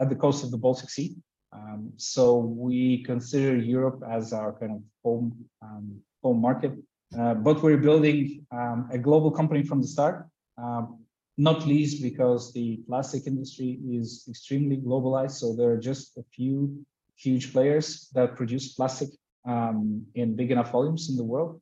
at 0.00 0.08
the 0.08 0.16
coast 0.16 0.44
of 0.44 0.50
the 0.50 0.56
Baltic 0.56 0.88
Sea. 0.88 1.14
Um, 1.52 1.92
so 1.96 2.38
we 2.38 3.02
consider 3.02 3.56
Europe 3.56 4.02
as 4.08 4.32
our 4.32 4.52
kind 4.52 4.72
of 4.72 4.82
home 5.04 5.44
um, 5.60 6.00
home 6.22 6.40
market, 6.40 6.72
uh, 7.18 7.34
but 7.34 7.62
we're 7.62 7.76
building 7.78 8.46
um, 8.52 8.88
a 8.92 8.98
global 8.98 9.30
company 9.30 9.62
from 9.62 9.80
the 9.80 9.88
start. 9.88 10.26
Um, 10.58 10.98
not 11.38 11.66
least 11.66 12.02
because 12.02 12.52
the 12.52 12.82
plastic 12.86 13.26
industry 13.26 13.78
is 13.90 14.24
extremely 14.28 14.76
globalized. 14.76 15.32
So 15.32 15.54
there 15.54 15.70
are 15.70 15.78
just 15.78 16.16
a 16.18 16.22
few 16.34 16.84
huge 17.16 17.52
players 17.52 18.08
that 18.14 18.36
produce 18.36 18.74
plastic 18.74 19.08
um, 19.46 20.04
in 20.14 20.36
big 20.36 20.50
enough 20.50 20.70
volumes 20.70 21.08
in 21.08 21.16
the 21.16 21.24
world. 21.24 21.60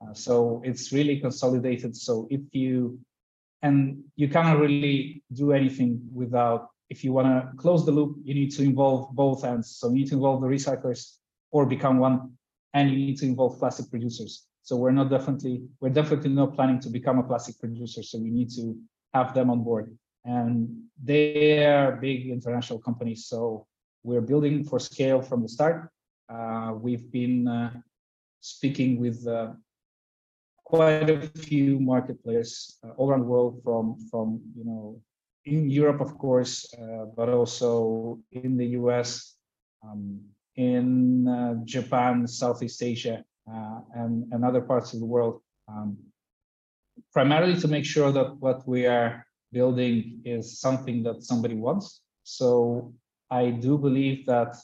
Uh, 0.00 0.14
so 0.14 0.62
it's 0.64 0.92
really 0.92 1.18
consolidated. 1.18 1.96
So 1.96 2.28
if 2.30 2.40
you 2.52 3.00
and 3.62 4.04
you 4.14 4.28
cannot 4.28 4.60
really 4.60 5.24
do 5.32 5.52
anything 5.52 6.00
without 6.14 6.68
if 6.90 7.04
you 7.04 7.12
want 7.12 7.26
to 7.26 7.56
close 7.56 7.84
the 7.84 7.92
loop, 7.92 8.16
you 8.24 8.34
need 8.34 8.50
to 8.52 8.62
involve 8.62 9.14
both 9.14 9.44
ends. 9.44 9.76
So 9.76 9.88
you 9.88 9.96
need 9.96 10.08
to 10.08 10.14
involve 10.14 10.40
the 10.40 10.46
recyclers 10.46 11.16
or 11.50 11.66
become 11.66 11.98
one, 11.98 12.32
and 12.72 12.90
you 12.90 12.96
need 12.96 13.18
to 13.18 13.26
involve 13.26 13.58
plastic 13.58 13.90
producers. 13.90 14.47
So 14.68 14.76
we're 14.76 14.98
not 15.00 15.08
definitely, 15.08 15.62
we're 15.80 15.96
definitely 16.00 16.28
not 16.28 16.54
planning 16.54 16.78
to 16.80 16.90
become 16.90 17.18
a 17.18 17.22
plastic 17.22 17.58
producer. 17.58 18.02
So 18.02 18.18
we 18.18 18.28
need 18.28 18.50
to 18.56 18.76
have 19.14 19.32
them 19.32 19.48
on 19.48 19.64
board. 19.64 19.96
And 20.26 20.82
they 21.02 21.64
are 21.64 21.96
big 21.96 22.28
international 22.28 22.78
companies. 22.78 23.24
So 23.28 23.66
we're 24.02 24.20
building 24.20 24.64
for 24.64 24.78
scale 24.78 25.22
from 25.22 25.40
the 25.40 25.48
start. 25.48 25.88
Uh, 26.28 26.74
we've 26.74 27.10
been 27.10 27.48
uh, 27.48 27.70
speaking 28.40 29.00
with 29.00 29.26
uh, 29.26 29.52
quite 30.64 31.08
a 31.08 31.22
few 31.48 31.80
market 31.80 32.22
players 32.22 32.78
uh, 32.84 32.90
all 32.98 33.08
around 33.08 33.20
the 33.20 33.32
world 33.32 33.62
from, 33.64 33.96
from 34.10 34.38
you 34.54 34.66
know, 34.66 35.00
in 35.46 35.70
Europe, 35.70 36.02
of 36.02 36.18
course, 36.18 36.66
uh, 36.74 37.06
but 37.16 37.30
also 37.30 38.18
in 38.32 38.58
the 38.58 38.66
US, 38.80 39.34
um, 39.82 40.20
in 40.56 41.26
uh, 41.26 41.54
Japan, 41.64 42.26
Southeast 42.26 42.82
Asia, 42.82 43.24
and, 43.94 44.32
and 44.32 44.44
other 44.44 44.60
parts 44.60 44.92
of 44.92 45.00
the 45.00 45.06
world, 45.06 45.40
um, 45.68 45.96
primarily 47.12 47.58
to 47.60 47.68
make 47.68 47.84
sure 47.84 48.12
that 48.12 48.36
what 48.38 48.66
we 48.66 48.86
are 48.86 49.26
building 49.52 50.20
is 50.24 50.60
something 50.60 51.02
that 51.02 51.22
somebody 51.22 51.54
wants. 51.54 52.00
So 52.24 52.92
I 53.30 53.50
do 53.50 53.78
believe 53.78 54.26
that 54.26 54.56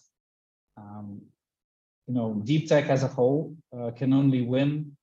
um, 0.77 1.23
you 2.07 2.15
know 2.15 2.43
deep 2.45 2.69
tech 2.69 2.87
as 2.89 3.03
a 3.03 3.09
whole 3.09 3.57
uh, 3.77 3.91
can 3.93 4.13
only 4.13 4.43
win 4.43 4.97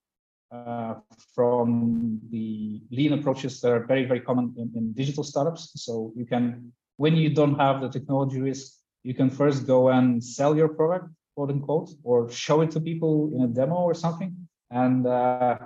uh, 0.52 0.96
from 1.34 2.20
the 2.30 2.82
lean 2.92 3.14
approaches 3.14 3.62
that 3.62 3.72
are 3.72 3.86
very, 3.86 4.06
very 4.06 4.20
common 4.20 4.54
in, 4.58 4.70
in, 4.76 4.92
digital 4.92 5.24
startups. 5.24 5.72
So 5.76 6.12
you 6.14 6.26
can, 6.26 6.74
when 6.98 7.16
you 7.16 7.30
don't 7.30 7.58
have 7.58 7.80
the 7.80 7.88
technology 7.88 8.42
risk, 8.42 8.74
you 9.04 9.14
can 9.14 9.30
first 9.30 9.66
go 9.66 9.90
and 9.90 10.22
sell 10.22 10.56
your 10.56 10.68
product, 10.68 11.10
quote 11.36 11.50
unquote, 11.50 11.90
or 12.04 12.30
show 12.30 12.62
it 12.62 12.72
to 12.72 12.80
people 12.80 13.32
in 13.36 13.42
a 13.44 13.48
demo 13.48 13.76
or 13.76 13.94
something. 13.94 14.36
And 14.70 15.06
uh, 15.06 15.58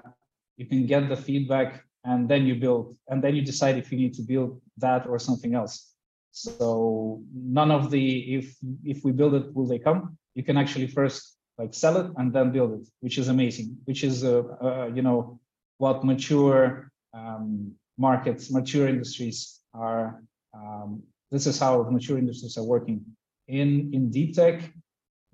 you 0.57 0.65
can 0.65 0.85
get 0.85 1.09
the 1.09 1.15
feedback 1.15 1.83
and 2.03 2.29
then 2.29 2.45
you 2.45 2.55
build, 2.55 2.95
and 3.09 3.23
then 3.23 3.35
you 3.35 3.41
decide 3.41 3.77
if 3.77 3.91
you 3.91 3.97
need 3.97 4.13
to 4.15 4.21
build 4.21 4.61
that 4.77 5.07
or 5.07 5.17
something 5.19 5.55
else. 5.55 5.91
So 6.31 7.21
none 7.33 7.71
of 7.71 7.89
the, 7.89 8.35
if, 8.35 8.55
if 8.83 9.03
we 9.03 9.11
build 9.11 9.33
it, 9.35 9.55
will 9.55 9.65
they 9.65 9.79
come? 9.79 10.17
You 10.35 10.43
can 10.43 10.57
actually 10.57 10.87
first 10.87 11.37
like 11.57 11.73
sell 11.73 11.97
it 11.97 12.11
and 12.17 12.33
then 12.33 12.51
build 12.51 12.73
it, 12.81 12.87
which 12.99 13.17
is 13.17 13.29
amazing, 13.29 13.77
which 13.85 14.03
is, 14.03 14.23
uh, 14.23 14.43
uh, 14.61 14.89
you 14.93 15.01
know, 15.01 15.39
what 15.77 16.03
mature 16.03 16.91
um, 17.13 17.71
markets, 17.97 18.51
mature 18.51 18.87
industries 18.87 19.61
are. 19.73 20.21
Um, 20.53 21.03
this 21.31 21.47
is 21.47 21.57
how 21.57 21.83
mature 21.89 22.17
industries 22.17 22.57
are 22.57 22.63
working. 22.63 23.03
In, 23.47 23.91
in 23.93 24.11
deep 24.11 24.35
tech, 24.35 24.71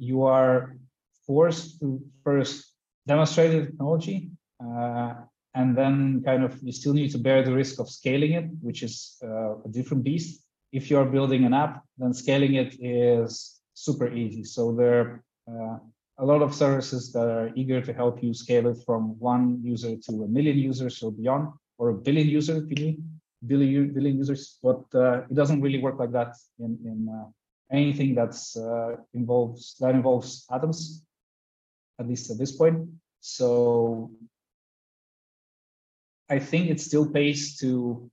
you 0.02 0.24
are 0.24 0.76
forced 1.28 1.80
to 1.80 2.02
first 2.24 2.74
demonstrate 3.06 3.52
the 3.52 3.66
technology 3.68 4.32
uh, 4.66 5.14
and 5.54 5.78
then 5.78 6.24
kind 6.26 6.44
of 6.44 6.58
you 6.64 6.72
still 6.72 6.94
need 6.94 7.12
to 7.12 7.20
bear 7.20 7.44
the 7.44 7.54
risk 7.54 7.80
of 7.80 7.88
scaling 7.90 8.32
it, 8.32 8.46
which 8.62 8.82
is 8.82 9.18
uh, 9.24 9.54
a 9.68 9.70
different 9.70 10.04
beast. 10.04 10.44
If 10.72 10.90
you're 10.90 11.06
building 11.06 11.44
an 11.44 11.54
app, 11.54 11.84
then 11.98 12.14
scaling 12.14 12.56
it 12.56 12.74
is 12.80 13.60
super 13.74 14.12
easy. 14.12 14.44
So 14.44 14.72
there 14.72 15.24
uh, 15.48 15.78
a 16.18 16.26
lot 16.26 16.42
of 16.42 16.56
services 16.56 17.12
that 17.14 17.28
are 17.28 17.52
eager 17.56 17.82
to 17.82 17.94
help 17.94 18.24
you 18.24 18.34
scale 18.34 18.68
it 18.68 18.78
from 18.86 19.20
one 19.20 19.60
user 19.64 19.96
to 20.08 20.24
a 20.24 20.28
million 20.28 20.58
users 20.58 21.04
or 21.04 21.12
beyond, 21.12 21.50
or 21.78 21.90
a 21.90 21.94
billion 21.94 22.28
users 22.28 22.64
if 22.64 22.70
you 22.70 22.86
need, 22.86 23.04
billion, 23.46 23.94
billion 23.94 24.18
users, 24.18 24.58
but 24.64 24.82
uh, 24.96 25.22
it 25.30 25.36
doesn't 25.36 25.62
really 25.62 25.80
work 25.80 26.00
like 26.00 26.12
that 26.12 26.36
in, 26.60 26.78
in 26.86 27.10
uh, 27.10 27.28
anything 27.72 28.16
that's 28.16 28.58
uh, 28.58 28.98
involves 29.14 29.76
that 29.80 29.96
involves 29.96 30.46
atoms, 30.52 31.04
at 32.00 32.08
least 32.08 32.30
at 32.32 32.38
this 32.38 32.52
point. 32.52 32.90
So 33.20 34.12
I 36.30 36.40
think 36.40 36.70
it 36.70 36.80
still 36.80 37.08
pays 37.08 37.58
to 37.60 38.10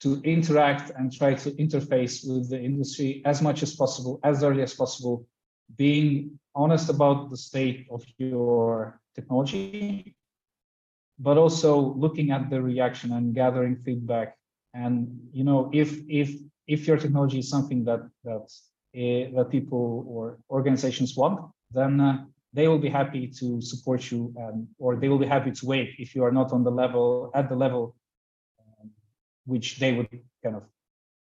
to 0.00 0.20
interact 0.22 0.90
and 0.96 1.10
try 1.10 1.32
to 1.32 1.50
interface 1.52 2.28
with 2.28 2.50
the 2.50 2.60
industry 2.60 3.22
as 3.24 3.40
much 3.40 3.62
as 3.62 3.74
possible, 3.74 4.20
as 4.22 4.42
early 4.42 4.62
as 4.62 4.74
possible, 4.74 5.26
being 5.78 6.38
honest 6.54 6.90
about 6.90 7.30
the 7.30 7.36
state 7.36 7.86
of 7.90 8.04
your 8.18 9.00
technology, 9.14 10.14
but 11.18 11.38
also 11.38 11.94
looking 11.94 12.32
at 12.32 12.50
the 12.50 12.60
reaction 12.60 13.12
and 13.12 13.34
gathering 13.34 13.76
feedback. 13.76 14.36
And 14.74 15.28
you 15.32 15.44
know, 15.44 15.70
if 15.72 15.96
if 16.08 16.36
if 16.66 16.86
your 16.86 16.96
technology 16.96 17.38
is 17.38 17.48
something 17.48 17.84
that 17.84 18.00
that 18.24 18.46
uh, 18.96 19.36
that 19.36 19.48
people 19.50 20.04
or 20.08 20.38
organizations 20.50 21.16
want, 21.16 21.40
then 21.70 22.00
uh, 22.00 22.24
they 22.52 22.68
will 22.68 22.78
be 22.78 22.88
happy 22.88 23.26
to 23.26 23.60
support 23.60 24.10
you, 24.10 24.32
and 24.36 24.68
or 24.78 24.96
they 24.96 25.08
will 25.08 25.18
be 25.18 25.26
happy 25.26 25.50
to 25.50 25.66
wait 25.66 25.94
if 25.98 26.14
you 26.14 26.24
are 26.24 26.32
not 26.32 26.52
on 26.52 26.64
the 26.64 26.70
level 26.70 27.30
at 27.34 27.48
the 27.48 27.56
level 27.56 27.96
um, 28.60 28.90
which 29.46 29.78
they 29.78 29.92
would 29.92 30.08
kind 30.42 30.56
of 30.56 30.62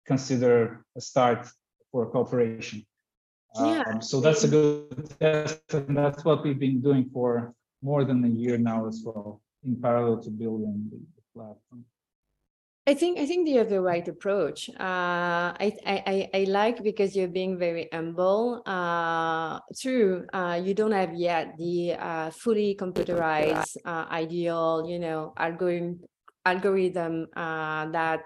consider 0.06 0.84
a 0.96 1.00
start 1.00 1.48
for 1.90 2.02
a 2.04 2.10
cooperation. 2.10 2.84
Yeah. 3.56 3.84
Um, 3.86 4.02
so 4.02 4.20
that's 4.20 4.42
a 4.42 4.48
good 4.48 5.14
test, 5.20 5.62
and 5.72 5.96
that's 5.96 6.24
what 6.24 6.42
we've 6.42 6.58
been 6.58 6.80
doing 6.80 7.08
for 7.12 7.54
more 7.82 8.04
than 8.04 8.24
a 8.24 8.28
year 8.28 8.58
now 8.58 8.88
as 8.88 9.02
well, 9.04 9.40
in 9.62 9.80
parallel 9.80 10.20
to 10.22 10.30
building 10.30 10.90
the, 10.90 10.96
the 10.96 11.22
platform. 11.32 11.84
I 12.86 12.92
think 12.92 13.18
I 13.18 13.24
think 13.24 13.48
you 13.48 13.56
have 13.58 13.70
the 13.70 13.80
right 13.80 14.06
approach. 14.06 14.68
Uh, 14.68 15.56
I, 15.56 15.72
I 15.86 16.28
I 16.34 16.44
like 16.44 16.82
because 16.82 17.16
you're 17.16 17.28
being 17.32 17.58
very 17.58 17.88
humble. 17.90 18.62
Uh, 18.66 19.58
true, 19.80 20.26
uh, 20.34 20.60
you 20.62 20.74
don't 20.74 20.92
have 20.92 21.14
yet 21.14 21.56
the 21.56 21.94
uh, 21.94 22.30
fully 22.30 22.76
computerized 22.76 23.78
uh, 23.86 24.04
ideal, 24.10 24.84
you 24.86 24.98
know, 24.98 25.32
algorithm 25.38 26.04
algorithm 26.44 27.26
uh, 27.34 27.88
that 27.92 28.20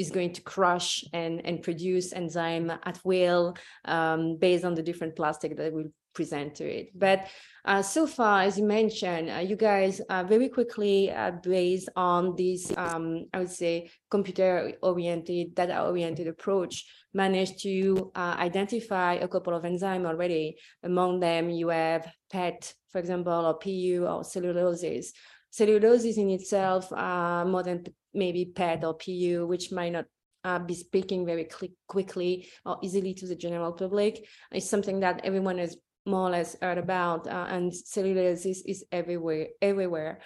is 0.00 0.10
going 0.10 0.32
to 0.32 0.42
crush 0.54 1.04
and, 1.12 1.34
and 1.46 1.62
produce 1.62 2.12
enzyme 2.12 2.70
at 2.70 2.98
will 3.04 3.54
um, 3.84 4.36
based 4.36 4.64
on 4.64 4.74
the 4.74 4.82
different 4.82 5.14
plastic 5.14 5.56
that 5.56 5.72
will 5.72 5.90
present 6.14 6.54
to 6.56 6.64
it. 6.64 6.86
But 6.98 7.28
uh, 7.64 7.82
so 7.82 8.06
far, 8.06 8.42
as 8.42 8.58
you 8.58 8.64
mentioned, 8.64 9.30
uh, 9.30 9.44
you 9.50 9.56
guys 9.56 10.00
uh, 10.08 10.24
very 10.24 10.48
quickly, 10.48 11.10
uh, 11.10 11.32
based 11.42 11.88
on 11.94 12.34
this, 12.36 12.72
um, 12.76 13.26
I 13.34 13.38
would 13.40 13.50
say, 13.50 13.90
computer-oriented, 14.10 15.54
data-oriented 15.54 16.26
approach, 16.26 16.86
managed 17.12 17.62
to 17.62 18.10
uh, 18.14 18.36
identify 18.38 19.14
a 19.14 19.28
couple 19.28 19.54
of 19.54 19.64
enzymes 19.64 20.06
already. 20.06 20.56
Among 20.82 21.20
them, 21.20 21.50
you 21.50 21.68
have 21.68 22.10
PET, 22.32 22.74
for 22.90 22.98
example, 22.98 23.46
or 23.46 23.58
PU 23.58 24.06
or 24.06 24.22
celluloses. 24.22 25.06
Celluloses 25.52 26.16
in 26.16 26.30
itself, 26.30 26.92
uh, 26.92 27.44
more 27.44 27.62
than 27.62 27.84
maybe 28.14 28.44
PET 28.44 28.84
or 28.84 28.94
PU, 28.94 29.46
which 29.46 29.72
might 29.72 29.92
not 29.92 30.04
uh, 30.44 30.58
be 30.58 30.74
speaking 30.74 31.26
very 31.26 31.48
quickly 31.88 32.48
or 32.64 32.78
easily 32.82 33.14
to 33.14 33.26
the 33.26 33.36
general 33.36 33.72
public. 33.72 34.26
It's 34.52 34.68
something 34.68 35.00
that 35.00 35.20
everyone 35.24 35.58
has 35.58 35.76
more 36.06 36.28
or 36.28 36.30
less 36.30 36.56
heard 36.62 36.78
about, 36.78 37.26
uh, 37.26 37.46
and 37.50 37.72
celluloses 37.72 38.58
is 38.66 38.84
everywhere, 38.90 39.48
everywhere. 39.60 40.20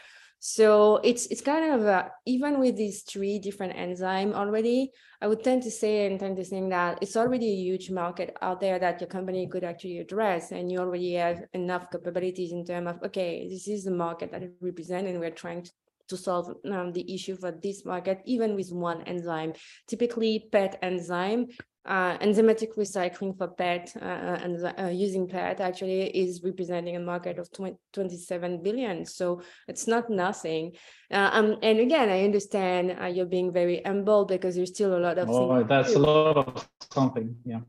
So 0.47 0.97
it's 0.97 1.25
it's 1.29 1.41
kind 1.41 1.73
of 1.73 1.87
uh, 1.87 2.11
even 2.27 2.61
with 2.61 2.77
these 2.77 3.01
three 3.01 3.39
different 3.39 3.79
enzyme 3.79 4.35
already, 4.35 4.93
I 5.23 5.27
would 5.27 5.43
tend 5.43 5.63
to 5.63 5.71
say 5.71 6.05
and 6.05 6.21
tend 6.21 6.37
to 6.37 6.45
think 6.45 6.69
that 6.69 6.99
it's 7.01 7.17
already 7.17 7.49
a 7.51 7.63
huge 7.65 7.91
market 7.91 8.37
out 8.43 8.61
there 8.61 8.79
that 8.79 9.01
your 9.01 9.09
company 9.09 9.49
could 9.49 9.65
actually 9.65 10.01
address, 10.01 10.53
and 10.53 10.71
you 10.71 10.81
already 10.81 11.15
have 11.15 11.45
enough 11.55 11.91
capabilities 11.91 12.53
in 12.53 12.63
terms 12.63 12.91
of 12.91 13.03
okay, 13.05 13.49
this 13.49 13.67
is 13.69 13.85
the 13.85 13.91
market 13.91 14.33
that 14.33 14.43
it 14.43 14.53
represents, 14.61 15.09
and 15.09 15.19
we're 15.19 15.31
trying 15.31 15.63
to 15.63 15.71
to 16.09 16.17
solve 16.19 16.53
um, 16.71 16.93
the 16.93 17.15
issue 17.15 17.37
for 17.37 17.51
this 17.51 17.87
market, 17.87 18.21
even 18.27 18.55
with 18.55 18.71
one 18.71 19.01
enzyme. 19.05 19.55
Typically, 19.89 20.47
PET 20.53 20.79
enzyme 20.83 21.47
uh, 21.87 22.17
enzymatic 22.19 22.77
recycling 22.77 23.37
for 23.37 23.49
PET 23.49 23.93
uh, 24.01 24.05
and 24.05 24.65
uh, 24.79 24.87
using 24.87 25.29
PET 25.29 25.61
actually 25.61 26.05
is 26.05 26.43
representing 26.43 26.97
a 26.97 27.01
market 27.01 27.39
of 27.39 27.51
20, 27.53 27.77
27 27.93 28.63
billion. 28.63 29.05
So 29.05 29.43
it's 29.69 29.87
not 29.87 30.09
nothing. 30.09 30.73
Uh, 31.11 31.31
um, 31.33 31.57
and 31.63 31.81
again, 31.81 32.09
I 32.09 32.25
understand 32.25 32.97
uh, 33.01 33.07
you're 33.07 33.27
being 33.27 33.53
very 33.53 33.83
humble 33.85 34.25
because 34.25 34.57
there's 34.57 34.71
still 34.71 34.97
a 34.97 35.01
lot 35.01 35.19
of. 35.19 35.29
Oh, 35.29 35.63
that's 35.63 35.95
a 35.95 35.99
lot 35.99 36.37
of 36.37 36.69
something. 36.91 37.37
Yeah. 37.45 37.61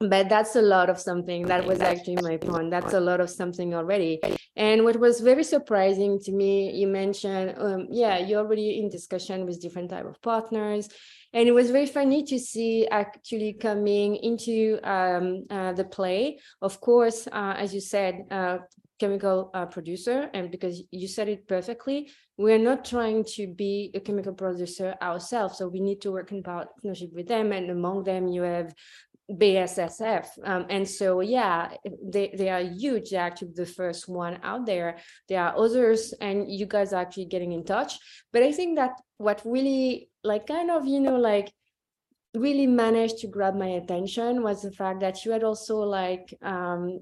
But 0.00 0.28
that's 0.28 0.54
a 0.56 0.62
lot 0.62 0.90
of 0.90 1.00
something. 1.00 1.46
That 1.46 1.64
was 1.64 1.80
actually 1.80 2.18
my 2.20 2.36
point. 2.36 2.70
That's 2.70 2.92
a 2.92 3.00
lot 3.00 3.20
of 3.20 3.30
something 3.30 3.74
already. 3.74 4.20
And 4.56 4.84
what 4.84 4.98
was 4.98 5.20
very 5.20 5.44
surprising 5.44 6.18
to 6.20 6.32
me, 6.32 6.72
you 6.72 6.88
mentioned, 6.88 7.54
um, 7.58 7.86
yeah, 7.90 8.18
you're 8.18 8.40
already 8.40 8.80
in 8.80 8.88
discussion 8.90 9.46
with 9.46 9.62
different 9.62 9.90
type 9.90 10.04
of 10.04 10.20
partners 10.20 10.88
and 11.34 11.48
it 11.48 11.52
was 11.52 11.70
very 11.70 11.86
funny 11.86 12.24
to 12.24 12.38
see 12.38 12.86
actually 12.88 13.54
coming 13.54 14.16
into 14.16 14.78
um, 14.84 15.44
uh, 15.50 15.72
the 15.72 15.84
play. 15.84 16.38
Of 16.62 16.80
course, 16.80 17.26
uh, 17.26 17.54
as 17.58 17.74
you 17.74 17.80
said, 17.80 18.24
uh, 18.30 18.58
chemical 19.00 19.50
uh, 19.52 19.66
producer, 19.66 20.30
and 20.32 20.50
because 20.50 20.82
you 20.92 21.08
said 21.08 21.28
it 21.28 21.48
perfectly, 21.48 22.10
we're 22.36 22.58
not 22.58 22.84
trying 22.84 23.24
to 23.36 23.48
be 23.48 23.90
a 23.94 24.00
chemical 24.00 24.32
producer 24.32 24.94
ourselves. 25.02 25.58
So 25.58 25.68
we 25.68 25.80
need 25.80 26.00
to 26.02 26.12
work 26.12 26.30
in 26.30 26.42
partnership 26.42 27.12
with 27.12 27.26
them. 27.26 27.52
And 27.52 27.68
among 27.70 28.04
them, 28.04 28.28
you 28.28 28.42
have 28.42 28.72
BASF. 29.30 30.26
Um, 30.44 30.66
and 30.68 30.88
so, 30.88 31.20
yeah, 31.20 31.70
they, 32.02 32.34
they 32.36 32.50
are 32.50 32.60
huge. 32.60 33.10
They're 33.10 33.22
actually 33.22 33.52
the 33.54 33.66
first 33.66 34.08
one 34.08 34.38
out 34.42 34.66
there. 34.66 34.98
There 35.28 35.42
are 35.42 35.56
others, 35.56 36.12
and 36.20 36.50
you 36.50 36.66
guys 36.66 36.92
are 36.92 37.00
actually 37.00 37.26
getting 37.26 37.52
in 37.52 37.64
touch. 37.64 37.98
But 38.32 38.42
I 38.42 38.52
think 38.52 38.76
that 38.76 38.92
what 39.18 39.42
really 39.44 40.08
like 40.22 40.46
kind 40.46 40.70
of 40.70 40.86
you 40.86 41.00
know 41.00 41.16
like 41.16 41.52
really 42.34 42.66
managed 42.66 43.18
to 43.18 43.28
grab 43.28 43.54
my 43.54 43.68
attention 43.68 44.42
was 44.42 44.62
the 44.62 44.72
fact 44.72 45.00
that 45.00 45.24
you 45.24 45.30
had 45.30 45.44
also 45.44 45.78
like 45.78 46.34
um 46.42 46.98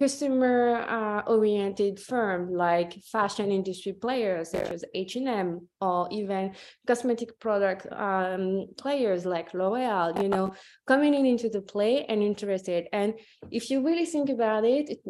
customer 0.00 0.76
uh, 0.88 1.20
oriented 1.30 2.00
firm 2.00 2.50
like 2.54 2.94
fashion 3.04 3.50
industry 3.52 3.92
players 3.92 4.50
such 4.50 4.68
as 4.70 4.82
H&M 4.94 5.68
or 5.82 6.08
even 6.10 6.54
cosmetic 6.86 7.38
product 7.38 7.86
um, 7.92 8.66
players 8.78 9.26
like 9.26 9.52
L'Oreal, 9.52 10.22
you 10.22 10.30
know, 10.30 10.54
coming 10.86 11.12
in 11.12 11.26
into 11.26 11.50
the 11.50 11.60
play 11.60 12.06
and 12.06 12.22
interested. 12.22 12.86
And 12.94 13.12
if 13.50 13.70
you 13.70 13.84
really 13.84 14.06
think 14.06 14.30
about 14.30 14.64
it, 14.64 14.88
it, 14.88 15.00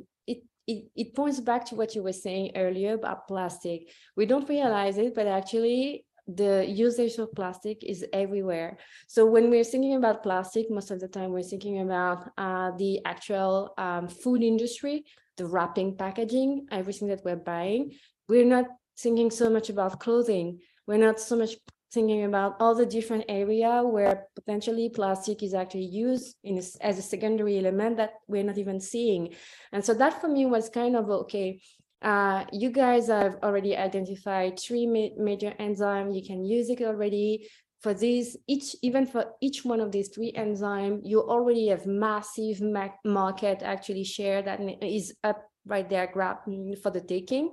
it 0.67 0.91
it, 0.95 1.15
points 1.15 1.41
back 1.41 1.65
to 1.67 1.75
what 1.75 1.95
you 1.95 2.03
were 2.03 2.13
saying 2.13 2.53
earlier 2.57 2.95
about 2.95 3.29
plastic. 3.29 3.91
We 4.17 4.27
don't 4.27 4.49
realize 4.49 4.99
it, 4.99 5.15
but 5.15 5.27
actually 5.27 6.05
the 6.27 6.65
usage 6.67 7.19
of 7.19 7.35
plastic 7.35 7.83
is 7.85 8.05
everywhere. 8.13 8.79
So 9.09 9.27
when 9.27 9.51
we're 9.51 9.65
thinking 9.65 9.97
about 9.97 10.23
plastic, 10.23 10.71
most 10.71 10.91
of 10.91 11.01
the 11.01 11.09
time 11.09 11.31
we're 11.33 11.43
thinking 11.43 11.81
about 11.81 12.31
uh, 12.39 12.71
the 12.77 13.01
actual 13.05 13.75
um, 13.79 14.09
food 14.09 14.43
industry, 14.43 15.05
the 15.37 15.47
wrapping, 15.47 15.97
packaging, 15.97 16.67
everything 16.71 17.09
that 17.09 17.25
we're 17.25 17.37
buying. 17.37 17.93
We're 18.29 18.45
not 18.45 18.67
thinking 18.99 19.31
so 19.31 19.51
much 19.51 19.71
about 19.71 19.99
clothing. 19.99 20.61
We're 20.87 20.99
not 20.99 21.19
so 21.19 21.37
much 21.37 21.55
thinking 21.93 22.25
about 22.25 22.57
all 22.61 22.75
the 22.75 22.87
different 22.87 23.25
area 23.29 23.83
where 23.83 24.27
potentially 24.37 24.89
plastic 24.89 25.43
is 25.43 25.55
actually 25.55 25.87
used 25.87 26.37
in 26.45 26.59
a, 26.59 26.63
as 26.81 26.99
a 26.99 27.03
secondary 27.03 27.59
element 27.59 27.97
that 27.97 28.15
we're 28.29 28.45
not 28.45 28.59
even 28.59 28.81
seeing. 28.81 29.35
And 29.73 29.85
so 29.85 29.95
that 29.95 30.21
for 30.21 30.29
me 30.29 30.47
was 30.47 30.69
kind 30.69 30.95
of 30.97 31.11
okay, 31.11 31.61
uh, 32.03 32.45
you 32.53 32.71
guys 32.71 33.09
have 33.09 33.37
already 33.43 33.77
identified 33.77 34.59
three 34.59 34.87
ma 34.87 35.09
major 35.23 35.53
enzymes. 35.61 36.15
You 36.15 36.25
can 36.25 36.45
use 36.45 36.71
it 36.71 36.81
already. 36.83 37.49
For 37.81 37.95
these, 37.95 38.37
each 38.47 38.77
even 38.83 39.07
for 39.07 39.25
each 39.41 39.65
one 39.65 39.81
of 39.81 39.91
these 39.91 40.09
three 40.09 40.33
enzymes, 40.33 41.01
you 41.03 41.21
already 41.21 41.69
have 41.69 41.87
massive 41.87 42.61
market 43.05 43.63
actually 43.63 44.05
share 44.05 44.43
that 44.43 44.61
is 44.83 45.15
up 45.25 45.43
right 45.67 45.89
there, 45.89 46.11
grab 46.13 46.39
for 46.83 46.91
the 46.91 47.01
taking. 47.01 47.53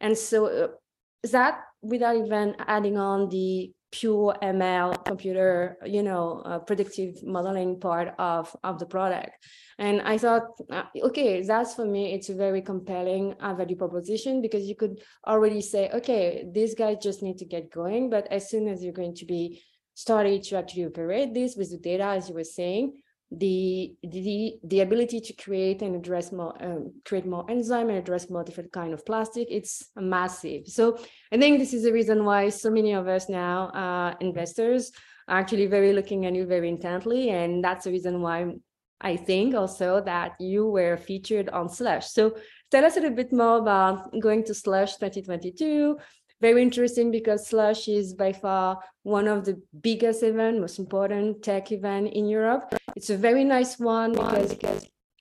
And 0.00 0.16
so 0.16 0.46
uh, 0.46 0.68
that 1.32 1.60
without 1.82 2.16
even 2.16 2.56
adding 2.66 2.98
on 2.98 3.28
the 3.28 3.72
pure 3.94 4.34
ML 4.42 5.04
computer, 5.04 5.76
you 5.84 6.02
know, 6.02 6.42
uh, 6.44 6.58
predictive 6.58 7.22
modeling 7.22 7.78
part 7.78 8.12
of, 8.18 8.54
of 8.64 8.80
the 8.80 8.86
product. 8.86 9.30
And 9.78 10.02
I 10.02 10.18
thought, 10.18 10.48
uh, 10.70 10.84
okay, 10.96 11.42
that's 11.42 11.74
for 11.74 11.84
me, 11.84 12.12
it's 12.12 12.28
a 12.28 12.34
very 12.34 12.60
compelling 12.60 13.34
uh, 13.38 13.54
value 13.54 13.76
proposition 13.76 14.42
because 14.42 14.64
you 14.64 14.74
could 14.74 15.00
already 15.26 15.60
say, 15.60 15.90
okay, 15.94 16.44
these 16.52 16.74
guys 16.74 16.96
just 17.00 17.22
need 17.22 17.38
to 17.38 17.44
get 17.44 17.70
going. 17.70 18.10
But 18.10 18.26
as 18.32 18.50
soon 18.50 18.66
as 18.66 18.82
you're 18.82 18.92
going 18.92 19.14
to 19.16 19.26
be 19.26 19.62
started 19.94 20.42
to 20.44 20.56
actually 20.56 20.86
operate 20.86 21.32
this 21.32 21.54
with 21.54 21.70
the 21.70 21.78
data, 21.78 22.04
as 22.04 22.28
you 22.28 22.34
were 22.34 22.42
saying, 22.44 22.94
the 23.38 23.94
the 24.02 24.54
the 24.64 24.80
ability 24.80 25.20
to 25.20 25.32
create 25.32 25.82
and 25.82 25.96
address 25.96 26.32
more 26.32 26.54
um, 26.62 26.92
create 27.04 27.26
more 27.26 27.48
enzyme 27.50 27.88
and 27.88 27.98
address 27.98 28.30
more 28.30 28.44
different 28.44 28.72
kind 28.72 28.92
of 28.92 29.04
plastic 29.04 29.48
it's 29.50 29.90
massive. 29.96 30.66
So 30.66 30.98
i 31.32 31.38
think 31.38 31.58
this 31.58 31.74
is 31.74 31.84
the 31.84 31.92
reason 31.92 32.24
why 32.24 32.48
so 32.48 32.70
many 32.70 32.92
of 32.92 33.08
us 33.08 33.28
now 33.28 33.68
uh 33.68 34.14
investors 34.20 34.92
are 35.28 35.38
actually 35.38 35.66
very 35.66 35.92
looking 35.92 36.26
at 36.26 36.34
you 36.34 36.46
very 36.46 36.68
intently 36.68 37.30
and 37.30 37.64
that's 37.64 37.84
the 37.84 37.90
reason 37.90 38.20
why 38.20 38.52
i 39.00 39.16
think 39.16 39.54
also 39.54 40.00
that 40.00 40.32
you 40.38 40.66
were 40.66 40.96
featured 40.96 41.48
on 41.50 41.68
slush. 41.68 42.06
So 42.08 42.36
tell 42.70 42.84
us 42.84 42.96
a 42.96 43.00
little 43.00 43.16
bit 43.16 43.32
more 43.32 43.58
about 43.58 44.18
going 44.20 44.44
to 44.44 44.54
slush 44.54 44.96
2022 44.96 45.98
very 46.40 46.62
interesting 46.62 47.10
because 47.10 47.46
Slush 47.46 47.88
is 47.88 48.14
by 48.14 48.32
far 48.32 48.78
one 49.02 49.28
of 49.28 49.44
the 49.44 49.60
biggest 49.80 50.22
event, 50.22 50.60
most 50.60 50.78
important 50.78 51.42
tech 51.42 51.72
event 51.72 52.12
in 52.12 52.26
Europe. 52.28 52.74
It's 52.96 53.10
a 53.10 53.16
very 53.16 53.44
nice 53.44 53.78
one 53.78 54.12
because, 54.12 54.56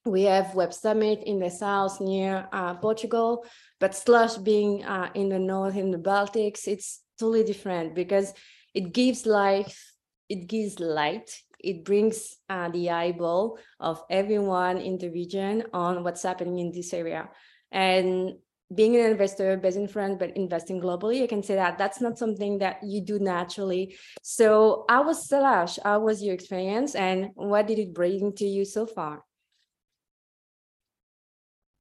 we 0.05 0.23
have 0.23 0.53
Web 0.53 0.73
Summit 0.73 1.23
in 1.25 1.39
the 1.39 1.49
south 1.49 2.01
near 2.01 2.47
uh, 2.51 2.75
Portugal, 2.75 3.45
but 3.79 3.95
Slush 3.95 4.35
being 4.35 4.83
uh, 4.83 5.09
in 5.13 5.29
the 5.29 5.39
north 5.39 5.77
in 5.77 5.91
the 5.91 5.97
Baltics, 5.97 6.67
it's 6.67 7.01
totally 7.17 7.45
different 7.45 7.95
because 7.95 8.33
it 8.73 8.91
gives 8.91 9.25
life, 9.25 9.93
it 10.27 10.47
gives 10.47 10.79
light, 10.79 11.33
it 11.59 11.85
brings 11.85 12.35
uh, 12.49 12.69
the 12.69 12.89
eyeball 12.89 13.57
of 13.79 14.03
everyone 14.09 14.77
in 14.77 14.97
the 14.97 15.09
region 15.09 15.63
on 15.73 16.03
what's 16.03 16.23
happening 16.23 16.59
in 16.59 16.71
this 16.73 16.93
area. 16.93 17.29
And 17.71 18.33
being 18.75 18.95
an 18.95 19.11
investor 19.11 19.57
based 19.57 19.77
in 19.77 19.87
France, 19.87 20.17
but 20.19 20.35
investing 20.35 20.81
globally, 20.81 21.23
I 21.23 21.27
can 21.27 21.43
say 21.43 21.55
that 21.55 21.77
that's 21.77 22.01
not 22.01 22.17
something 22.17 22.59
that 22.59 22.83
you 22.83 23.01
do 23.01 23.19
naturally. 23.19 23.95
So 24.21 24.85
how 24.89 25.03
was 25.03 25.27
Slush? 25.27 25.79
How 25.83 25.99
was 25.99 26.23
your 26.23 26.33
experience 26.33 26.95
and 26.95 27.31
what 27.35 27.67
did 27.67 27.79
it 27.79 27.93
bring 27.93 28.33
to 28.33 28.45
you 28.45 28.65
so 28.65 28.85
far? 28.85 29.23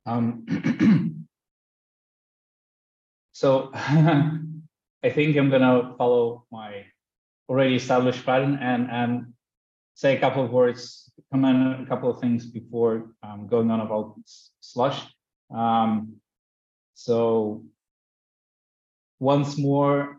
Um, 0.05 0.45
so 3.32 3.70
I 3.74 5.11
think 5.11 5.36
I'm 5.36 5.51
gonna 5.51 5.95
follow 5.97 6.45
my 6.51 6.84
already 7.49 7.76
established 7.76 8.24
pattern 8.24 8.59
and, 8.61 8.90
and 8.90 9.32
say 9.95 10.16
a 10.16 10.20
couple 10.20 10.45
of 10.45 10.51
words, 10.51 11.11
comment 11.30 11.82
a 11.82 11.86
couple 11.86 12.11
of 12.11 12.20
things 12.20 12.47
before 12.47 13.12
um, 13.22 13.47
going 13.47 13.70
on 13.70 13.80
about 13.80 14.16
Slush. 14.61 15.07
Um, 15.55 16.16
so 16.95 17.64
once 19.20 19.59
more, 19.59 20.18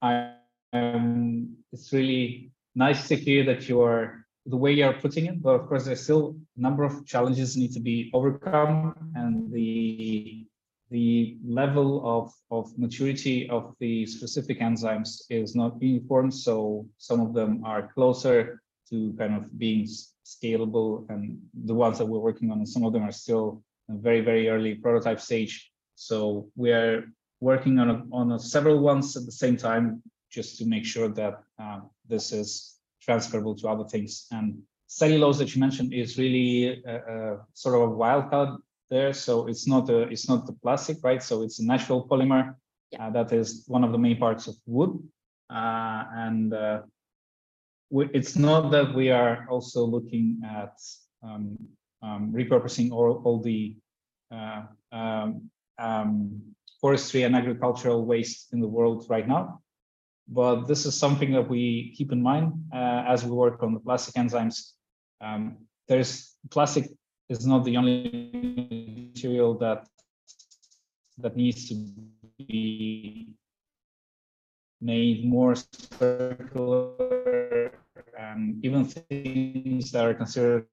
I 0.00 0.34
um, 0.72 1.56
it's 1.72 1.92
really 1.92 2.50
nice 2.74 3.08
to 3.08 3.16
hear 3.16 3.44
that 3.44 3.68
you're 3.68 4.24
the 4.46 4.56
way 4.56 4.72
you're 4.72 4.94
putting 4.94 5.26
it, 5.26 5.42
but 5.42 5.50
of 5.50 5.68
course 5.68 5.84
there's 5.84 6.02
still 6.02 6.36
a 6.56 6.60
number 6.60 6.82
of 6.82 7.06
challenges 7.06 7.56
need 7.56 7.72
to 7.72 7.80
be 7.80 8.10
overcome 8.12 8.94
and 9.14 9.52
the 9.52 10.46
the 10.92 11.38
level 11.42 12.02
of, 12.04 12.32
of 12.50 12.78
maturity 12.78 13.48
of 13.48 13.74
the 13.80 14.04
specific 14.04 14.60
enzymes 14.60 15.22
is 15.30 15.56
not 15.56 15.80
uniform. 15.82 16.30
So 16.30 16.86
some 16.98 17.18
of 17.20 17.32
them 17.32 17.64
are 17.64 17.90
closer 17.94 18.60
to 18.90 19.14
kind 19.18 19.34
of 19.34 19.58
being 19.58 19.88
scalable 20.24 21.08
and 21.08 21.38
the 21.64 21.72
ones 21.72 21.96
that 21.96 22.04
we're 22.04 22.18
working 22.18 22.50
on, 22.50 22.58
and 22.58 22.68
some 22.68 22.84
of 22.84 22.92
them 22.92 23.04
are 23.04 23.12
still 23.12 23.64
a 23.88 23.94
very, 23.94 24.20
very 24.20 24.50
early 24.50 24.74
prototype 24.74 25.20
stage. 25.20 25.71
So 26.08 26.48
we 26.56 26.72
are 26.72 27.04
working 27.40 27.78
on, 27.78 27.88
a, 27.90 28.02
on 28.12 28.32
a 28.32 28.38
several 28.38 28.78
ones 28.80 29.16
at 29.16 29.24
the 29.24 29.32
same 29.32 29.56
time, 29.56 30.02
just 30.30 30.58
to 30.58 30.64
make 30.64 30.84
sure 30.84 31.08
that 31.08 31.34
uh, 31.62 31.80
this 32.08 32.32
is 32.32 32.78
transferable 33.00 33.54
to 33.56 33.68
other 33.68 33.84
things. 33.84 34.26
And 34.30 34.62
cellulose 34.86 35.38
that 35.38 35.54
you 35.54 35.60
mentioned 35.60 35.92
is 35.92 36.18
really 36.18 36.82
a, 36.86 36.96
a 36.96 37.38
sort 37.52 37.74
of 37.76 37.82
a 37.82 37.94
wild 37.94 38.30
card 38.30 38.50
there. 38.90 39.12
So 39.12 39.46
it's 39.46 39.66
not 39.66 39.88
a 39.90 40.00
it's 40.12 40.28
not 40.28 40.46
the 40.46 40.52
plastic, 40.62 40.98
right? 41.02 41.22
So 41.22 41.42
it's 41.42 41.60
a 41.60 41.64
natural 41.64 42.06
polymer 42.08 42.54
Yeah. 42.92 43.06
uh, 43.06 43.10
that 43.16 43.32
is 43.32 43.64
one 43.68 43.84
of 43.86 43.92
the 43.92 43.98
main 43.98 44.18
parts 44.18 44.48
of 44.48 44.56
wood. 44.66 44.92
Uh, 45.48 46.04
and 46.24 46.52
uh, 46.52 46.82
we, 47.90 48.08
it's 48.18 48.36
not 48.36 48.70
that 48.70 48.94
we 48.94 49.10
are 49.10 49.46
also 49.48 49.80
looking 49.86 50.40
at 50.44 50.74
um, 51.22 51.56
um, 52.02 52.32
repurposing 52.32 52.90
all, 52.92 53.22
all 53.24 53.40
the 53.40 53.76
uh, 54.30 54.62
um, 54.92 55.50
um, 55.78 56.42
forestry 56.80 57.22
and 57.22 57.36
agricultural 57.36 58.04
waste 58.04 58.52
in 58.52 58.60
the 58.60 58.68
world 58.68 59.06
right 59.08 59.26
now. 59.26 59.60
But 60.28 60.66
this 60.66 60.86
is 60.86 60.98
something 60.98 61.32
that 61.32 61.48
we 61.48 61.94
keep 61.96 62.12
in 62.12 62.22
mind 62.22 62.52
uh, 62.72 63.04
as 63.06 63.24
we 63.24 63.30
work 63.30 63.62
on 63.62 63.74
the 63.74 63.80
plastic 63.80 64.14
enzymes. 64.14 64.72
Um, 65.20 65.58
there's 65.88 66.34
plastic 66.50 66.86
is 67.28 67.46
not 67.46 67.64
the 67.64 67.76
only 67.76 69.10
material 69.14 69.56
that 69.58 69.86
that 71.18 71.36
needs 71.36 71.68
to 71.68 71.74
be 72.38 73.28
made 74.80 75.24
more 75.24 75.54
circular 75.54 76.90
and 78.18 78.64
even 78.64 78.84
things 78.84 79.92
that 79.92 80.04
are 80.04 80.14
considered 80.14 80.66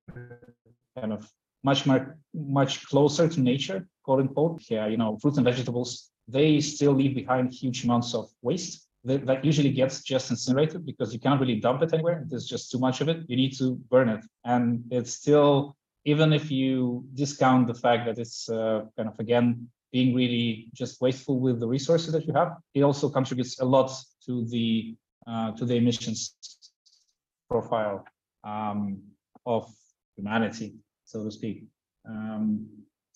kind 0.97 1.13
of 1.13 1.29
much 1.63 1.85
more 1.85 2.17
much 2.33 2.85
closer 2.87 3.27
to 3.27 3.39
nature 3.39 3.87
quote 4.03 4.19
unquote. 4.19 4.61
Yeah 4.69 4.87
you 4.87 4.97
know 4.97 5.17
fruits 5.21 5.37
and 5.37 5.45
vegetables 5.45 6.11
they 6.27 6.61
still 6.61 6.93
leave 6.93 7.15
behind 7.15 7.53
huge 7.53 7.83
amounts 7.83 8.13
of 8.13 8.29
waste 8.41 8.89
that, 9.03 9.25
that 9.25 9.45
usually 9.45 9.71
gets 9.71 10.03
just 10.03 10.29
incinerated 10.29 10.85
because 10.85 11.13
you 11.13 11.19
can't 11.19 11.39
really 11.39 11.59
dump 11.59 11.81
it 11.81 11.93
anywhere. 11.93 12.25
There's 12.27 12.45
just 12.45 12.69
too 12.69 12.79
much 12.79 13.01
of 13.01 13.07
it. 13.07 13.23
You 13.27 13.37
need 13.37 13.57
to 13.57 13.75
burn 13.89 14.09
it. 14.09 14.23
And 14.43 14.83
it's 14.91 15.13
still 15.13 15.77
even 16.05 16.33
if 16.33 16.49
you 16.49 17.05
discount 17.13 17.67
the 17.67 17.73
fact 17.73 18.05
that 18.05 18.17
it's 18.17 18.49
uh, 18.49 18.85
kind 18.95 19.09
of 19.09 19.19
again 19.19 19.69
being 19.91 20.13
really 20.15 20.69
just 20.73 21.01
wasteful 21.01 21.39
with 21.39 21.59
the 21.59 21.67
resources 21.67 22.11
that 22.13 22.25
you 22.27 22.33
have, 22.33 22.57
it 22.73 22.83
also 22.83 23.09
contributes 23.09 23.59
a 23.59 23.65
lot 23.65 23.91
to 24.25 24.45
the 24.45 24.95
uh, 25.27 25.51
to 25.51 25.65
the 25.65 25.75
emissions 25.75 26.35
profile 27.49 28.05
um, 28.43 29.01
of 29.45 29.69
humanity, 30.15 30.75
so 31.09 31.23
to 31.23 31.31
speak. 31.31 31.65
Um, 32.07 32.69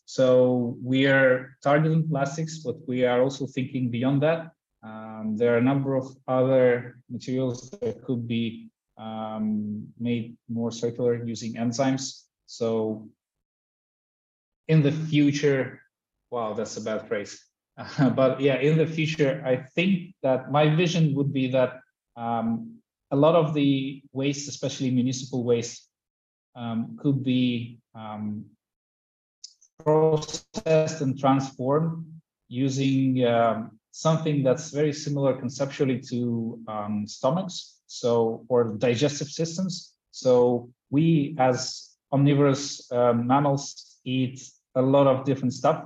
so 0.05 0.75
we 0.81 1.05
are 1.05 1.55
targeting 1.61 2.09
plastics, 2.09 2.59
but 2.59 2.75
we 2.87 3.05
are 3.05 3.21
also 3.21 3.45
thinking 3.45 3.89
beyond 3.89 4.23
that. 4.23 4.51
Um, 4.83 5.37
there 5.37 5.53
are 5.53 5.61
a 5.61 5.69
number 5.71 5.95
of 5.95 6.09
other 6.27 6.97
materials 7.09 7.69
that 7.69 8.03
could 8.03 8.27
be 8.27 8.69
um, 8.97 9.87
made 9.99 10.35
more 10.49 10.71
circular 10.71 11.23
using 11.23 11.53
enzymes. 11.53 12.25
So 12.47 13.07
in 14.67 14.81
the 14.81 14.91
future, 14.91 15.79
wow, 16.31 16.53
that's 16.53 16.77
a 16.77 16.81
bad 16.81 17.07
phrase. 17.07 17.39
But 18.15 18.41
yeah, 18.41 18.57
in 18.57 18.77
the 18.77 18.85
future, 18.85 19.41
I 19.45 19.55
think 19.75 20.15
that 20.21 20.51
my 20.51 20.75
vision 20.75 21.15
would 21.15 21.31
be 21.31 21.47
that 21.51 21.79
um, 22.17 22.81
a 23.11 23.15
lot 23.15 23.35
of 23.35 23.53
the 23.53 24.01
waste, 24.11 24.49
especially 24.49 24.91
municipal 24.91 25.43
waste, 25.43 25.89
um, 26.55 26.97
could 27.01 27.23
be 27.23 27.79
um, 27.95 28.45
processed 29.83 31.01
and 31.01 31.19
transformed 31.19 32.05
using 32.47 33.25
um, 33.25 33.79
something 33.91 34.43
that's 34.43 34.71
very 34.71 34.93
similar 34.93 35.33
conceptually 35.33 35.99
to 35.99 36.59
um, 36.67 37.05
stomachs, 37.07 37.81
so 37.87 38.45
or 38.49 38.75
digestive 38.77 39.27
systems. 39.27 39.93
So 40.11 40.69
we 40.89 41.35
as 41.39 41.89
omnivorous 42.11 42.91
uh, 42.91 43.13
mammals 43.13 43.97
eat 44.05 44.41
a 44.75 44.81
lot 44.81 45.07
of 45.07 45.25
different 45.25 45.53
stuff. 45.53 45.85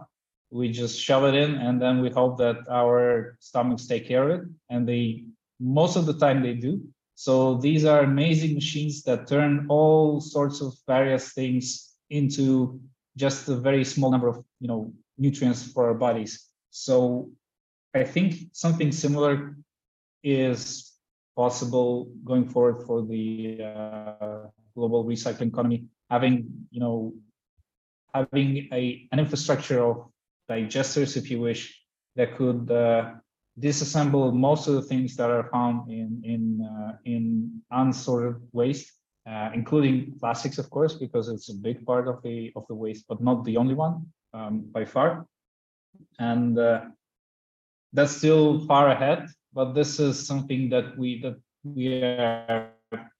We 0.49 0.72
just 0.72 0.99
shove 0.99 1.24
it 1.26 1.36
in 1.36 1.55
and 1.55 1.82
then 1.82 2.01
we 2.01 2.09
hope 2.09 2.38
that 2.38 2.57
our 2.70 3.38
stomachs 3.39 3.88
take 3.88 4.07
care 4.07 4.30
of 4.30 4.39
it. 4.39 4.47
And 4.70 4.88
they, 4.88 5.26
most 5.59 5.95
of 5.95 6.05
the 6.05 6.13
time 6.13 6.41
they 6.41 6.53
do. 6.53 6.82
So 7.18 7.55
these 7.55 7.84
are 7.84 8.01
amazing 8.01 8.53
machines 8.53 9.01
that 9.09 9.26
turn 9.28 9.65
all 9.70 10.22
sorts 10.22 10.61
of 10.61 10.76
various 10.86 11.34
things 11.34 11.97
into 12.11 12.80
just 13.18 13.49
a 13.49 13.55
very 13.55 13.84
small 13.84 14.11
number 14.11 14.28
of, 14.28 14.45
you 14.59 14.68
know, 14.68 14.93
nutrients 15.18 15.63
for 15.74 15.88
our 15.88 15.95
bodies. 15.95 16.45
So 16.70 17.32
I 17.95 18.03
think 18.03 18.53
something 18.53 18.91
similar 18.91 19.57
is 20.22 20.93
possible 21.36 22.13
going 22.24 22.47
forward 22.49 22.86
for 22.86 23.01
the 23.01 23.63
uh, 23.63 24.45
global 24.76 25.03
recycling 25.03 25.47
economy 25.47 25.86
having 26.09 26.45
you 26.72 26.80
know 26.80 27.13
having 28.13 28.68
a 28.72 29.07
an 29.11 29.20
infrastructure 29.20 29.84
of 29.84 30.09
digesters 30.49 31.18
if 31.18 31.30
you 31.32 31.39
wish 31.39 31.82
that 32.15 32.36
could 32.38 32.70
uh, 32.72 33.13
disassemble 33.60 34.34
most 34.34 34.68
of 34.68 34.76
the 34.76 34.82
things 34.82 35.16
that 35.16 35.30
are 35.30 35.49
found 35.51 35.89
in 35.89 36.22
in 36.24 36.62
uh, 36.62 36.93
in 37.05 37.62
unsorted 37.72 38.41
waste 38.51 38.91
uh, 39.30 39.49
including 39.53 40.14
plastics 40.20 40.58
of 40.58 40.70
course 40.70 40.93
because 40.93 41.30
it's 41.30 41.49
a 41.49 41.53
big 41.53 41.86
part 41.86 42.08
of 42.08 42.22
the 42.24 42.51
of 42.55 42.66
the 42.68 42.76
waste 42.76 43.05
but 43.10 43.22
not 43.22 43.43
the 43.45 43.58
only 43.58 43.74
one 43.74 44.05
um, 44.34 44.62
by 44.72 44.86
far 44.86 45.26
and 46.20 46.60
uh, 46.60 46.82
that's 47.93 48.16
still 48.18 48.60
far 48.68 48.89
ahead 48.89 49.26
but 49.53 49.74
this 49.74 49.99
is 49.99 50.28
something 50.28 50.70
that 50.70 50.97
we 50.97 51.20
that 51.22 51.36
we 51.64 52.03
are 52.03 52.72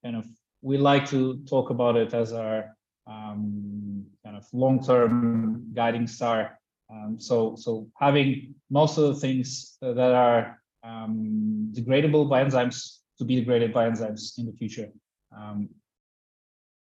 kind 0.04 0.16
of 0.16 0.26
we 0.62 0.78
like 0.78 1.06
to 1.06 1.38
talk 1.50 1.70
about 1.70 1.96
it 1.96 2.14
as 2.14 2.34
our 2.34 2.78
um, 3.08 4.06
kind 4.24 4.36
of 4.36 4.46
long-term 4.54 5.72
guiding 5.74 6.08
star. 6.08 6.60
Um, 6.90 7.20
so, 7.20 7.56
so 7.58 7.88
having 8.00 8.56
most 8.70 8.98
of 8.98 9.14
the 9.14 9.20
things 9.20 9.78
that 9.82 9.98
are 10.00 10.62
um, 10.84 11.72
degradable 11.76 12.30
by 12.30 12.44
enzymes 12.44 13.00
to 13.18 13.26
be 13.26 13.36
degraded 13.36 13.74
by 13.74 13.90
enzymes 13.90 14.38
in 14.38 14.46
the 14.46 14.54
future. 14.54 14.90
Um, 15.36 15.70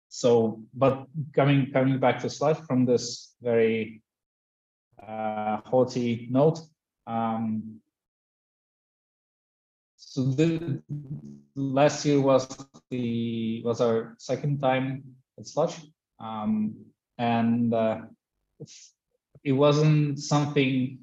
so, 0.09 0.61
but 0.73 1.05
coming 1.33 1.71
coming 1.71 1.99
back 1.99 2.19
to 2.19 2.29
slide 2.29 2.57
from 2.65 2.85
this 2.85 3.33
very 3.41 4.01
uh, 5.05 5.57
haughty 5.65 6.27
note. 6.31 6.59
Um, 7.05 7.81
so 9.95 10.23
the 10.23 10.81
last 11.55 12.05
year 12.05 12.21
was 12.21 12.47
the 12.89 13.61
was 13.63 13.81
our 13.81 14.15
second 14.19 14.59
time 14.59 15.03
at 15.37 15.47
Slush. 15.47 15.79
Um, 16.19 16.75
and 17.17 17.73
uh, 17.73 18.01
it 19.47 19.53
wasn't 19.53 20.19
something 20.19 20.99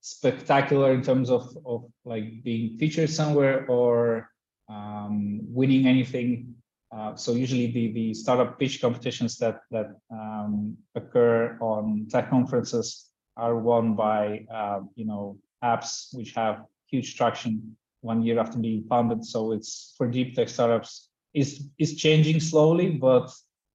spectacular 0.00 0.92
in 0.92 1.02
terms 1.02 1.30
of, 1.30 1.58
of 1.66 1.90
like 2.04 2.44
being 2.44 2.78
featured 2.78 3.10
somewhere 3.10 3.66
or 3.66 4.30
um, 4.68 5.40
winning 5.42 5.88
anything. 5.88 6.54
Uh, 6.94 7.16
so 7.16 7.32
usually 7.32 7.66
the, 7.72 7.92
the 7.92 8.14
startup 8.14 8.56
pitch 8.56 8.80
competitions 8.80 9.36
that, 9.38 9.56
that 9.72 9.96
um, 10.12 10.76
occur 10.94 11.58
on 11.60 12.06
tech 12.08 12.30
conferences 12.30 13.10
are 13.36 13.56
won 13.58 13.96
by, 13.96 14.46
uh, 14.54 14.78
you 14.94 15.04
know, 15.04 15.36
apps 15.64 16.14
which 16.14 16.34
have 16.34 16.62
huge 16.86 17.16
traction 17.16 17.76
one 18.02 18.22
year 18.22 18.38
after 18.38 18.58
being 18.58 18.84
founded. 18.84 19.24
So 19.24 19.50
it's 19.50 19.92
for 19.98 20.06
deep 20.06 20.36
tech 20.36 20.48
startups 20.48 21.08
is 21.32 21.68
is 21.80 21.96
changing 21.96 22.38
slowly, 22.38 22.90
but 22.90 23.28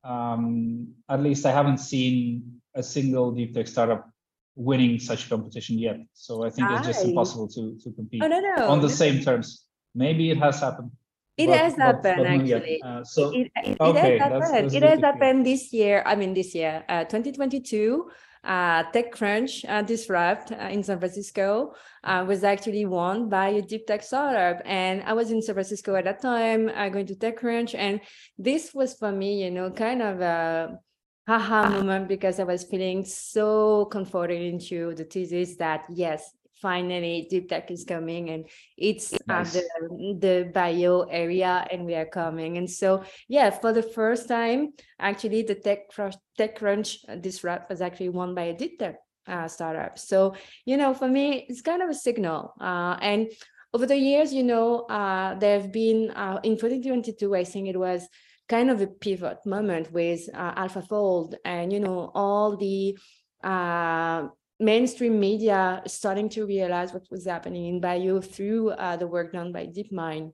um, 0.05 0.93
at 1.09 1.21
least 1.21 1.45
I 1.45 1.51
haven't 1.51 1.79
seen 1.79 2.58
a 2.75 2.83
single 2.83 3.31
deep 3.31 3.53
tech 3.53 3.67
startup 3.67 4.09
winning 4.55 4.99
such 4.99 5.29
competition 5.29 5.77
yet. 5.79 5.97
So 6.13 6.43
I 6.45 6.49
think 6.49 6.69
it's 6.71 6.87
just 6.87 7.05
impossible 7.05 7.47
to 7.55 7.77
to 7.83 7.91
compete 7.91 8.21
Oh, 8.23 8.27
no, 8.27 8.39
no. 8.39 8.67
on 8.69 8.81
the 8.81 8.89
same 8.89 9.21
terms. 9.23 9.65
Maybe 9.95 10.29
it 10.31 10.37
has 10.37 10.59
happened. 10.59 10.91
It 11.37 11.47
but- 11.47 11.57
has 11.57 11.75
happened, 11.75 12.17
but 12.17 12.27
actually. 12.27 12.81
Uh, 12.83 13.03
so 13.03 13.31
It, 13.33 13.47
it, 13.55 13.67
it 13.71 13.77
Okay, 13.81 14.17
has 14.17 14.29
that's- 14.29 14.51
happened. 14.51 14.65
that's 14.65 14.73
It 14.75 14.83
has 14.83 14.99
happened 14.99 15.45
this 15.45 15.71
year. 15.73 16.03
I 16.05 16.15
mean, 16.15 16.33
this 16.33 16.53
year, 16.55 16.83
uh, 16.89 17.03
2022. 17.05 18.09
uh, 18.43 18.83
TechCrunch 18.95 19.65
uh, 19.67 19.81
Disrupt 19.81 20.53
uh, 20.53 20.69
in 20.71 20.81
San 20.81 20.97
Francisco 20.97 21.73
uh, 22.05 22.23
was 22.25 22.41
actually 22.45 22.85
won 22.85 23.27
by 23.27 23.49
a 23.49 23.61
deep 23.61 23.85
tech 23.85 24.01
startup. 24.01 24.61
And 24.65 25.03
I 25.03 25.11
was 25.13 25.29
in 25.29 25.41
San 25.41 25.55
Francisco 25.55 25.93
at 25.95 26.05
that 26.05 26.21
time, 26.21 26.69
uh, 26.69 26.87
going 26.87 27.05
to 27.07 27.15
TechCrunch. 27.15 27.75
And 27.75 27.99
this 28.37 28.73
was 28.73 28.93
for 28.93 29.11
me, 29.11 29.43
you 29.43 29.51
know, 29.51 29.71
kind 29.71 30.01
of 30.01 30.21
a 30.21 30.79
haha 31.27 31.69
moment 31.69 32.07
because 32.07 32.39
I 32.39 32.43
was 32.43 32.63
feeling 32.63 33.05
so 33.05 33.85
comforted 33.85 34.41
into 34.41 34.95
the 34.95 35.03
thesis 35.03 35.55
that 35.57 35.85
yes, 35.89 36.31
finally 36.61 37.27
deep 37.29 37.49
tech 37.49 37.71
is 37.71 37.83
coming 37.83 38.29
and 38.29 38.49
it's 38.77 39.13
Nice. 39.27 39.55
uh, 39.55 39.61
the, 39.79 40.17
the 40.19 40.51
bio 40.53 41.01
area 41.03 41.65
and 41.71 41.85
we 41.85 41.95
are 41.95 42.05
coming. 42.05 42.57
And 42.57 42.69
so, 42.69 43.03
yeah, 43.27 43.49
for 43.49 43.71
the 43.73 43.83
first 43.83 44.27
time, 44.27 44.73
actually 44.99 45.43
the 45.43 45.55
tech 45.55 45.89
Crunch, 45.89 46.15
TechCrunch 46.37 47.21
disrupt 47.21 47.69
was 47.69 47.81
actually 47.81 48.09
won 48.09 48.35
by 48.35 48.43
a 48.43 48.57
deep 48.57 48.79
tech 48.79 48.95
uh, 49.27 49.47
startup. 49.47 49.97
So, 49.97 50.35
you 50.65 50.77
know, 50.77 50.93
for 50.93 51.07
me, 51.07 51.45
it's 51.47 51.61
kind 51.61 51.81
of 51.81 51.89
a 51.89 51.93
signal. 51.93 52.53
Uh, 52.59 52.97
and 53.01 53.31
over 53.73 53.85
the 53.85 53.97
years, 53.97 54.33
you 54.33 54.43
know, 54.43 54.81
uh, 54.89 55.35
there 55.35 55.59
have 55.61 55.71
been 55.71 56.11
uh, 56.11 56.39
in 56.43 56.57
2022, 56.57 57.35
I 57.35 57.43
think 57.43 57.67
it 57.67 57.79
was 57.79 58.07
kind 58.49 58.69
of 58.71 58.81
a 58.81 58.87
pivot 58.87 59.45
moment 59.45 59.91
with 59.93 60.27
uh, 60.33 60.53
AlphaFold 60.55 61.35
and, 61.45 61.71
you 61.71 61.79
know, 61.79 62.11
all 62.15 62.57
the 62.57 62.97
uh, 63.43 64.27
mainstream 64.59 65.19
media 65.19 65.81
starting 65.85 66.27
to 66.29 66.45
realize 66.45 66.91
what 66.91 67.03
was 67.11 67.25
happening 67.25 67.67
in 67.67 67.79
bio 67.79 68.19
through 68.19 68.71
uh, 68.71 68.97
the 68.97 69.07
work 69.07 69.31
done 69.31 69.53
by 69.53 69.67
DeepMind. 69.67 70.33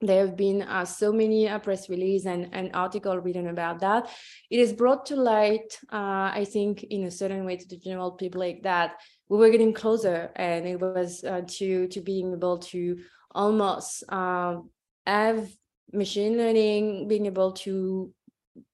There 0.00 0.26
have 0.26 0.36
been 0.36 0.62
uh, 0.62 0.84
so 0.84 1.12
many 1.12 1.48
uh, 1.48 1.60
press 1.60 1.88
release 1.88 2.26
and, 2.26 2.48
and 2.52 2.70
article 2.74 3.16
written 3.18 3.46
about 3.46 3.78
that. 3.80 4.10
It 4.50 4.58
is 4.58 4.72
brought 4.72 5.06
to 5.06 5.16
light, 5.16 5.78
uh, 5.92 6.32
I 6.34 6.44
think, 6.50 6.82
in 6.82 7.04
a 7.04 7.10
certain 7.10 7.44
way 7.44 7.56
to 7.56 7.68
the 7.68 7.76
general 7.76 8.10
public 8.10 8.64
that 8.64 8.94
we 9.28 9.38
were 9.38 9.50
getting 9.50 9.72
closer, 9.72 10.32
and 10.34 10.66
it 10.66 10.80
was 10.80 11.22
uh, 11.22 11.42
to 11.46 11.86
to 11.86 12.00
being 12.00 12.32
able 12.32 12.58
to 12.58 12.98
almost 13.30 14.02
um, 14.12 14.70
have 15.06 15.48
machine 15.92 16.36
learning 16.36 17.08
being 17.08 17.26
able 17.26 17.52
to 17.52 18.12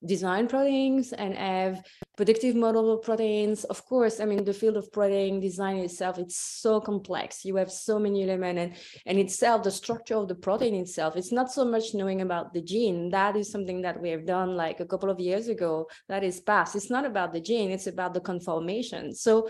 design 0.05 0.49
proteins 0.49 1.13
and 1.13 1.35
have 1.37 1.83
predictive 2.17 2.55
model 2.55 2.93
of 2.93 3.03
proteins. 3.03 3.65
Of 3.65 3.85
course, 3.85 4.21
I 4.21 4.25
mean, 4.25 4.45
the 4.45 4.53
field 4.53 4.77
of 4.77 4.91
protein 4.93 5.41
design 5.41 5.77
itself, 5.79 6.19
it's 6.19 6.37
so 6.37 6.81
complex. 6.81 7.45
You 7.45 7.57
have 7.57 7.71
so 7.71 7.99
many 7.99 8.25
elements 8.25 8.61
and, 8.61 8.75
and 9.07 9.19
itself, 9.19 9.63
the 9.63 9.71
structure 9.71 10.17
of 10.17 10.29
the 10.29 10.35
protein 10.35 10.75
itself, 10.75 11.17
it's 11.17 11.33
not 11.33 11.53
so 11.53 11.65
much 11.65 11.95
knowing 11.95 12.23
about 12.23 12.53
the 12.53 12.63
gene. 12.63 13.11
That 13.11 13.37
is 13.37 13.51
something 13.51 13.83
that 13.83 14.01
we 14.01 14.11
have 14.11 14.27
done 14.27 14.57
like 14.57 14.81
a 14.81 14.87
couple 14.87 15.11
of 15.11 15.21
years 15.21 15.49
ago 15.49 15.89
that 16.09 16.25
is 16.25 16.41
past. 16.41 16.75
It's 16.75 16.91
not 16.91 17.05
about 17.05 17.33
the 17.33 17.41
gene, 17.41 17.71
it's 17.71 17.87
about 17.87 18.15
the 18.15 18.21
conformation. 18.21 19.15
So 19.15 19.49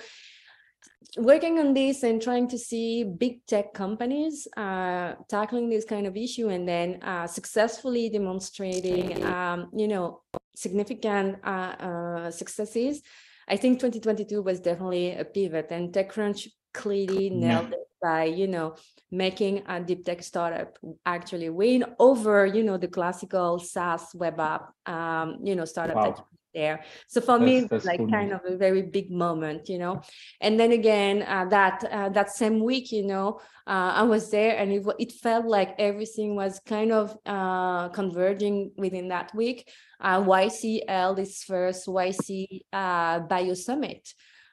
working 1.16 1.58
on 1.58 1.74
this 1.74 2.02
and 2.02 2.20
trying 2.20 2.48
to 2.48 2.58
see 2.58 3.04
big 3.04 3.44
tech 3.46 3.72
companies 3.72 4.46
uh, 4.56 5.14
tackling 5.28 5.68
this 5.68 5.84
kind 5.84 6.06
of 6.06 6.16
issue 6.16 6.48
and 6.48 6.68
then 6.68 7.02
uh, 7.02 7.26
successfully 7.26 8.10
demonstrating, 8.10 9.24
um, 9.24 9.70
you 9.74 9.88
know, 9.88 10.22
significant 10.54 11.38
uh, 11.44 11.74
uh 11.78 12.30
successes. 12.30 13.02
I 13.48 13.56
think 13.56 13.78
2022 13.78 14.42
was 14.42 14.60
definitely 14.60 15.12
a 15.12 15.24
pivot, 15.24 15.68
and 15.70 15.92
TechCrunch 15.92 16.48
clearly 16.74 17.30
nailed 17.30 17.72
it 17.72 17.88
by, 18.02 18.24
you 18.24 18.46
know, 18.46 18.76
making 19.10 19.62
a 19.66 19.80
deep 19.80 20.04
tech 20.04 20.22
startup 20.22 20.78
actually 21.06 21.48
win 21.48 21.84
over, 21.98 22.44
you 22.44 22.62
know, 22.62 22.76
the 22.76 22.88
classical 22.88 23.58
SaaS 23.58 24.14
web 24.14 24.38
app, 24.38 24.72
um, 24.86 25.38
you 25.42 25.56
know, 25.56 25.64
startup 25.64 25.96
Wow. 25.96 26.26
There. 26.58 26.76
So 27.06 27.20
for 27.20 27.38
me, 27.38 27.52
it 27.58 27.70
was 27.70 27.84
like 27.84 28.00
cool 28.00 28.10
kind 28.10 28.32
of 28.32 28.40
a 28.44 28.56
very 28.56 28.82
big 28.82 29.08
moment, 29.10 29.68
you 29.68 29.78
know. 29.78 30.02
And 30.40 30.58
then 30.60 30.72
again, 30.72 31.22
uh, 31.22 31.46
that 31.56 31.76
uh, 31.96 32.08
that 32.16 32.28
same 32.42 32.58
week, 32.70 32.90
you 32.98 33.06
know, 33.12 33.40
uh, 33.66 33.90
I 34.00 34.02
was 34.02 34.30
there, 34.30 34.54
and 34.60 34.68
it 34.72 34.82
it 35.04 35.12
felt 35.12 35.46
like 35.46 35.70
everything 35.78 36.34
was 36.34 36.60
kind 36.74 36.90
of 36.92 37.16
uh, 37.24 37.88
converging 38.00 38.72
within 38.76 39.08
that 39.14 39.34
week. 39.34 39.58
Uh, 40.00 40.20
YC 40.22 40.88
held 40.88 41.18
first 41.46 41.86
YC 41.86 42.62
uh, 42.72 43.20
Bio 43.20 43.54
Summit. 43.54 44.04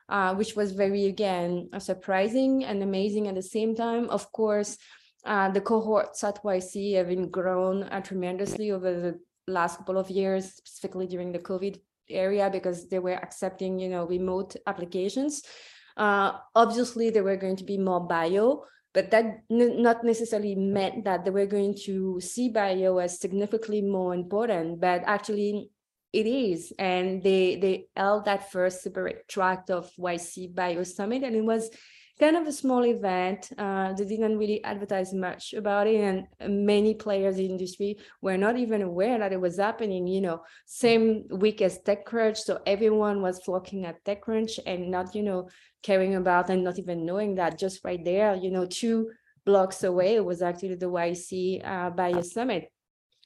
Uh, 0.08 0.36
which 0.36 0.56
was 0.56 0.70
very 0.84 1.06
again 1.06 1.68
surprising 1.80 2.64
and 2.64 2.84
amazing 2.84 3.28
at 3.28 3.34
the 3.34 3.42
same 3.42 3.74
time. 3.74 4.08
Of 4.18 4.32
course, 4.32 4.78
uh, 5.26 5.50
the 5.50 5.62
cohorts 5.62 6.24
at 6.24 6.44
YC 6.44 6.96
have 6.98 7.08
been 7.08 7.30
grown 7.30 7.84
uh, 7.84 8.02
tremendously 8.02 8.70
over 8.72 8.90
the 8.94 9.20
last 9.48 9.78
couple 9.78 9.98
of 9.98 10.10
years, 10.10 10.54
specifically 10.54 11.08
during 11.08 11.32
the 11.32 11.40
COVID 11.40 11.80
area, 12.10 12.50
because 12.50 12.88
they 12.90 13.00
were 13.00 13.16
accepting, 13.16 13.80
you 13.80 13.90
know, 13.90 14.06
remote 14.06 14.56
applications. 14.68 15.44
Uh, 15.98 16.34
obviously, 16.54 17.10
there 17.10 17.24
were 17.24 17.38
going 17.38 17.56
to 17.56 17.64
be 17.64 17.78
more 17.78 18.06
bio, 18.06 18.64
but 18.94 19.12
that 19.12 19.44
n- 19.50 19.82
not 19.82 20.04
necessarily 20.04 20.56
meant 20.56 21.06
that 21.06 21.24
they 21.24 21.32
were 21.32 21.46
going 21.46 21.76
to 21.86 22.20
see 22.20 22.50
bio 22.50 22.98
as 22.98 23.20
significantly 23.20 23.82
more 23.82 24.14
important, 24.14 24.80
but 24.80 25.04
actually 25.06 25.70
it 26.14 26.26
is. 26.26 26.72
And 26.80 27.22
they 27.22 27.58
they 27.58 27.88
held 27.96 28.26
that 28.26 28.52
first 28.52 28.82
separate 28.82 29.28
track 29.28 29.70
of 29.70 29.92
YC 30.00 30.56
Bio 30.56 30.84
Summit, 30.84 31.24
and 31.24 31.36
it 31.36 31.44
was 31.44 31.70
kind 32.20 32.38
of 32.38 32.48
a 32.48 32.52
small 32.52 32.86
event. 32.86 33.52
Uh, 33.58 33.94
they 33.94 34.06
didn't 34.06 34.38
really 34.38 34.64
advertise 34.64 35.14
much 35.14 35.54
about 35.54 35.88
it, 35.88 36.00
and 36.00 36.66
many 36.66 36.94
players 36.94 37.38
in 37.38 37.46
the 37.46 37.52
industry 37.52 37.98
were 38.22 38.38
not 38.38 38.58
even 38.58 38.82
aware 38.82 39.20
that 39.20 39.34
it 39.34 39.42
was 39.42 39.58
happening. 39.58 40.08
You 40.08 40.22
know, 40.22 40.42
same 40.66 41.26
week 41.30 41.62
as 41.62 41.80
TechCrunch, 41.80 42.38
so 42.38 42.60
everyone 42.66 43.22
was 43.22 43.44
flocking 43.44 43.86
at 43.86 44.04
TechCrunch 44.06 44.60
and 44.66 44.90
not, 44.90 45.16
you 45.16 45.24
know, 45.24 45.50
caring 45.84 46.16
about 46.16 46.50
and 46.50 46.64
not 46.64 46.80
even 46.80 47.06
knowing 47.06 47.36
that 47.36 47.60
just 47.60 47.84
right 47.84 48.04
there, 48.04 48.36
you 48.36 48.52
know, 48.52 48.66
two 48.66 49.12
blocks 49.46 49.84
away 49.84 50.20
was 50.20 50.42
actually 50.42 50.76
the 50.76 50.90
YC 50.90 51.66
uh, 51.66 51.90
Bio 51.92 52.22
Summit. 52.22 52.72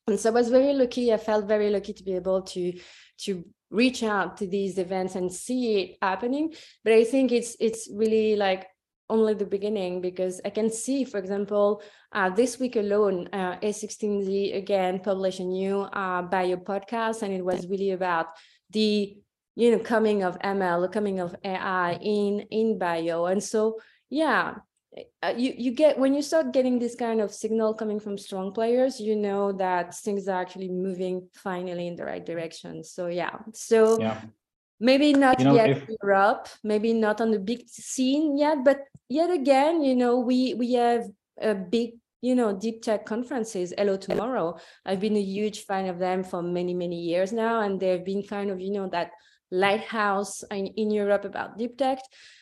And 0.08 0.20
so 0.20 0.30
I 0.30 0.34
was 0.34 0.50
very 0.50 0.74
lucky. 0.74 1.14
I 1.14 1.18
felt 1.18 1.46
very 1.46 1.70
lucky 1.70 1.94
to 1.94 2.04
be 2.04 2.16
able 2.16 2.42
to 2.42 2.74
to 3.20 3.46
reach 3.70 4.02
out 4.02 4.38
to 4.38 4.48
these 4.48 4.78
events 4.78 5.16
and 5.16 5.32
see 5.32 5.82
it 5.82 5.98
happening. 6.02 6.54
But 6.84 6.94
I 6.94 7.04
think 7.04 7.32
it's 7.32 7.56
it's 7.60 7.88
really 7.94 8.36
like 8.36 8.68
only 9.10 9.34
the 9.34 9.46
beginning 9.46 10.02
because 10.02 10.42
I 10.46 10.50
can 10.50 10.70
see, 10.70 11.04
for 11.04 11.18
example, 11.18 11.82
uh, 12.12 12.30
this 12.30 12.60
week 12.60 12.76
alone, 12.76 13.28
uh, 13.34 13.58
A16Z 13.60 14.56
again 14.56 15.00
published 15.00 15.40
a 15.40 15.44
new 15.44 15.82
uh, 15.82 16.22
bio 16.22 16.58
podcast, 16.58 17.22
and 17.24 17.34
it 17.34 17.44
was 17.44 17.68
really 17.68 17.92
about 17.92 18.28
the 18.72 19.18
you 19.56 19.72
know 19.72 19.80
coming 19.80 20.24
of 20.24 20.38
ML, 20.40 20.82
the 20.82 20.90
coming 20.90 21.20
of 21.20 21.36
AI 21.44 21.94
in 22.02 22.42
in 22.52 22.78
bio, 22.78 23.26
and 23.26 23.44
so 23.44 23.80
yeah. 24.10 24.56
uh, 25.24 25.34
You 25.38 25.54
you 25.58 25.72
get 25.72 25.98
when 26.00 26.14
you 26.14 26.22
start 26.22 26.54
getting 26.54 26.80
this 26.80 26.96
kind 26.96 27.22
of 27.22 27.32
signal 27.32 27.74
coming 27.74 28.00
from 28.00 28.18
strong 28.18 28.54
players, 28.54 29.00
you 29.00 29.16
know 29.16 29.52
that 29.54 29.96
things 29.96 30.28
are 30.28 30.42
actually 30.42 30.70
moving 30.70 31.30
finally 31.34 31.88
in 31.88 31.96
the 31.96 32.06
right 32.06 32.26
direction. 32.26 32.84
So 32.84 33.08
yeah, 33.08 33.38
so 33.54 34.00
Yeah. 34.00 34.22
Maybe 34.80 35.14
not 35.14 35.40
You 35.40 35.46
know, 35.46 35.56
yet 35.56 35.70
if- 35.70 35.90
Europe, 36.02 36.48
maybe 36.64 36.94
not 36.94 37.22
on 37.22 37.32
the 37.32 37.40
big 37.40 37.68
scene 37.70 38.38
yet, 38.38 38.64
but 38.64 38.80
yet 39.10 39.30
again, 39.32 39.82
you 39.84 39.96
know, 39.96 40.20
we 40.20 40.54
we 40.56 40.74
have 40.74 41.06
a 41.42 41.56
big, 41.56 42.00
you 42.22 42.36
know, 42.36 42.56
deep 42.56 42.82
tech 42.82 43.06
conferences. 43.06 43.74
Hello 43.78 43.98
Tomorrow. 43.98 44.58
I've 44.86 45.00
been 45.00 45.16
a 45.18 45.22
huge 45.22 45.66
fan 45.66 45.88
of 45.88 46.00
them 46.00 46.24
for 46.24 46.42
many 46.42 46.74
many 46.74 47.00
years 47.00 47.32
now, 47.32 47.62
and 47.62 47.80
they've 47.80 48.04
been 48.04 48.24
kind 48.24 48.50
of 48.52 48.60
you 48.60 48.72
know 48.72 48.90
that 48.90 49.12
lighthouse 49.52 50.44
in, 50.52 50.68
in 50.68 50.92
Europe 50.92 51.26
about 51.26 51.58
deep 51.58 51.78
tech. 51.78 52.00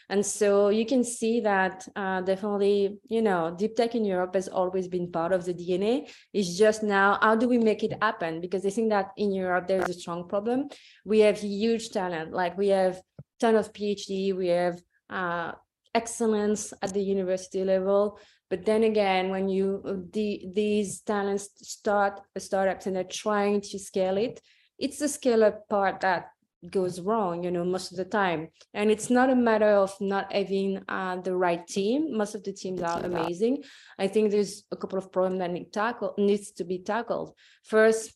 And 0.09 0.25
so 0.25 0.69
you 0.69 0.85
can 0.85 1.03
see 1.03 1.41
that 1.41 1.87
uh, 1.95 2.21
definitely, 2.21 2.97
you 3.09 3.21
know, 3.21 3.53
deep 3.57 3.75
tech 3.75 3.93
in 3.93 4.05
Europe 4.05 4.35
has 4.35 4.47
always 4.47 4.87
been 4.87 5.11
part 5.11 5.33
of 5.33 5.43
the 5.43 5.53
DNA. 5.53 6.09
It's 6.33 6.57
just 6.57 6.81
now, 6.81 7.17
how 7.21 7.35
do 7.35 7.47
we 7.47 7.57
make 7.57 7.83
it 7.83 8.01
happen? 8.01 8.39
Because 8.39 8.65
I 8.65 8.69
think 8.69 8.89
that 8.89 9.11
in 9.17 9.33
Europe, 9.33 9.67
there's 9.67 9.89
a 9.89 9.93
strong 9.93 10.27
problem. 10.27 10.69
We 11.03 11.19
have 11.19 11.39
huge 11.39 11.89
talent, 11.89 12.31
like 12.31 12.57
we 12.57 12.69
have 12.69 13.01
ton 13.39 13.55
of 13.55 13.73
PhD, 13.73 14.35
we 14.35 14.47
have 14.47 14.81
uh, 15.09 15.51
excellence 15.93 16.73
at 16.81 16.93
the 16.93 17.01
university 17.01 17.63
level. 17.63 18.19
But 18.49 18.65
then 18.65 18.83
again, 18.83 19.29
when 19.29 19.49
you 19.49 20.07
the 20.13 20.45
these 20.53 21.01
talents 21.01 21.49
start 21.69 22.21
startups 22.37 22.87
and 22.87 22.95
they're 22.95 23.03
trying 23.03 23.59
to 23.61 23.77
scale 23.77 24.17
it, 24.17 24.39
it's 24.79 24.99
the 24.99 25.09
scale 25.09 25.43
up 25.43 25.67
part 25.67 25.99
that 26.01 26.27
goes 26.71 26.99
wrong 26.99 27.43
you 27.43 27.51
know 27.51 27.63
most 27.63 27.91
of 27.91 27.97
the 27.97 28.05
time. 28.05 28.49
And 28.73 28.89
it's 28.89 29.09
not 29.09 29.29
a 29.29 29.35
matter 29.35 29.69
of 29.69 29.95
not 30.01 30.33
having 30.33 30.83
uh, 30.87 31.17
the 31.17 31.35
right 31.35 31.65
team. 31.67 32.17
Most 32.17 32.35
of 32.35 32.43
the 32.43 32.53
teams 32.53 32.81
are 32.81 33.03
amazing. 33.03 33.63
I 33.99 34.07
think 34.07 34.31
there's 34.31 34.63
a 34.71 34.75
couple 34.75 34.99
of 34.99 35.11
problems 35.11 35.39
that 35.39 35.51
need 35.51 35.71
tackle 35.71 36.15
needs 36.17 36.51
to 36.53 36.63
be 36.63 36.79
tackled. 36.79 37.33
First 37.63 38.13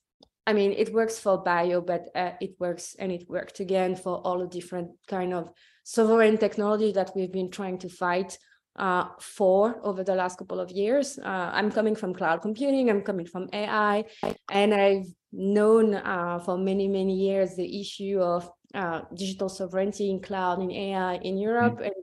i 0.48 0.54
mean 0.54 0.74
it 0.76 0.92
works 0.92 1.20
for 1.20 1.38
bio 1.38 1.82
but 1.82 2.10
uh, 2.16 2.32
it 2.42 2.56
works 2.60 2.96
and 2.98 3.12
it 3.12 3.30
worked 3.30 3.60
again 3.60 3.96
for 3.96 4.18
all 4.26 4.40
the 4.40 4.48
different 4.48 4.90
kind 5.08 5.36
of 5.36 5.52
sovereign 5.84 6.36
technology 6.36 6.92
that 6.92 7.12
we've 7.16 7.32
been 7.32 7.52
trying 7.52 7.78
to 7.78 7.90
fight 7.90 8.38
uh, 8.78 9.06
for 9.20 9.80
over 9.84 10.04
the 10.04 10.16
last 10.16 10.38
couple 10.38 10.60
of 10.60 10.72
years. 10.72 11.20
Uh, 11.20 11.52
I'm 11.54 11.72
coming 11.72 11.96
from 11.96 12.14
cloud 12.14 12.42
computing, 12.42 12.90
I'm 12.90 13.02
coming 13.02 13.26
from 13.26 13.50
AI, 13.54 14.06
and 14.50 14.74
I've 14.74 15.06
known 15.32 15.96
uh, 15.96 16.40
for 16.40 16.58
many, 16.58 16.88
many 16.88 17.16
years 17.16 17.56
the 17.56 17.82
issue 17.82 18.20
of 18.20 18.50
uh, 18.74 19.02
digital 19.14 19.50
sovereignty 19.50 20.10
in 20.10 20.22
cloud, 20.22 20.62
in 20.62 20.72
AI 20.72 21.16
in 21.16 21.38
Europe, 21.38 21.80
and 21.82 21.94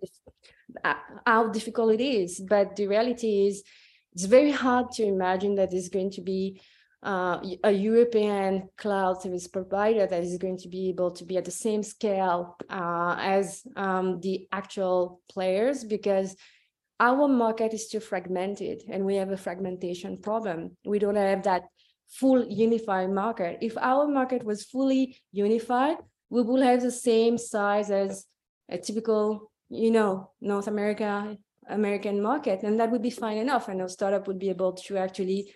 uh, 0.84 0.94
how 1.26 1.48
difficult 1.48 1.92
it 1.92 2.02
is. 2.02 2.40
But 2.40 2.76
the 2.76 2.86
reality 2.86 3.46
is, 3.46 3.62
it's 4.12 4.24
very 4.24 4.50
hard 4.50 4.90
to 4.92 5.04
imagine 5.04 5.54
that 5.56 5.70
there's 5.70 5.88
going 5.88 6.10
to 6.12 6.20
be 6.20 6.60
uh, 7.02 7.40
a 7.62 7.70
European 7.70 8.68
cloud 8.76 9.22
service 9.22 9.46
provider 9.46 10.06
that 10.06 10.22
is 10.22 10.36
going 10.38 10.58
to 10.58 10.68
be 10.68 10.88
able 10.88 11.12
to 11.12 11.24
be 11.24 11.36
at 11.36 11.44
the 11.44 11.50
same 11.50 11.82
scale 11.82 12.56
uh, 12.68 13.16
as 13.20 13.62
um, 13.76 14.20
the 14.20 14.48
actual 14.50 15.20
players 15.30 15.84
because 15.84 16.34
our 16.98 17.28
market 17.28 17.72
is 17.72 17.88
too 17.88 18.00
fragmented 18.00 18.82
and 18.88 19.04
we 19.04 19.14
have 19.16 19.30
a 19.30 19.36
fragmentation 19.36 20.18
problem. 20.18 20.76
We 20.84 20.98
don't 20.98 21.14
have 21.14 21.44
that 21.44 21.62
full 22.08 22.46
unified 22.46 23.10
market. 23.10 23.58
If 23.60 23.76
our 23.78 24.06
market 24.06 24.44
was 24.44 24.64
fully 24.64 25.18
unified, 25.32 25.98
we 26.30 26.42
will 26.42 26.62
have 26.62 26.82
the 26.82 26.90
same 26.90 27.38
size 27.38 27.90
as 27.90 28.26
a 28.68 28.78
typical, 28.78 29.50
you 29.70 29.90
know, 29.90 30.30
North 30.40 30.66
America, 30.66 31.36
American 31.68 32.22
market, 32.22 32.62
and 32.62 32.80
that 32.80 32.90
would 32.90 33.02
be 33.02 33.10
fine 33.10 33.38
enough. 33.38 33.68
And 33.68 33.80
a 33.82 33.88
startup 33.88 34.26
would 34.26 34.38
be 34.38 34.50
able 34.50 34.72
to 34.72 34.96
actually 34.98 35.52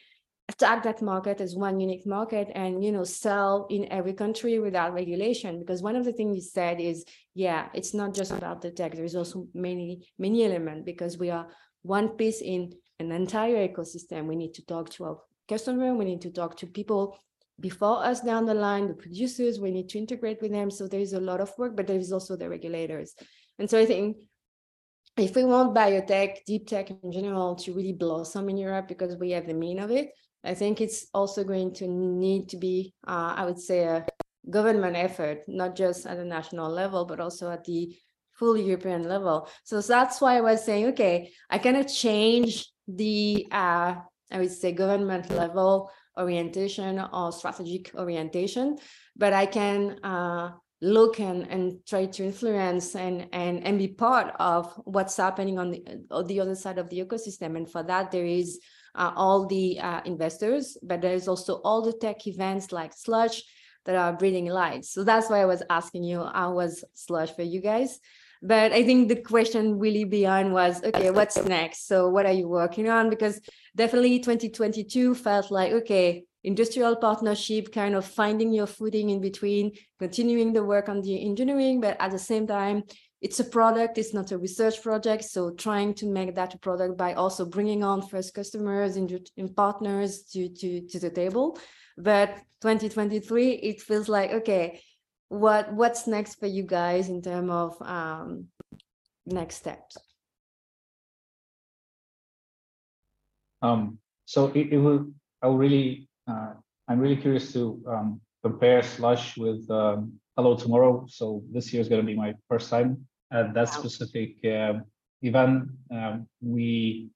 attack 0.48 0.82
that 0.82 1.00
market 1.00 1.40
as 1.40 1.55
one 1.55 1.80
unique 1.80 2.07
market 2.07 2.50
and 2.55 2.84
you 2.84 2.90
know 2.90 3.05
sell 3.05 3.66
in 3.70 3.90
every 3.92 4.12
country 4.12 4.59
without 4.59 4.92
regulation 4.92 5.59
because 5.61 5.82
one 5.82 5.96
of 5.96 6.05
the 6.05 6.12
things 6.12 6.36
you 6.36 6.42
said 6.42 6.80
is 6.80 7.05
yeah 7.34 7.68
it's 7.74 7.94
not 7.94 8.12
just 8.12 8.32
about 8.32 8.61
the 8.61 8.70
tech 8.70 8.92
there's 8.94 9.14
also 9.14 9.46
many 9.55 10.07
many 10.18 10.44
elements 10.44 10.82
because 10.84 11.16
we 11.16 11.30
are 11.30 11.46
one 11.82 12.09
piece 12.09 12.42
in 12.42 12.72
an 12.99 13.12
entire 13.12 13.68
ecosystem. 13.68 14.26
We 14.26 14.36
need 14.36 14.55
to 14.55 14.64
talk 14.64 14.90
to 14.90 15.05
our 15.05 15.18
customer 15.49 15.95
we 15.95 16.05
need 16.05 16.22
to 16.22 16.30
talk 16.30 16.57
to 16.57 16.66
people 16.66 17.18
before 17.61 18.05
us 18.05 18.20
down 18.20 18.47
the 18.47 18.55
line 18.55 18.88
the 18.88 18.95
producers 18.95 19.61
we 19.61 19.70
need 19.70 19.88
to 19.90 19.99
integrate 19.99 20.40
with 20.40 20.53
them. 20.53 20.70
So 20.70 20.88
there 20.88 21.01
is 21.01 21.12
a 21.12 21.20
lot 21.20 21.40
of 21.40 21.53
work 21.59 21.76
but 21.76 21.86
there 21.86 21.99
is 21.99 22.12
also 22.12 22.36
the 22.36 22.49
regulators. 22.49 23.14
And 23.59 23.68
so 23.68 23.78
i 23.78 23.86
think 23.86 24.16
if 25.18 25.36
we 25.36 25.45
want 25.45 25.74
biotech, 25.74 26.38
deep 26.47 26.66
tech 26.66 26.90
in 26.90 27.12
general 27.12 27.55
to 27.57 27.74
really 27.74 27.93
blossom 27.93 28.49
in 28.49 28.57
Europe 28.57 28.88
because 28.88 29.14
we 29.16 29.32
have 29.32 29.47
the 29.47 29.53
mean 29.53 29.78
of 29.78 29.90
it, 29.90 30.09
I 30.43 30.55
think 30.55 30.80
it's 30.80 31.07
also 31.12 31.45
going 31.45 31.74
to 31.74 31.86
need 31.86 32.49
to 32.49 32.57
be, 32.57 32.95
uh, 33.07 33.34
I 33.36 33.45
would 33.45 33.61
say, 33.61 33.84
a 33.84 34.07
government 34.49 34.97
effort, 34.97 35.40
not 35.47 35.76
just 35.76 36.07
at 36.07 36.16
the 36.16 36.24
national 36.24 36.70
level, 36.70 37.05
but 37.05 37.20
also 37.20 37.51
at 37.51 37.64
the 37.64 37.95
full 38.32 38.57
European 38.57 39.03
level. 39.07 39.49
So 39.64 39.82
that's 39.82 40.18
why 40.20 40.38
I 40.38 40.40
was 40.40 40.64
saying, 40.64 40.86
okay, 40.86 41.30
I 41.51 41.59
cannot 41.59 41.88
change 41.88 42.71
the, 42.88 43.46
uh, 43.50 43.94
I 44.30 44.38
would 44.38 44.50
say, 44.50 44.72
government 44.72 45.30
level 45.30 45.90
orientation 46.18 47.00
or 47.12 47.32
strategic 47.32 47.94
orientation, 47.94 48.78
but 49.16 49.32
I 49.32 49.46
can 49.46 49.98
uh, 50.04 50.50
look 50.80 51.20
and, 51.20 51.46
and 51.48 51.78
try 51.86 52.06
to 52.06 52.24
influence 52.24 52.96
and, 52.96 53.28
and, 53.32 53.64
and 53.64 53.78
be 53.78 53.88
part 53.88 54.34
of 54.40 54.72
what's 54.84 55.16
happening 55.16 55.58
on 55.58 55.70
the, 55.70 55.84
on 56.10 56.26
the 56.26 56.40
other 56.40 56.54
side 56.54 56.78
of 56.78 56.90
the 56.90 56.98
ecosystem. 56.98 57.56
And 57.56 57.70
for 57.70 57.82
that, 57.84 58.10
there 58.10 58.26
is 58.26 58.60
uh, 58.94 59.12
all 59.14 59.46
the 59.46 59.78
uh, 59.80 60.00
investors, 60.04 60.76
but 60.82 61.00
there's 61.00 61.28
also 61.28 61.60
all 61.64 61.82
the 61.82 61.92
tech 61.92 62.26
events 62.26 62.72
like 62.72 62.92
Slush 62.92 63.42
that 63.84 63.96
are 63.96 64.12
breathing 64.12 64.46
light. 64.46 64.84
So 64.84 65.02
that's 65.02 65.30
why 65.30 65.40
I 65.40 65.46
was 65.46 65.62
asking 65.70 66.04
you, 66.04 66.24
how 66.24 66.54
was 66.54 66.84
Slush 66.94 67.34
for 67.34 67.42
you 67.42 67.60
guys? 67.60 67.98
But 68.43 68.72
I 68.72 68.82
think 68.82 69.09
the 69.09 69.20
question 69.20 69.78
really 69.78 70.05
beyond 70.05 70.53
was, 70.53 70.82
okay, 70.82 71.11
what's 71.11 71.36
next? 71.45 71.86
So 71.86 72.09
what 72.09 72.26
are 72.26 72.32
you 72.32 72.49
working 72.49 72.88
on? 72.88 73.09
Because 73.09 73.40
definitely 73.76 74.18
2022 74.18 75.14
felt 75.14 75.53
like, 75.53 75.72
okay, 75.72 76.24
industrial 76.43 76.97
partnership, 76.97 77.72
kind 77.72 77.95
of 77.95 78.05
finding 78.05 78.53
your 78.53 78.66
footing 78.66 79.11
in 79.11 79.20
between, 79.20 79.72
continuing 80.01 80.53
the 80.53 80.64
work 80.64 80.88
on 80.88 81.01
the 81.03 81.24
engineering, 81.24 81.80
but 81.80 81.97
at 82.01 82.11
the 82.11 82.18
same 82.18 82.47
time, 82.47 82.82
it's 83.20 83.38
a 83.38 83.45
product, 83.45 83.99
it's 83.99 84.12
not 84.12 84.32
a 84.32 84.38
research 84.38 84.82
project. 84.82 85.22
So 85.22 85.53
trying 85.53 85.95
to 85.95 86.07
make 86.07 86.34
that 86.34 86.55
a 86.55 86.59
product 86.59 86.99
by 86.99 87.14
also 87.14 87.45
bringing 87.45 87.84
on 87.84 88.03
first 88.03 88.34
customers 88.34 88.97
and, 88.97 89.09
partners 89.55 90.22
to, 90.32 90.49
to, 90.49 90.80
to 90.88 90.99
the 90.99 91.11
table. 91.11 91.59
But 91.97 92.30
2023, 92.62 93.51
it 93.53 93.80
feels 93.80 94.09
like, 94.09 94.32
okay, 94.32 94.80
what 95.32 95.72
what's 95.72 96.06
next 96.06 96.38
for 96.38 96.46
you 96.46 96.62
guys 96.62 97.08
in 97.08 97.22
terms 97.22 97.50
of 97.50 97.80
um, 97.80 98.48
next 99.24 99.56
steps? 99.56 99.96
Um, 103.62 103.98
so 104.26 104.48
it, 104.48 104.72
it 104.72 104.78
will, 104.78 105.06
I 105.40 105.46
will 105.46 105.56
really, 105.56 106.08
uh, 106.28 106.52
I'm 106.86 106.98
really 106.98 107.16
curious 107.16 107.52
to 107.54 107.82
um, 107.88 108.20
compare 108.42 108.82
Slush 108.82 109.38
with 109.38 109.70
um, 109.70 110.12
Hello 110.36 110.54
Tomorrow. 110.54 111.06
So 111.08 111.42
this 111.50 111.72
year 111.72 111.80
is 111.80 111.88
going 111.88 112.02
to 112.02 112.06
be 112.06 112.16
my 112.16 112.34
first 112.48 112.68
time 112.68 113.06
at 113.32 113.54
that 113.54 113.70
specific 113.70 114.36
uh, 114.44 114.80
event. 115.22 115.70
Um, 115.90 116.28
we 116.42 117.08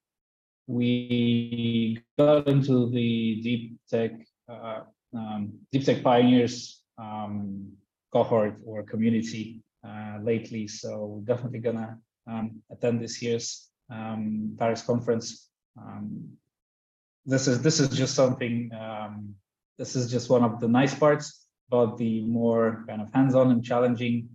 we 0.65 2.01
got 2.17 2.47
into 2.47 2.89
the 2.89 3.41
deep 3.43 3.77
tech 3.91 4.11
uh, 4.49 4.81
um, 5.13 5.53
deep 5.71 5.85
tech 5.85 6.01
pioneers 6.01 6.81
um, 6.97 7.77
cohort 8.11 8.55
or 8.65 8.83
community 8.83 9.61
uh, 9.87 10.17
lately. 10.21 10.67
So 10.67 11.21
definitely 11.25 11.59
gonna 11.59 11.97
um, 12.29 12.61
attend 12.71 13.01
this 13.01 13.21
year's 13.21 13.69
um, 13.89 14.55
Paris 14.57 14.81
conference. 14.81 15.49
Um, 15.79 16.37
this 17.25 17.47
is 17.47 17.61
this 17.61 17.79
is 17.79 17.89
just 17.89 18.15
something. 18.15 18.71
this 19.77 19.95
is 19.95 20.09
just 20.09 20.29
one 20.29 20.43
of 20.43 20.59
the 20.59 20.67
nice 20.67 20.95
parts, 20.95 21.45
but 21.69 21.97
the 21.97 22.21
more 22.21 22.83
kind 22.87 23.01
of 23.01 23.13
hands-on 23.13 23.51
and 23.51 23.63
challenging 23.63 24.29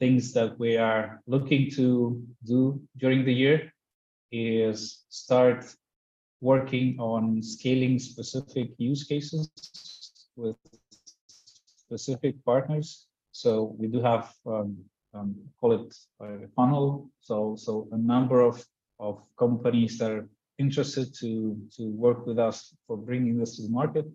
things 0.00 0.32
that 0.32 0.58
we 0.58 0.76
are 0.78 1.20
looking 1.26 1.70
to 1.70 2.20
do 2.44 2.80
during 2.96 3.24
the 3.24 3.32
year 3.32 3.72
is 4.32 5.04
start 5.10 5.64
working 6.40 6.98
on 6.98 7.42
scaling 7.42 7.98
specific 7.98 8.70
use 8.78 9.04
cases 9.04 9.50
with 10.36 10.56
specific 11.90 12.34
partners. 12.44 13.06
So 13.32 13.74
we 13.78 13.86
do 13.88 14.00
have 14.00 14.32
um, 14.46 14.70
um, 15.14 15.34
call 15.60 15.72
it 15.78 15.88
a 16.22 16.48
funnel. 16.56 17.10
So 17.20 17.56
so 17.64 17.88
a 17.92 17.98
number 18.12 18.38
of 18.50 18.56
of 18.98 19.16
companies 19.44 19.98
that 19.98 20.10
are 20.16 20.28
interested 20.58 21.06
to 21.20 21.30
to 21.76 21.82
work 22.06 22.20
with 22.28 22.38
us 22.48 22.58
for 22.86 22.96
bringing 22.96 23.34
this 23.38 23.56
to 23.56 23.62
the 23.62 23.74
market. 23.80 24.06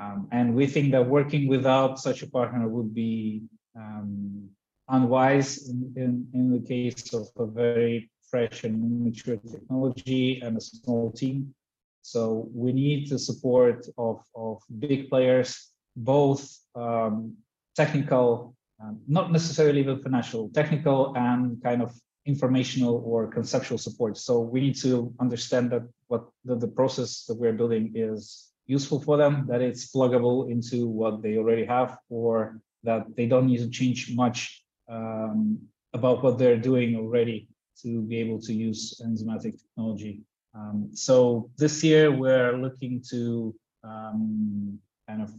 Um, 0.00 0.28
and 0.38 0.46
we 0.58 0.66
think 0.74 0.92
that 0.92 1.14
working 1.18 1.44
without 1.48 1.98
such 2.06 2.22
a 2.22 2.30
partner 2.38 2.68
would 2.68 2.92
be 2.94 3.42
um, 3.82 4.48
unwise 4.88 5.50
in, 5.70 5.78
in, 6.02 6.12
in 6.38 6.44
the 6.54 6.64
case 6.74 7.12
of 7.12 7.26
a 7.44 7.46
very 7.46 8.10
fresh 8.30 8.62
and 8.66 8.76
mature 9.04 9.38
technology 9.54 10.40
and 10.44 10.56
a 10.56 10.60
small 10.60 11.10
team. 11.10 11.54
So 12.02 12.48
we 12.54 12.72
need 12.72 13.10
the 13.10 13.18
support 13.18 13.86
of, 13.98 14.18
of 14.34 14.62
big 14.78 15.10
players, 15.10 15.50
both 15.96 16.56
um, 16.74 17.36
technical, 17.76 18.54
um, 18.82 19.00
not 19.06 19.32
necessarily 19.32 19.80
even 19.80 20.02
financial, 20.02 20.50
technical 20.50 21.14
and 21.16 21.62
kind 21.62 21.82
of 21.82 21.92
informational 22.26 23.02
or 23.04 23.26
conceptual 23.26 23.78
support. 23.78 24.16
So 24.16 24.40
we 24.40 24.60
need 24.60 24.76
to 24.76 25.12
understand 25.20 25.70
that 25.72 25.82
what 26.08 26.28
the, 26.44 26.56
the 26.56 26.68
process 26.68 27.24
that 27.26 27.38
we're 27.38 27.52
building 27.52 27.92
is 27.94 28.48
useful 28.66 29.00
for 29.00 29.16
them, 29.16 29.46
that 29.48 29.60
it's 29.60 29.90
pluggable 29.90 30.50
into 30.50 30.86
what 30.86 31.22
they 31.22 31.36
already 31.36 31.64
have, 31.64 31.98
or 32.08 32.60
that 32.84 33.04
they 33.16 33.26
don't 33.26 33.46
need 33.46 33.58
to 33.58 33.70
change 33.70 34.14
much 34.14 34.64
um, 34.88 35.58
about 35.92 36.22
what 36.22 36.38
they're 36.38 36.56
doing 36.56 36.96
already 36.96 37.48
to 37.82 38.02
be 38.02 38.18
able 38.18 38.40
to 38.40 38.52
use 38.52 39.00
enzymatic 39.04 39.60
technology. 39.60 40.22
Um, 40.54 40.90
so 40.92 41.50
this 41.56 41.82
year 41.82 42.10
we're 42.10 42.56
looking 42.56 43.02
to 43.10 43.54
um, 43.84 44.78
kind 45.08 45.22
of 45.22 45.30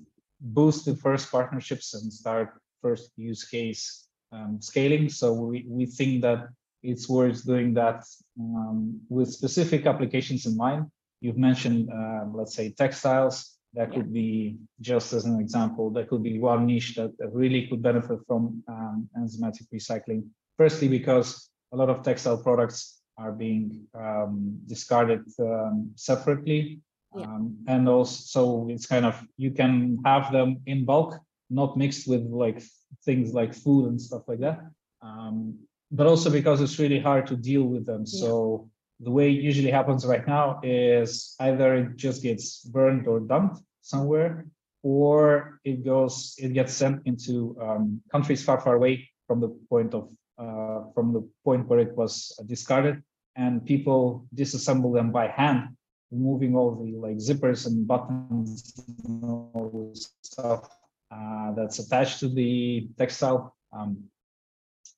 boost 0.42 0.86
the 0.86 0.96
first 0.96 1.32
partnerships 1.32 1.94
and 1.94 2.12
start 2.12 2.50
first 2.82 3.12
use 3.16 3.44
case 3.46 4.08
um, 4.32 4.58
scaling. 4.60 5.10
So 5.10 5.34
we, 5.34 5.66
we 5.68 5.86
think 5.86 6.22
that 6.24 6.50
it's 6.84 7.08
worth 7.08 7.46
doing 7.46 7.74
that 7.76 8.04
um, 8.40 9.00
with 9.10 9.32
specific 9.32 9.86
applications 9.86 10.46
in 10.46 10.58
mind. 10.58 10.88
You've 11.22 11.38
mentioned, 11.38 11.90
uh, 11.94 12.26
let's 12.34 12.56
say, 12.56 12.72
textiles. 12.72 13.58
That 13.74 13.94
could 13.94 14.12
be 14.12 14.58
just 14.82 15.14
as 15.14 15.24
an 15.26 15.40
example, 15.40 15.92
that 15.92 16.10
could 16.10 16.24
be 16.24 16.40
one 16.40 16.66
niche 16.66 16.96
that, 16.96 17.14
really 17.32 17.68
could 17.68 17.82
benefit 17.82 18.20
from 18.28 18.62
um, 18.68 19.08
enzymatic 19.18 19.68
recycling. 19.74 20.26
Firstly, 20.58 20.90
because 20.90 21.50
a 21.72 21.78
lot 21.78 21.90
of 21.90 22.04
textile 22.04 22.38
products 22.38 23.02
are 23.18 23.32
being 23.32 23.88
um, 23.94 24.60
discarded 24.68 25.24
um, 25.40 25.92
separately. 25.96 26.82
Yeah. 27.16 27.24
Um, 27.24 27.58
and 27.68 27.90
also, 27.90 28.22
so 28.26 28.68
it's 28.70 28.86
kind 28.86 29.06
of, 29.06 29.22
you 29.38 29.52
can 29.52 30.00
have 30.06 30.32
them 30.32 30.62
in 30.66 30.86
bulk, 30.86 31.20
not 31.50 31.78
mixed 31.78 32.08
with 32.08 32.24
like 32.24 32.62
things 33.04 33.34
like 33.34 33.54
food 33.54 33.90
and 33.90 34.02
stuff 34.02 34.24
like 34.28 34.40
that. 34.40 34.60
Um, 35.02 35.60
but 35.92 36.08
also 36.08 36.30
because 36.30 36.62
it's 36.62 36.80
really 36.80 37.00
hard 37.00 37.28
to 37.28 37.36
deal 37.36 37.64
with 37.64 37.86
them. 37.86 38.06
Yeah. 38.06 38.22
So 38.22 38.70
the 39.02 39.12
way 39.12 39.30
it 39.32 39.42
usually 39.42 39.72
happens 39.72 40.06
right 40.06 40.26
now 40.26 40.60
is 40.64 41.36
either 41.40 41.76
it 41.76 41.98
just 41.98 42.22
gets 42.22 42.62
burned 42.64 43.08
or 43.08 43.20
dumped 43.20 43.62
somewhere, 43.82 44.46
or 44.84 45.60
it 45.64 45.84
goes, 45.84 46.36
it 46.38 46.54
gets 46.54 46.74
sent 46.74 47.02
into 47.06 47.58
um, 47.62 48.02
countries 48.12 48.44
far, 48.44 48.62
far 48.62 48.76
away 48.76 49.10
from 49.28 49.42
the 49.42 49.50
point 49.70 49.94
of 49.94 50.10
uh, 50.38 50.90
from 50.96 51.14
the 51.14 51.28
point 51.46 51.68
where 51.68 51.80
it 51.80 51.96
was 51.96 52.34
discarded, 52.48 53.04
and 53.36 53.66
people 53.66 54.26
disassemble 54.34 54.94
them 54.94 55.12
by 55.12 55.28
hand, 55.28 55.76
removing 56.12 56.56
all 56.56 56.76
the 56.76 56.92
like 56.98 57.18
zippers 57.18 57.66
and 57.68 57.88
buttons 57.88 58.74
and 59.08 59.24
all 59.24 59.94
stuff 60.22 60.70
uh, 61.12 61.52
that's 61.54 61.80
attached 61.80 62.20
to 62.20 62.30
the 62.30 62.90
textile, 62.98 63.56
um, 63.74 64.04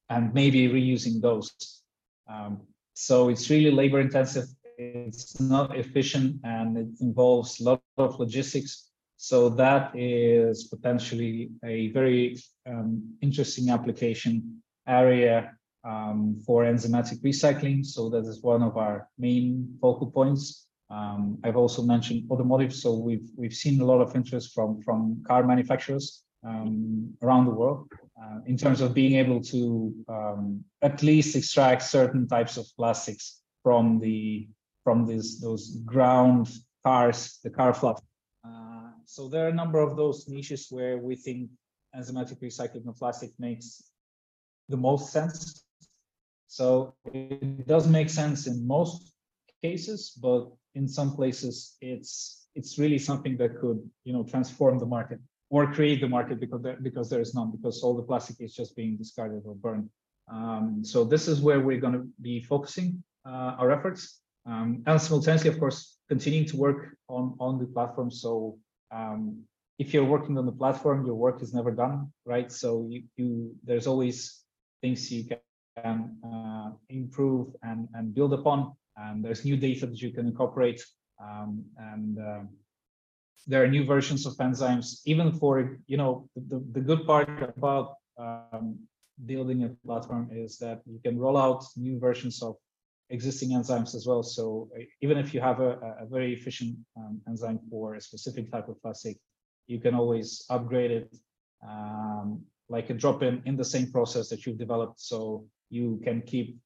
and 0.09 0.33
maybe 0.33 0.69
reusing 0.69 1.21
those. 1.21 1.51
Um, 2.27 2.61
so 2.93 3.29
it's 3.29 3.49
really 3.49 3.71
labor 3.71 3.99
intensive. 3.99 4.45
It's 4.77 5.39
not 5.39 5.77
efficient, 5.77 6.41
and 6.43 6.77
it 6.77 6.87
involves 7.01 7.59
a 7.59 7.63
lot 7.63 7.81
of 7.97 8.19
logistics 8.19 8.89
so 9.23 9.47
that 9.47 9.95
is 9.95 10.65
potentially 10.65 11.51
a 11.63 11.87
very 11.91 12.37
um, 12.67 13.15
interesting 13.21 13.69
application 13.69 14.61
area 14.85 15.55
um, 15.85 16.41
for 16.45 16.65
enzymatic 16.65 17.21
recycling. 17.21 17.85
So 17.85 18.09
that 18.09 18.25
is 18.25 18.43
one 18.43 18.61
of 18.61 18.75
our 18.75 19.07
main 19.17 19.77
focal 19.79 20.11
points. 20.11 20.67
Um, 20.93 21.39
I've 21.43 21.57
also 21.57 21.81
mentioned 21.81 22.29
automotive. 22.31 22.73
So 22.73 22.93
we've 22.93 23.27
we've 23.35 23.57
seen 23.63 23.81
a 23.81 23.85
lot 23.85 24.01
of 24.01 24.15
interest 24.15 24.53
from 24.53 24.81
from 24.81 25.23
car 25.27 25.43
manufacturers 25.43 26.23
um, 26.49 27.13
around 27.23 27.45
the 27.45 27.55
world 27.61 27.87
uh, 28.21 28.39
in 28.45 28.57
terms 28.57 28.79
of 28.81 28.93
being 28.93 29.15
able 29.23 29.41
to 29.53 29.93
um, 30.07 30.63
at 30.81 31.01
least 31.01 31.35
extract 31.35 31.81
certain 31.83 32.27
types 32.27 32.57
of 32.57 32.65
plastics 32.77 33.41
from 33.63 33.99
the 33.99 34.47
from 34.83 35.05
these 35.05 35.39
those 35.39 35.77
ground 35.93 36.49
cars, 36.85 37.39
the 37.43 37.49
car 37.49 37.73
fluff 37.73 37.99
so 39.05 39.27
there 39.27 39.45
are 39.45 39.49
a 39.49 39.53
number 39.53 39.79
of 39.79 39.95
those 39.95 40.27
niches 40.27 40.67
where 40.69 40.97
we 40.97 41.15
think 41.15 41.49
enzymatic 41.95 42.41
recycling 42.41 42.87
of 42.87 42.97
plastic 42.97 43.31
makes 43.37 43.91
the 44.69 44.77
most 44.77 45.11
sense. 45.11 45.65
So 46.47 46.95
it 47.05 47.67
does 47.67 47.87
make 47.87 48.09
sense 48.09 48.47
in 48.47 48.65
most 48.65 49.13
cases, 49.61 50.17
but 50.19 50.51
in 50.75 50.87
some 50.87 51.15
places 51.15 51.77
it's 51.81 52.47
it's 52.55 52.77
really 52.77 52.99
something 52.99 53.37
that 53.37 53.59
could 53.59 53.79
you 54.03 54.13
know 54.13 54.23
transform 54.23 54.79
the 54.79 54.85
market 54.85 55.19
or 55.49 55.71
create 55.71 56.01
the 56.01 56.07
market 56.07 56.39
because 56.39 56.61
there, 56.61 56.77
because 56.81 57.09
there 57.09 57.21
is 57.21 57.35
none 57.35 57.51
because 57.51 57.83
all 57.83 57.95
the 57.95 58.01
plastic 58.01 58.37
is 58.39 58.55
just 58.55 58.75
being 58.75 58.97
discarded 58.97 59.43
or 59.45 59.55
burned. 59.55 59.89
Um, 60.31 60.81
so 60.83 61.03
this 61.03 61.27
is 61.27 61.41
where 61.41 61.59
we're 61.59 61.79
going 61.79 61.93
to 61.93 62.07
be 62.21 62.41
focusing 62.41 63.03
uh, 63.25 63.53
our 63.59 63.71
efforts 63.71 64.21
um, 64.45 64.83
and 64.87 65.01
simultaneously, 65.01 65.49
of 65.49 65.59
course, 65.59 65.97
continuing 66.09 66.47
to 66.47 66.57
work 66.57 66.97
on 67.07 67.35
on 67.39 67.59
the 67.59 67.65
platform. 67.65 68.09
So 68.11 68.57
um, 68.91 69.43
if 69.79 69.93
you're 69.93 70.05
working 70.05 70.37
on 70.37 70.45
the 70.45 70.51
platform, 70.51 71.05
your 71.05 71.15
work 71.15 71.41
is 71.41 71.53
never 71.53 71.71
done, 71.71 72.11
right? 72.25 72.51
So 72.51 72.87
you, 72.89 73.03
you 73.15 73.55
there's 73.63 73.87
always 73.87 74.43
things 74.81 75.11
you 75.11 75.29
can 75.77 76.17
uh, 76.23 76.71
improve 76.89 77.55
and, 77.63 77.87
and 77.93 78.13
build 78.13 78.33
upon. 78.33 78.75
And 78.95 79.23
there's 79.23 79.43
new 79.45 79.57
data 79.57 79.87
that 79.87 80.01
you 80.01 80.11
can 80.11 80.27
incorporate. 80.27 80.83
Um, 81.21 81.65
and 81.77 82.19
uh, 82.19 82.41
there 83.47 83.63
are 83.63 83.67
new 83.67 83.85
versions 83.85 84.25
of 84.25 84.33
enzymes, 84.37 85.01
even 85.05 85.31
for, 85.31 85.77
you 85.87 85.97
know, 85.97 86.29
the, 86.35 86.63
the 86.71 86.81
good 86.81 87.05
part 87.05 87.29
about 87.57 87.95
um, 88.17 88.79
building 89.25 89.63
a 89.63 89.69
platform 89.85 90.29
is 90.31 90.57
that 90.59 90.81
you 90.85 90.99
can 91.03 91.17
roll 91.17 91.37
out 91.37 91.63
new 91.75 91.99
versions 91.99 92.41
of 92.41 92.55
existing 93.09 93.49
enzymes 93.51 93.95
as 93.95 94.07
well. 94.07 94.23
So 94.23 94.69
uh, 94.75 94.83
even 95.01 95.17
if 95.17 95.33
you 95.33 95.41
have 95.41 95.59
a, 95.59 95.97
a 96.01 96.05
very 96.09 96.33
efficient 96.33 96.77
um, 96.97 97.21
enzyme 97.27 97.59
for 97.69 97.95
a 97.95 98.01
specific 98.01 98.51
type 98.51 98.69
of 98.69 98.81
plastic, 98.81 99.17
you 99.67 99.79
can 99.79 99.93
always 99.93 100.45
upgrade 100.49 100.91
it 100.91 101.15
um, 101.67 102.43
like 102.69 102.89
a 102.89 102.93
drop-in 102.93 103.41
in 103.45 103.55
the 103.55 103.65
same 103.65 103.91
process 103.91 104.29
that 104.29 104.45
you've 104.45 104.57
developed. 104.57 104.99
So 104.99 105.45
you 105.69 106.01
can 106.03 106.21
keep 106.21 106.57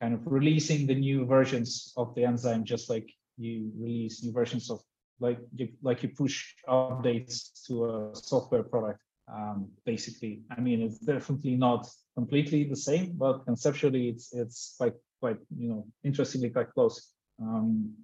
kind 0.00 0.14
of 0.14 0.20
releasing 0.26 0.86
the 0.86 0.94
new 0.94 1.24
versions 1.24 1.92
of 1.96 2.14
the 2.14 2.24
enzyme, 2.24 2.64
just 2.64 2.90
like 2.90 3.10
you 3.36 3.70
release 3.78 4.22
new 4.22 4.32
versions 4.32 4.70
of 4.70 4.80
like 5.20 5.38
you, 5.54 5.68
like 5.82 6.02
you 6.02 6.10
push 6.10 6.54
updates 6.68 7.64
to 7.66 7.86
a 7.86 8.10
software 8.14 8.62
product. 8.62 9.00
Um, 9.32 9.68
basically, 9.84 10.42
I 10.56 10.60
mean, 10.60 10.82
it's 10.82 10.98
definitely 10.98 11.56
not 11.56 11.88
completely 12.14 12.64
the 12.64 12.76
same, 12.76 13.14
but 13.16 13.44
conceptually, 13.44 14.08
it's 14.08 14.32
it's 14.32 14.74
quite 14.78 14.94
quite, 15.20 15.38
you 15.58 15.68
know, 15.68 15.86
interestingly 16.04 16.50
quite 16.50 16.72
close. 16.72 17.12
Um, 17.40 17.94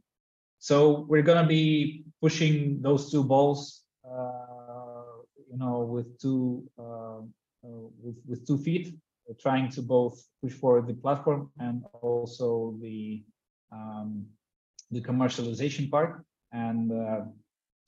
so 0.59 1.07
we're 1.09 1.23
to 1.23 1.47
be 1.47 2.05
pushing 2.21 2.81
those 2.83 3.11
two 3.11 3.25
balls, 3.25 3.83
uh, 4.05 5.03
you 5.51 5.59
know, 5.59 5.81
with 5.81 6.19
two 6.21 6.65
uh, 6.79 7.19
uh, 7.65 7.87
with 8.03 8.17
with 8.27 8.47
two 8.47 8.59
feet, 8.59 8.95
trying 9.41 9.71
to 9.71 9.83
both 9.83 10.23
push 10.43 10.53
forward 10.53 10.87
the 10.87 10.95
platform 10.95 11.51
and 11.59 11.85
also 12.01 12.77
the 12.81 13.23
um, 13.73 14.27
the 14.91 15.01
commercialization 15.01 15.91
part. 15.91 16.25
And 16.53 16.93
uh, 16.93 17.21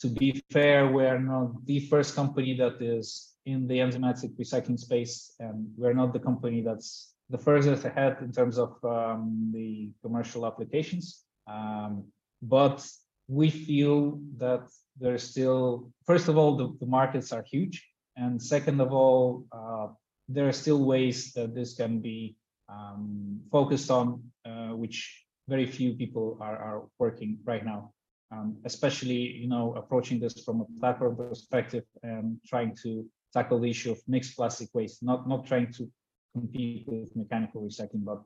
to 0.01 0.09
be 0.09 0.43
fair, 0.51 0.89
we're 0.89 1.18
not 1.18 1.66
the 1.66 1.80
first 1.80 2.14
company 2.14 2.57
that 2.57 2.80
is 2.80 3.35
in 3.45 3.66
the 3.66 3.78
enzymatic 3.78 4.37
recycling 4.39 4.78
space, 4.78 5.35
and 5.39 5.68
we're 5.76 5.93
not 5.93 6.12
the 6.12 6.18
company 6.18 6.62
that's 6.62 7.14
the 7.30 7.39
furthest 7.39 7.85
ahead 7.85 8.16
in 8.20 8.32
terms 8.32 8.59
of 8.59 8.72
um, 8.85 9.51
the 9.53 9.91
commercial 10.03 10.47
applications. 10.47 11.24
Um, 11.47 12.05
but 12.43 12.87
we 13.28 13.51
feel 13.51 14.20
that 14.39 14.68
there's 14.99 15.22
still, 15.22 15.91
first 16.07 16.28
of 16.28 16.37
all, 16.37 16.57
the, 16.57 16.76
the 16.80 16.87
markets 16.87 17.32
are 17.32 17.43
huge. 17.43 17.87
And 18.16 18.41
second 18.41 18.80
of 18.80 18.93
all, 18.93 19.45
uh, 19.53 19.89
there 20.29 20.49
are 20.49 20.53
still 20.53 20.85
ways 20.85 21.33
that 21.33 21.55
this 21.55 21.75
can 21.75 22.01
be 22.01 22.37
um, 22.68 23.41
focused 23.51 23.91
on, 23.91 24.22
uh, 24.45 24.75
which 24.75 25.25
very 25.49 25.66
few 25.66 25.95
people 25.95 26.39
are, 26.41 26.57
are 26.57 26.83
working 26.99 27.39
right 27.45 27.64
now. 27.64 27.93
Um, 28.33 28.57
especially, 28.64 29.14
you 29.14 29.49
know, 29.49 29.75
approaching 29.77 30.18
this 30.18 30.43
from 30.45 30.62
a 30.62 30.81
platform 30.81 31.16
perspective 31.16 31.85
and 32.03 32.39
trying 32.45 32.75
to 32.83 33.07
tackle 33.33 33.61
the 33.61 33.70
issue 33.70 33.93
of 33.93 34.01
mixed 34.09 34.35
plastic 34.35 34.70
waste, 34.72 35.03
not 35.03 35.29
not 35.29 35.47
trying 35.47 35.72
to 35.75 35.89
compete 36.35 36.85
with 36.89 37.14
mechanical 37.14 37.62
recycling, 37.62 38.05
but 38.05 38.22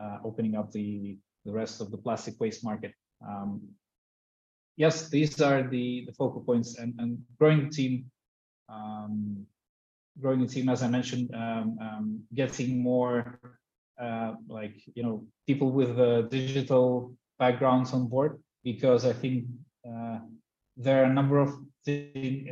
uh, 0.00 0.18
opening 0.24 0.56
up 0.56 0.72
the, 0.72 1.18
the 1.44 1.52
rest 1.52 1.80
of 1.80 1.90
the 1.90 1.98
plastic 1.98 2.40
waste 2.40 2.64
market. 2.64 2.94
Um, 3.26 3.60
yes, 4.76 5.08
these 5.08 5.40
are 5.40 5.62
the, 5.62 6.04
the 6.06 6.12
focal 6.12 6.40
points 6.40 6.78
and, 6.78 6.94
and 6.98 7.18
growing 7.38 7.64
the 7.64 7.70
team, 7.70 8.10
um, 8.68 9.46
growing 10.20 10.40
the 10.40 10.46
team, 10.46 10.68
as 10.68 10.82
I 10.82 10.88
mentioned, 10.88 11.30
um, 11.34 11.78
um 11.80 12.20
getting 12.34 12.82
more 12.82 13.40
uh, 14.00 14.34
like, 14.48 14.76
you 14.94 15.02
know, 15.02 15.24
people 15.46 15.70
with 15.70 15.98
uh, 15.98 16.22
digital 16.22 17.14
backgrounds 17.38 17.92
on 17.92 18.08
board, 18.08 18.40
because 18.64 19.04
I 19.04 19.12
think 19.12 19.44
uh, 19.88 20.18
there 20.76 21.02
are 21.02 21.04
a 21.04 21.12
number 21.12 21.38
of 21.38 21.50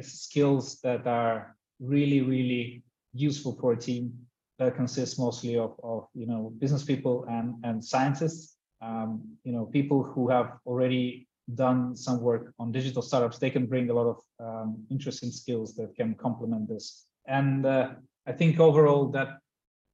skills 0.03 0.81
that 0.83 1.07
are 1.07 1.57
really, 1.81 2.21
really 2.21 2.83
useful 3.13 3.57
for 3.61 3.73
a 3.73 3.77
team 3.77 4.13
that 4.59 4.77
consists 4.77 5.19
mostly 5.19 5.57
of, 5.57 5.75
of 5.83 6.07
you 6.15 6.27
know 6.27 6.53
business 6.59 6.85
people 6.85 7.25
and 7.29 7.55
and 7.65 7.83
scientists 7.83 8.57
um, 8.83 9.23
you 9.43 9.53
know 9.53 9.65
people 9.65 10.03
who 10.03 10.29
have 10.29 10.59
already 10.67 11.27
done 11.55 11.97
some 11.97 12.21
work 12.21 12.53
on 12.61 12.71
digital 12.71 13.03
startups. 13.03 13.39
They 13.39 13.51
can 13.51 13.67
bring 13.67 13.91
a 13.91 13.95
lot 13.95 14.07
of 14.07 14.19
um, 14.39 14.87
interesting 14.91 15.31
skills 15.33 15.75
that 15.75 15.97
can 15.97 16.15
complement 16.15 16.69
this 16.69 17.07
and 17.31 17.65
uh, 17.67 17.89
i 18.27 18.33
think 18.33 18.61
overall 18.61 19.09
that 19.17 19.29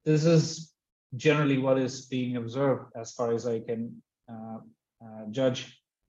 this 0.05 0.25
is 0.25 0.73
generally 1.15 1.57
what 1.57 1.77
is 1.77 2.05
being 2.07 2.35
observed 2.37 2.85
as 2.95 3.13
far 3.13 3.33
as 3.33 3.47
i 3.47 3.59
can 3.59 3.81
uh, 4.33 4.59
uh, 5.03 5.23
judge 5.31 5.59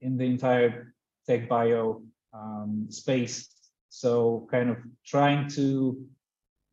in 0.01 0.17
the 0.17 0.25
entire 0.25 0.93
tech 1.27 1.47
bio 1.47 2.01
um, 2.33 2.87
space. 2.89 3.49
So 3.89 4.47
kind 4.51 4.69
of 4.69 4.77
trying 5.05 5.47
to 5.49 6.05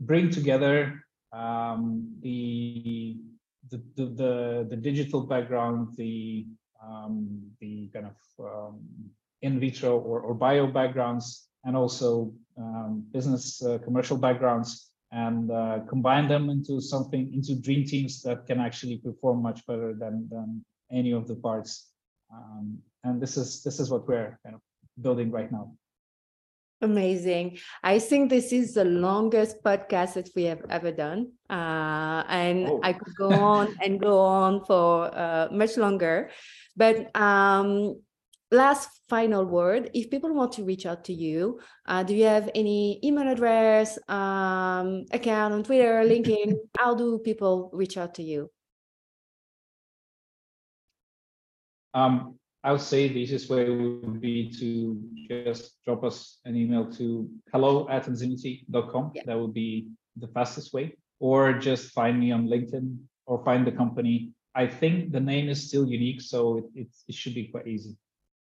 bring 0.01 0.31
together 0.31 1.03
um, 1.33 2.15
the, 2.23 3.17
the, 3.71 3.83
the, 3.97 4.67
the, 4.71 4.77
digital 4.77 5.23
background, 5.23 5.95
the, 5.97 6.47
um, 6.83 7.43
the 7.61 7.91
kind 7.93 8.07
of 8.07 8.17
um, 8.41 8.81
in 9.43 9.59
vitro 9.61 9.99
or, 9.99 10.21
or 10.21 10.35
bio 10.35 10.67
backgrounds, 10.67 11.49
and 11.67 11.77
also 11.77 12.33
um, 12.57 13.05
business 13.13 13.63
uh, 13.63 13.79
commercial 13.85 14.17
backgrounds, 14.17 14.91
and 15.13 15.51
uh, 15.51 15.81
combine 15.89 16.29
them 16.29 16.49
into 16.49 16.81
something, 16.81 17.33
into 17.35 17.55
dream 17.55 17.85
teams 17.85 18.23
that 18.23 18.47
can 18.47 18.59
actually 18.61 18.99
perform 18.99 19.43
much 19.43 19.67
better 19.67 19.93
than, 19.93 20.27
than 20.31 20.65
any 20.91 21.13
of 21.13 21.29
the 21.29 21.35
parts. 21.35 21.91
Um, 22.33 22.79
and 23.05 23.21
this 23.21 23.37
is 23.37 23.63
this 23.63 23.79
is 23.79 23.91
what 23.91 24.09
we're 24.09 24.39
kind 24.43 24.55
of 24.55 24.61
building 25.01 25.31
right 25.31 25.51
now. 25.53 25.77
Amazing. 26.83 27.59
I 27.83 27.99
think 27.99 28.29
this 28.29 28.53
is 28.53 28.75
the 28.75 28.85
longest 28.85 29.63
podcast 29.65 30.15
that 30.15 30.29
we 30.37 30.45
have 30.45 30.63
ever 30.69 30.93
done. 30.93 31.33
Uh, 31.49 32.23
and 32.29 32.69
oh. 32.69 32.81
I 32.83 32.93
could 32.93 33.15
go 33.17 33.31
on 33.33 33.75
and 33.83 33.99
go 33.99 34.21
on 34.21 34.65
for 34.65 35.09
uh, 35.15 35.49
much 35.51 35.79
longer. 35.79 36.31
But 36.77 37.17
um, 37.17 38.03
last 38.51 38.89
final 39.09 39.45
word 39.45 39.91
if 39.95 40.11
people 40.11 40.33
want 40.33 40.53
to 40.53 40.65
reach 40.65 40.87
out 40.87 41.05
to 41.05 41.13
you 41.13 41.59
uh, 41.87 42.03
do 42.03 42.15
you 42.15 42.25
have 42.25 42.49
any 42.55 43.01
email 43.03 43.29
address 43.29 43.99
um, 44.09 45.05
account 45.13 45.55
on 45.55 45.63
twitter 45.65 46.03
linkedin? 46.11 46.55
How 46.79 46.95
do 46.95 47.19
people 47.19 47.71
reach 47.73 47.97
out 47.97 48.15
to 48.17 48.23
you? 48.23 48.51
Um, 51.95 52.39
i 52.63 52.71
would 52.73 52.81
say 52.81 53.09
the 53.09 53.21
easiest 53.21 53.49
way 53.51 53.69
would 53.71 54.21
be 54.21 54.51
to 54.61 55.01
just 55.29 55.83
drop 55.85 56.05
us 56.05 56.39
an 56.45 56.57
email 56.57 56.91
to 56.93 57.29
hello 57.53 57.89
at 57.89 58.07
enzymity.com 58.07 59.13
Yeah. 59.15 59.23
that 59.27 59.39
would 59.39 59.55
be 59.55 59.89
the 60.17 60.29
fastest 60.29 60.73
way. 60.73 60.97
Or 61.19 61.53
just 61.55 61.93
find 61.93 62.19
me 62.21 62.33
on 62.33 62.49
linkedin 62.49 62.99
or 63.27 63.43
find 63.45 63.67
the 63.67 63.73
company. 63.73 64.33
I 64.55 64.67
think 64.67 65.13
the 65.13 65.21
name 65.21 65.49
is 65.49 65.69
still 65.69 65.87
unique 65.87 66.21
so 66.21 66.59
it, 66.59 66.65
it, 66.75 66.89
it 67.09 67.15
should 67.15 67.35
be 67.35 67.49
quite 67.49 67.67
easy 67.67 67.97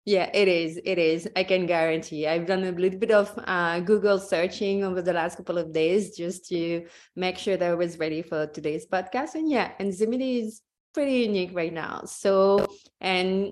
Yeah, 0.06 0.30
it 0.32 0.46
is. 0.46 0.78
It 0.84 0.98
is. 0.98 1.28
I 1.34 1.42
can 1.42 1.66
guarantee. 1.66 2.28
I've 2.28 2.46
done 2.46 2.62
a 2.62 2.70
little 2.70 2.98
bit 2.98 3.10
of 3.10 3.36
uh, 3.44 3.80
Google 3.80 4.20
searching 4.20 4.84
over 4.84 5.02
the 5.02 5.12
last 5.12 5.36
couple 5.36 5.58
of 5.58 5.72
days 5.72 6.16
just 6.16 6.46
to 6.50 6.86
make 7.16 7.36
sure 7.36 7.56
that 7.56 7.68
I 7.72 7.74
was 7.74 7.98
ready 7.98 8.22
for 8.22 8.46
today's 8.46 8.86
podcast. 8.86 9.34
And 9.34 9.50
yeah, 9.50 9.72
Enzymity 9.80 10.44
is 10.44 10.62
pretty 10.94 11.26
unique 11.26 11.50
right 11.54 11.72
now. 11.72 12.04
So, 12.06 12.68
and 13.00 13.50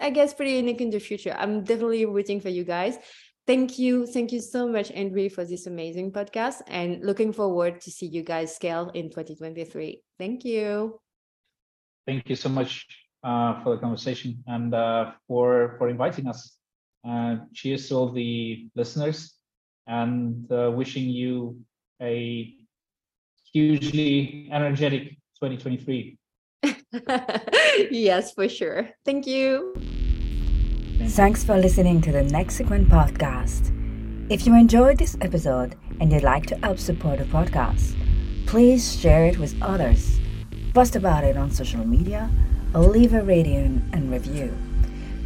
I 0.00 0.10
guess 0.10 0.34
pretty 0.34 0.54
unique 0.54 0.80
in 0.80 0.90
the 0.90 0.98
future. 0.98 1.36
I'm 1.38 1.62
definitely 1.62 2.04
rooting 2.06 2.40
for 2.40 2.48
you 2.48 2.64
guys. 2.64 2.98
Thank 3.46 3.78
you. 3.78 4.04
Thank 4.04 4.32
you 4.32 4.40
so 4.40 4.66
much, 4.66 4.88
Andrii, 4.88 5.30
for 5.30 5.44
this 5.44 5.68
amazing 5.68 6.10
podcast 6.10 6.62
and 6.66 7.04
looking 7.04 7.32
forward 7.32 7.80
to 7.82 7.92
see 7.92 8.06
you 8.06 8.24
guys 8.24 8.52
scale 8.52 8.90
in 8.94 9.10
2023. 9.10 10.02
Thank 10.18 10.44
you. 10.44 10.98
thank 12.04 12.28
you 12.28 12.34
so 12.34 12.48
much 12.48 12.84
uh, 13.24 13.62
for 13.62 13.74
the 13.74 13.80
conversation 13.80 14.44
and 14.46 14.74
uh, 14.74 15.12
for 15.26 15.74
for 15.78 15.88
inviting 15.88 16.28
us. 16.28 16.58
Uh, 17.06 17.36
cheers 17.52 17.88
to 17.88 17.94
all 17.94 18.12
the 18.12 18.68
listeners, 18.74 19.34
and 19.86 20.50
uh, 20.50 20.70
wishing 20.70 21.08
you 21.08 21.58
a 22.00 22.54
hugely 23.52 24.48
energetic 24.50 25.10
2023. 25.40 26.16
yes, 27.90 28.32
for 28.32 28.48
sure. 28.48 28.90
Thank 29.04 29.26
you. 29.26 29.74
Thanks 31.08 31.44
for 31.44 31.58
listening 31.58 32.00
to 32.02 32.12
the 32.12 32.22
Next 32.22 32.56
Sequence 32.56 32.88
podcast. 32.88 33.70
If 34.30 34.46
you 34.46 34.54
enjoyed 34.54 34.98
this 34.98 35.16
episode 35.20 35.76
and 36.00 36.10
you'd 36.10 36.22
like 36.22 36.46
to 36.46 36.56
help 36.56 36.78
support 36.78 37.18
the 37.18 37.24
podcast, 37.24 37.94
please 38.46 38.98
share 38.98 39.26
it 39.26 39.38
with 39.38 39.54
others, 39.60 40.18
post 40.72 40.96
about 40.96 41.24
it 41.24 41.36
on 41.36 41.50
social 41.50 41.86
media, 41.86 42.30
or 42.30 42.53
leave 42.80 43.14
a 43.14 43.22
rating 43.22 43.88
and 43.92 44.10
review. 44.10 44.56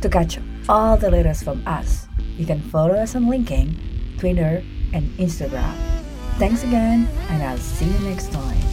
To 0.03 0.09
catch 0.09 0.39
all 0.69 0.97
the 0.97 1.11
latest 1.11 1.45
from 1.45 1.67
us, 1.67 2.07
you 2.37 2.47
can 2.47 2.61
follow 2.61 2.95
us 2.95 3.17
on 3.17 3.25
LinkedIn, 3.25 4.19
Twitter, 4.19 4.63
and 4.93 5.11
Instagram. 5.19 5.75
Thanks 6.39 6.63
again, 6.63 7.09
and 7.31 7.43
I'll 7.43 7.59
see 7.59 7.87
you 7.87 7.99
next 8.01 8.33
time. 8.33 8.68